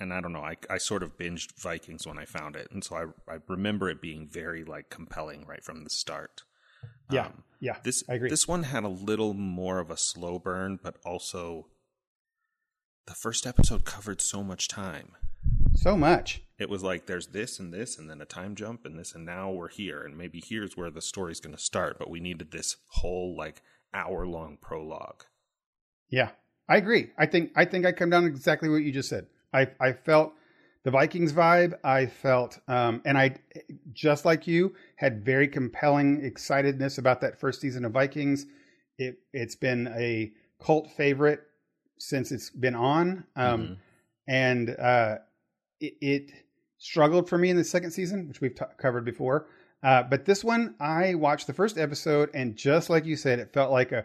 [0.00, 0.40] and I don't know.
[0.44, 3.90] I I sort of binged Vikings when I found it, and so I I remember
[3.90, 6.42] it being very like compelling right from the start.
[7.10, 8.30] Yeah, Um, yeah, this I agree.
[8.30, 11.66] this one had a little more of a slow burn, but also
[13.06, 15.16] the first episode covered so much time
[15.74, 16.42] so much.
[16.58, 19.24] it was like there's this and this and then a time jump and this and
[19.26, 22.50] now we're here and maybe here's where the story's going to start but we needed
[22.50, 23.60] this whole like
[23.92, 25.24] hour long prologue
[26.10, 26.30] Yeah,
[26.68, 27.10] I agree.
[27.18, 29.26] I think I think I come down to exactly what you just said.
[29.52, 30.32] I I felt
[30.84, 31.72] the Vikings vibe.
[31.82, 33.36] I felt, um, and I
[33.92, 38.46] just like you had very compelling excitedness about that first season of Vikings.
[38.98, 41.40] It it's been a cult favorite
[41.98, 43.76] since it's been on, um, Mhm.
[44.28, 45.18] and uh,
[45.86, 46.30] it, it
[46.78, 49.46] struggled for me in the second season, which we've t- covered before.
[49.82, 53.52] Uh, but this one, I watched the first episode, and just like you said, it
[53.52, 54.04] felt like a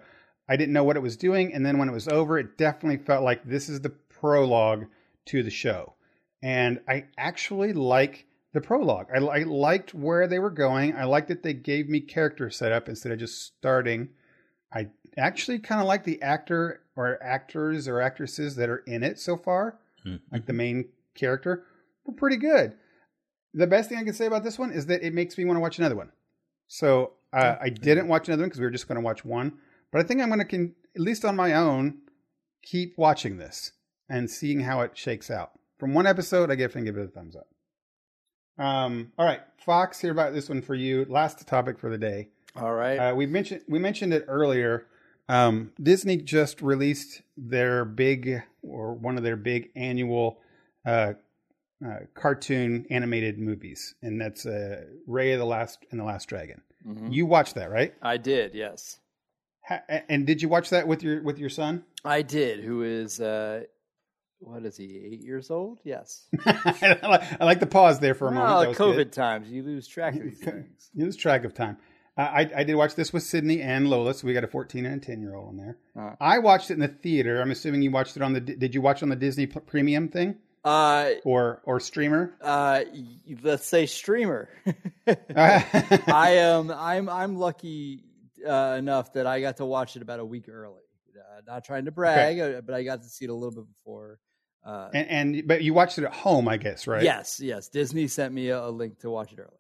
[0.52, 2.98] I didn't know what it was doing, and then when it was over, it definitely
[3.06, 4.86] felt like this is the prologue
[5.28, 5.94] to the show,
[6.42, 9.08] and I actually like the prologue.
[9.14, 10.96] I, I liked where they were going.
[10.96, 14.10] I liked that they gave me character setup instead of just starting.
[14.74, 14.88] I
[15.18, 19.38] actually kind of like the actor or actors or actresses that are in it so
[19.38, 20.20] far Mhm.
[20.32, 21.66] like the main character,
[22.10, 22.74] were pretty good.
[23.54, 25.58] The best thing I can say about this one is that it makes me want
[25.58, 26.12] to watch another one.
[26.68, 29.54] So uh, I didn't watch another one because we were just going to watch one,
[29.92, 32.00] but I think I'm going to, con- at least on my own,
[32.62, 33.72] keep watching this
[34.08, 35.52] and seeing how it shakes out.
[35.80, 37.48] From one episode, I definitely give it a thumbs up.
[38.64, 41.06] Um, all right, Fox, here about this one for you.
[41.08, 42.28] Last topic for the day.
[42.56, 42.98] All right.
[42.98, 44.88] Uh, we mentioned we mentioned it earlier.
[45.30, 50.40] Um, Disney just released their big or one of their big annual
[50.86, 51.14] uh,
[51.86, 56.62] uh, cartoon animated movies, and that's uh, Ray of the Last and the Last Dragon.
[56.88, 57.14] Mhm.
[57.14, 57.94] You watched that, right?
[58.02, 59.00] I did, yes.
[59.68, 61.84] Ha- and did you watch that with your with your son?
[62.04, 62.62] I did.
[62.64, 63.64] Who is uh,
[64.40, 64.86] what is he?
[65.12, 65.80] Eight years old?
[65.84, 66.26] Yes.
[66.46, 68.50] I, like, I like the pause there for a moment.
[68.50, 69.14] Well, That COVID good.
[69.14, 70.90] times, you lose track of these things.
[70.94, 71.78] You lose track of time.
[72.18, 74.86] Uh, I, I did watch this with Sydney and Lola, so we got a 14
[74.86, 75.78] and a 10 year old in there.
[75.98, 76.16] Uh.
[76.20, 77.42] I watched it in the theater.
[77.42, 78.40] I'm assuming you watched it on the.
[78.42, 82.36] Did you watch on the Disney P- Premium thing Uh, or or streamer?
[82.42, 82.82] uh,
[83.44, 84.50] let's say streamer.
[85.08, 86.70] I am.
[86.72, 87.08] I'm.
[87.08, 88.04] I'm lucky
[88.46, 90.82] uh, enough that I got to watch it about a week early.
[91.16, 93.68] Uh, not trying to brag, uh, but I got to see it a little bit
[93.68, 94.20] before.
[94.66, 97.04] Uh, and, and but you watched it at home, I guess, right?
[97.04, 97.70] Yes, yes.
[97.70, 99.54] Disney sent me a, a link to watch it early.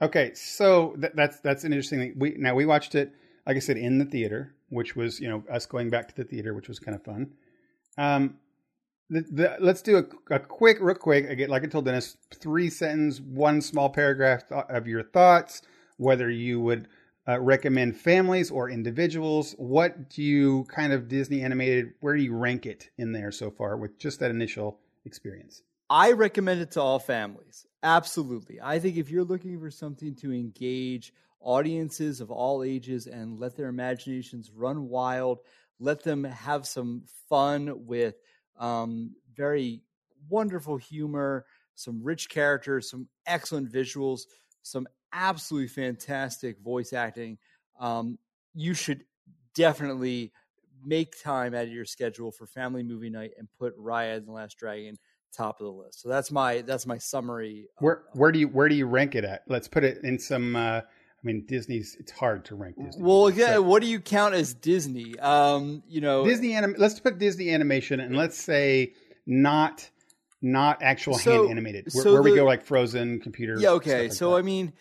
[0.00, 2.14] Okay, so th- that's that's an interesting thing.
[2.16, 3.12] We now we watched it,
[3.46, 6.24] like I said, in the theater, which was you know us going back to the
[6.24, 7.32] theater, which was kind of fun.
[7.98, 8.36] Um,
[9.08, 11.28] the, the, let's do a, a quick, real quick.
[11.28, 15.62] Again, like I told Dennis, three sentence, one small paragraph of your thoughts.
[15.98, 16.88] Whether you would
[17.28, 19.54] uh, recommend families or individuals.
[19.58, 21.92] What do you kind of Disney animated?
[22.00, 25.62] Where do you rank it in there so far with just that initial experience?
[25.90, 27.66] I recommend it to all families.
[27.82, 28.60] Absolutely.
[28.62, 33.56] I think if you're looking for something to engage audiences of all ages and let
[33.56, 35.38] their imaginations run wild,
[35.78, 38.16] let them have some fun with
[38.58, 39.82] um, very
[40.28, 44.22] wonderful humor, some rich characters, some excellent visuals,
[44.62, 47.38] some absolutely fantastic voice acting.
[47.78, 48.18] Um,
[48.54, 49.04] you should
[49.54, 50.32] definitely
[50.84, 54.32] make time out of your schedule for family movie night and put Raya and the
[54.32, 54.96] Last Dragon
[55.32, 56.00] top of the list.
[56.00, 57.68] So that's my that's my summary.
[57.76, 59.42] of- Where where do you where do you rank it at?
[59.48, 60.56] Let's put it in some.
[60.56, 60.82] Uh,
[61.26, 61.96] mean, Disney's.
[62.00, 63.02] It's hard to rank Disney.
[63.02, 63.54] well, yeah.
[63.54, 65.18] So- What do you count as Disney?
[65.18, 68.94] Um, you know, Disney anim- Let's put Disney animation and let's say
[69.26, 69.88] not
[70.42, 71.88] not actual So- hand animated.
[71.92, 73.56] Where, so where we go like Frozen computer.
[73.58, 74.02] Yeah, okay.
[74.04, 74.36] like so that.
[74.36, 74.72] I mean,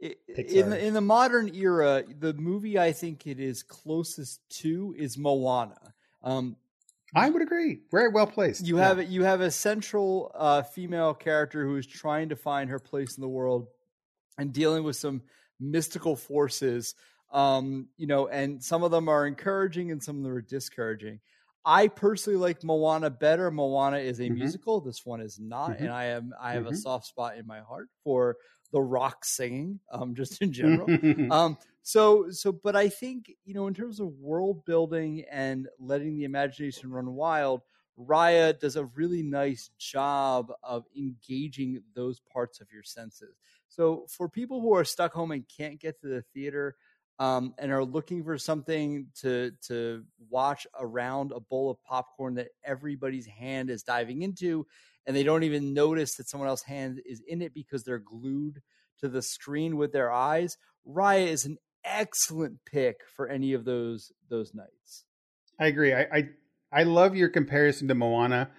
[0.00, 5.18] in the, in the modern era, the movie I think it is closest to is
[5.18, 5.94] Moana.
[6.22, 6.56] Um,
[7.14, 7.80] I would agree.
[7.90, 8.64] Very well placed.
[8.66, 8.84] you Yeah.
[8.88, 13.16] have you have a central uh, female character who is trying to find her place
[13.18, 13.66] in the world
[14.38, 15.22] and dealing with some
[15.60, 16.94] mystical forces.
[17.32, 21.20] Um, you know, and some of them are encouraging and some of them are discouraging.
[21.64, 23.50] I personally like Moana better.
[23.50, 24.30] Moana is a Mhm.
[24.30, 24.80] musical.
[24.80, 25.78] This one is not, Mhm.
[25.78, 26.74] and I am I have a Mhm.
[26.74, 28.36] soft spot in my heart for
[28.72, 29.78] the rock singing.
[29.92, 30.92] Um, just in general.
[31.28, 36.16] um so so but i think you know in terms of world building and letting
[36.16, 37.62] the imagination run wild
[37.98, 43.38] raya does a really nice job of engaging those parts of your senses
[43.70, 46.76] so for people who are stuck home and can't get to the theater
[47.18, 52.48] um, and are looking for something to to watch around a bowl of popcorn that
[52.64, 54.66] everybody's hand is diving into
[55.06, 58.60] and they don't even notice that someone else's hand is in it because they're glued
[59.00, 60.56] to the screen with their eyes
[60.86, 65.04] Raya is an excellent pick for any of those those nights.
[65.58, 65.94] I agree.
[65.94, 66.28] I, I
[66.72, 68.50] I love your comparison to Moana,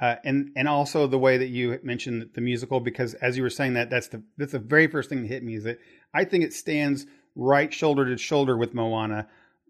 [0.00, 3.50] uh, and and also the way that you mentioned the musical because as you were
[3.50, 5.78] saying that that's the that's the very first thing that hit me is that
[6.14, 9.28] I think it stands right shoulder to shoulder with Moana,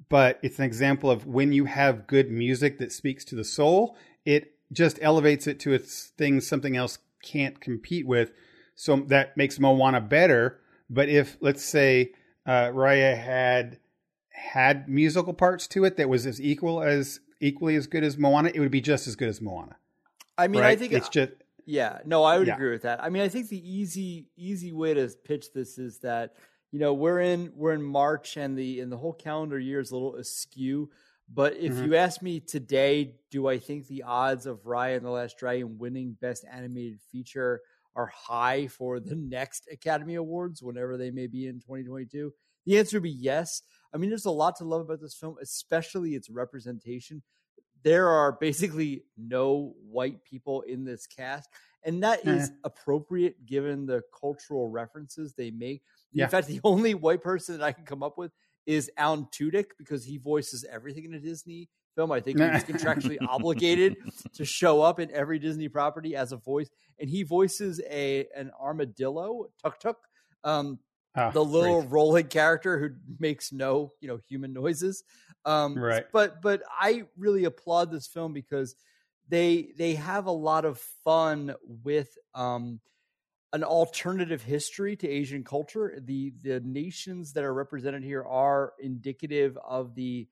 [0.08, 3.96] but it's an example of when you have good music that speaks to the soul,
[4.24, 8.30] it just elevates it to its thing something else can't compete with.
[8.76, 10.60] So that makes Moana better.
[10.88, 12.12] But if let's say
[12.46, 13.78] uh, Raya had
[14.30, 18.52] had musical parts to it that was as equal as equally as good as Moana,
[18.54, 19.76] it would be just as good as Moana.
[20.44, 20.64] I mean, right?
[20.64, 21.30] I think it's just
[21.66, 22.48] yeah, no, I would Yeah.
[22.48, 23.02] agree with that.
[23.02, 26.36] I mean, I think the easy easy way to pitch this is that
[26.72, 29.90] you know we're in we're in March and the and the whole calendar year is
[29.90, 30.90] a little askew.
[31.32, 31.82] But if Mhm.
[31.82, 35.78] you ask me today, do I think the odds of Raya and the Last Dragon
[35.78, 37.62] winning Best Animated Feature
[37.94, 42.32] are high for the next Academy Awards, whenever they may be in 2022?
[42.66, 43.62] The answer would be yes.
[43.92, 47.22] I mean, there's a lot to love about this film, especially its representation.
[47.82, 51.48] There are basically no white people in this cast,
[51.84, 55.82] and that is appropriate given the cultural references they make.
[56.12, 56.24] Yeah.
[56.24, 58.32] In fact, the only white person that I can come up with
[58.66, 62.12] is Alan Tudyk because he voices everything in a Disney film.
[62.12, 63.96] I think he's contractually obligated
[64.34, 68.50] to show up in every Disney property as a voice, and he voices a an
[68.60, 69.96] armadillo, Tuk Tuk,
[70.44, 70.78] um,
[71.16, 71.90] ah, the little great.
[71.90, 75.02] rolling character who makes no you know human noises.
[75.44, 76.04] Um, Right.
[76.12, 78.74] But but I really applaud this film because
[79.28, 82.80] they they have a lot of fun with um,
[83.52, 85.98] an alternative history to Asian culture.
[86.04, 90.28] The the nations that are represented here are indicative of the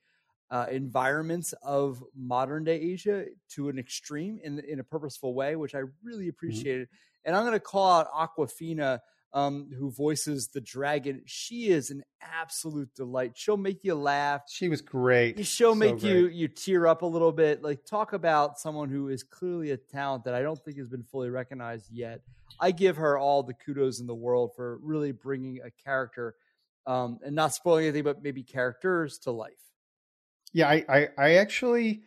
[0.51, 5.74] uh, environments of modern day Asia to an extreme in in a purposeful way, which
[5.74, 6.89] I really appreciated.
[7.24, 9.01] And I'm going to call out Awkwafina
[9.32, 11.22] um, who voices the dragon.
[11.26, 13.32] She is an absolute delight.
[13.34, 14.42] She'll make you laugh.
[14.48, 15.44] She was great.
[15.46, 16.34] She'll So make you great.
[16.34, 17.62] you tear up a little bit.
[17.62, 21.05] Like talk about someone who is clearly a talent that I don't think has been
[21.05, 22.22] fully recognized yet.
[22.59, 26.34] I give her all the kudos in the world for really bringing a character
[26.86, 29.52] um, and not spoiling anything, but maybe characters to life.
[30.55, 32.00] Yeah, I, I, I actually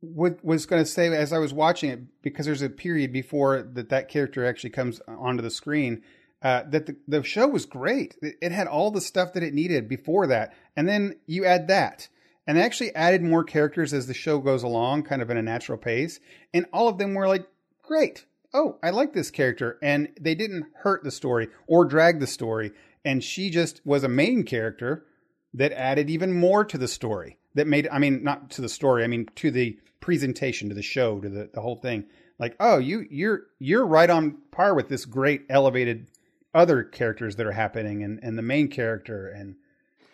[0.00, 3.68] would, was going to say as I was watching it because there's a period before
[3.74, 6.02] that that character actually comes onto the screen.
[6.46, 8.14] Uh, that the, the show was great.
[8.22, 11.66] It, it had all the stuff that it needed before that, and then you add
[11.66, 12.08] that,
[12.46, 15.42] and they actually added more characters as the show goes along, kind of in a
[15.42, 16.20] natural pace,
[16.54, 17.48] and all of them were like
[17.82, 18.26] great.
[18.54, 22.70] Oh, I like this character, and they didn't hurt the story or drag the story,
[23.04, 25.04] and she just was a main character
[25.52, 29.02] that added even more to the story that made i mean not to the story
[29.02, 32.04] i mean to the presentation to the show to the, the whole thing.
[32.38, 36.06] Like oh you you're you're right on par with this great elevated
[36.56, 39.54] other characters that are happening and and the main character and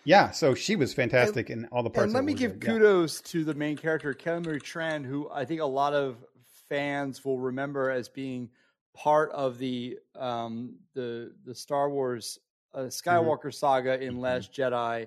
[0.05, 2.67] yeah so she was fantastic in all the parts And let me give good.
[2.67, 2.79] Yeah.
[2.79, 6.17] kudos to the main character, Kelly Marie Tran, who I think a lot of
[6.69, 8.51] fans will remember as being
[8.95, 12.39] part of the um, the the Star Wars
[12.75, 15.07] uh, Skywalker saga in Last Jedi,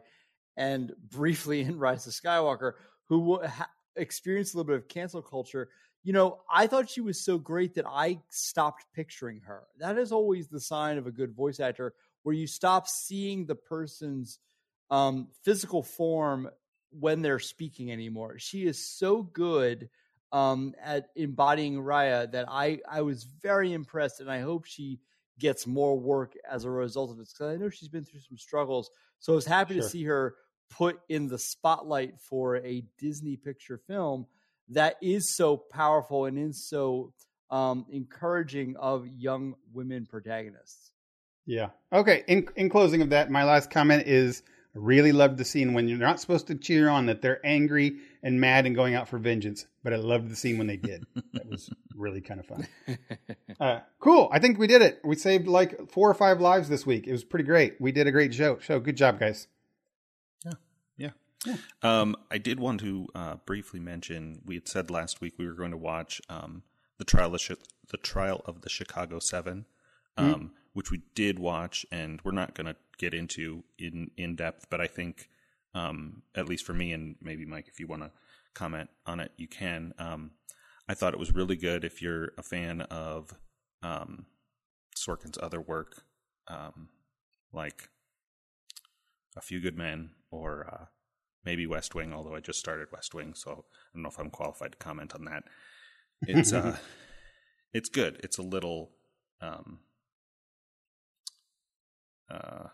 [0.57, 2.74] and briefly in Rise of Skywalker,
[3.10, 5.70] who ha- experienced a little bit of cancel culture.
[6.06, 9.64] You know, I thought she was so great that I stopped picturing her.
[9.80, 13.56] That is always the sign of a good voice actor, where you stop seeing the
[13.56, 14.38] person's
[14.91, 16.48] um, physical form
[16.91, 18.38] when they're speaking anymore.
[18.38, 19.90] She is so good
[20.32, 24.99] um, at embodying Raya that I I was very impressed, and I hope she
[25.40, 28.38] gets more work as a result of this because I know she's been through some
[28.38, 28.91] struggles.
[29.19, 30.36] So I was happy to see her
[30.69, 34.27] put in the spotlight for a Disney picture film
[34.70, 37.14] that is so powerful and is so
[37.50, 40.92] um, encouraging of young women protagonists.
[41.46, 41.70] Yeah.
[41.94, 42.24] Okay.
[42.28, 44.42] In in closing of that, my last comment is
[44.74, 48.42] really loved the scene when you're not supposed to cheer on that they're angry and
[48.42, 51.06] mad and going out for vengeance, but I loved the scene when they did.
[51.34, 52.68] that was really kind of fun.
[53.58, 54.30] Uh, cool.
[54.34, 55.00] I think we did it.
[55.04, 57.08] We saved like four or five lives this week.
[57.08, 57.80] It was pretty great.
[57.80, 58.58] We did a great show.
[58.60, 58.80] Show.
[58.82, 59.48] Good job, guys.
[61.46, 61.56] Yeah.
[61.82, 65.54] Um, I did want to uh, briefly mention we had said last week we were
[65.54, 66.64] going to watch um,
[66.98, 67.56] the trial of Chi-
[67.90, 69.66] the trial of the Chicago Seven,
[70.18, 74.68] um, which we did watch, and we're not going to get into in in depth.
[74.70, 75.30] But I think,
[75.74, 78.12] um, at least for me, and maybe Mike, if you want to
[78.54, 79.94] comment on it, you can.
[80.00, 80.32] Um,
[80.88, 81.84] I thought it was really good.
[81.84, 83.34] If you're a fan of
[83.84, 84.26] um,
[84.96, 86.04] Sorkin's other work,
[86.48, 86.90] um,
[87.52, 87.90] like
[89.36, 90.86] A Few Good Men or uh,
[91.46, 94.30] maybe West Wing, although I just started West Wing, so I don't know if I'm
[94.30, 95.44] qualified to comment on that.
[96.24, 96.78] It's uh
[97.74, 98.20] it's good.
[98.24, 98.92] It's a little
[99.42, 99.80] um
[102.30, 102.68] uh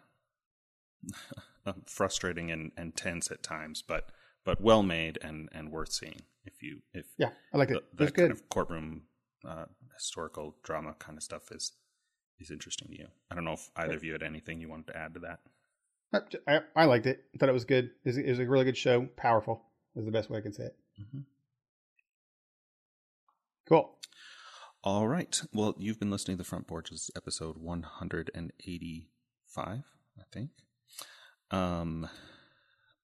[1.86, 4.10] frustrating and, and tense at times, but
[4.44, 7.84] but well made and, and worth seeing if you if Yeah, I like it.
[7.96, 8.32] the, It that kind good.
[8.32, 9.04] of courtroom
[9.48, 9.66] uh,
[9.96, 11.74] historical drama kind of stuff is
[12.40, 13.08] is interesting to you.
[13.30, 15.40] I don't know if either of you had anything you wanted to add to that.
[16.14, 17.24] Uh, I, I liked it.
[17.40, 17.86] Thought it was good.
[18.04, 19.08] It was, it was a really good show.
[19.18, 19.62] Powerful
[19.96, 20.76] is the best way I can say it.
[21.02, 21.24] Mhm.
[23.68, 23.98] Cool.
[24.84, 25.40] All right.
[25.54, 29.82] Well, you've been listening to the Front Porches episode 185, I
[30.32, 30.50] think.
[31.52, 32.10] Um,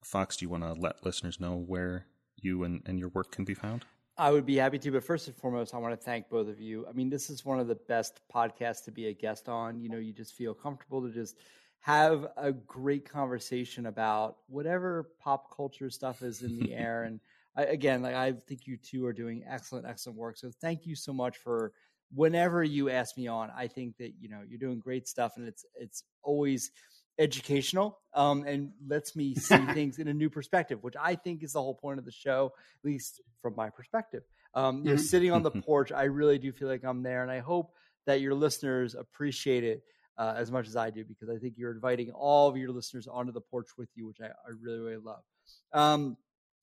[0.03, 3.45] Fox, do you want to let listeners know where you and, and your work can
[3.45, 3.85] be found?
[4.17, 6.59] I would be happy to, but first and foremost, I want to thank both of
[6.59, 6.88] you.
[6.88, 9.79] I mean, this is one of the best podcasts to be a guest on.
[9.79, 11.38] You know, you just feel comfortable to just
[11.79, 17.03] have a great conversation about whatever pop culture stuff is in the air.
[17.03, 17.19] And
[17.55, 20.37] I, again, like I think you two are doing excellent, excellent work.
[20.37, 21.73] So thank you so much for
[22.13, 23.51] whenever you ask me on.
[23.55, 26.71] I think that you know you're doing great stuff, and it's it's always
[27.19, 31.53] educational um, and lets me see things in a new perspective, which I think is
[31.53, 34.23] the whole point of the show, at least from my perspective.
[34.53, 35.07] Um, you know, Mhm.
[35.09, 37.73] sitting on the porch, I really do feel like I'm there, and I hope
[38.05, 39.83] that your listeners appreciate it
[40.18, 43.07] uh, as much as I do because I think you're inviting all of your listeners
[43.07, 45.22] onto the porch with you, which I, I really, really love.
[45.73, 46.18] Um,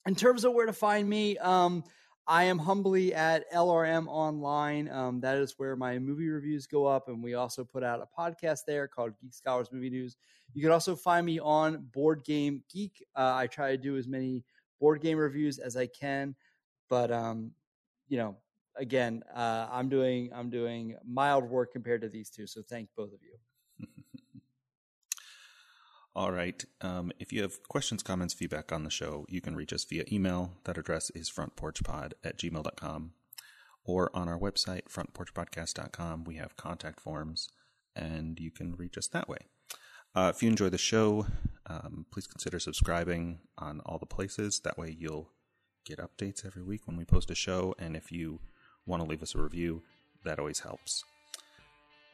[0.06, 1.84] in terms of where to find me, um,
[2.26, 4.88] I am humbly at LRM Online.
[4.90, 8.20] Um, that is where my movie reviews go up, and we also put out a
[8.20, 10.16] podcast there called Geek Scholars Movie News.
[10.54, 13.04] You can also find me on Board Game Geek.
[13.14, 14.42] Uh, I try to do as many
[14.80, 16.34] board game reviews as I can,
[16.88, 17.52] but um,
[18.08, 18.36] you know,
[18.76, 22.46] again, uh, I'm doing I'm doing mild work compared to these two.
[22.46, 23.86] So thank both of you.
[26.16, 26.64] All right.
[26.80, 30.04] Um, if you have questions, comments, feedback on the show, you can reach us via
[30.12, 30.52] email.
[30.64, 33.12] That address is frontporchpod at gmail.com
[33.84, 36.24] or on our website, frontporchpodcast.com.
[36.24, 37.48] We have contact forms.
[37.96, 39.38] and you can reach us that way.
[40.14, 41.26] Uh, if you enjoy the show,
[41.66, 44.60] um, please consider subscribing on all the places.
[44.60, 45.30] That way, you'll
[45.84, 47.74] get updates every week when we post a show.
[47.78, 48.40] And if you
[48.86, 49.82] want to leave us a review,
[50.24, 51.04] that always helps.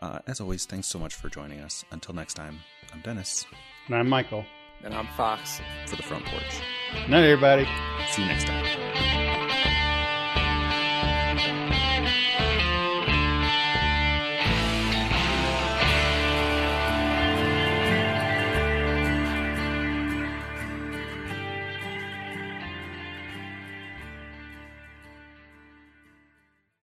[0.01, 1.85] Uh, as always, thanks so much for joining us.
[1.91, 2.61] Until next time,
[2.93, 3.47] I'm Dennis
[3.87, 4.45] And I'm Michael.
[4.83, 5.61] And I'm Fox.
[5.87, 6.61] for the front porch.
[7.09, 7.69] Night, everybody.
[8.11, 9.50] See you next time.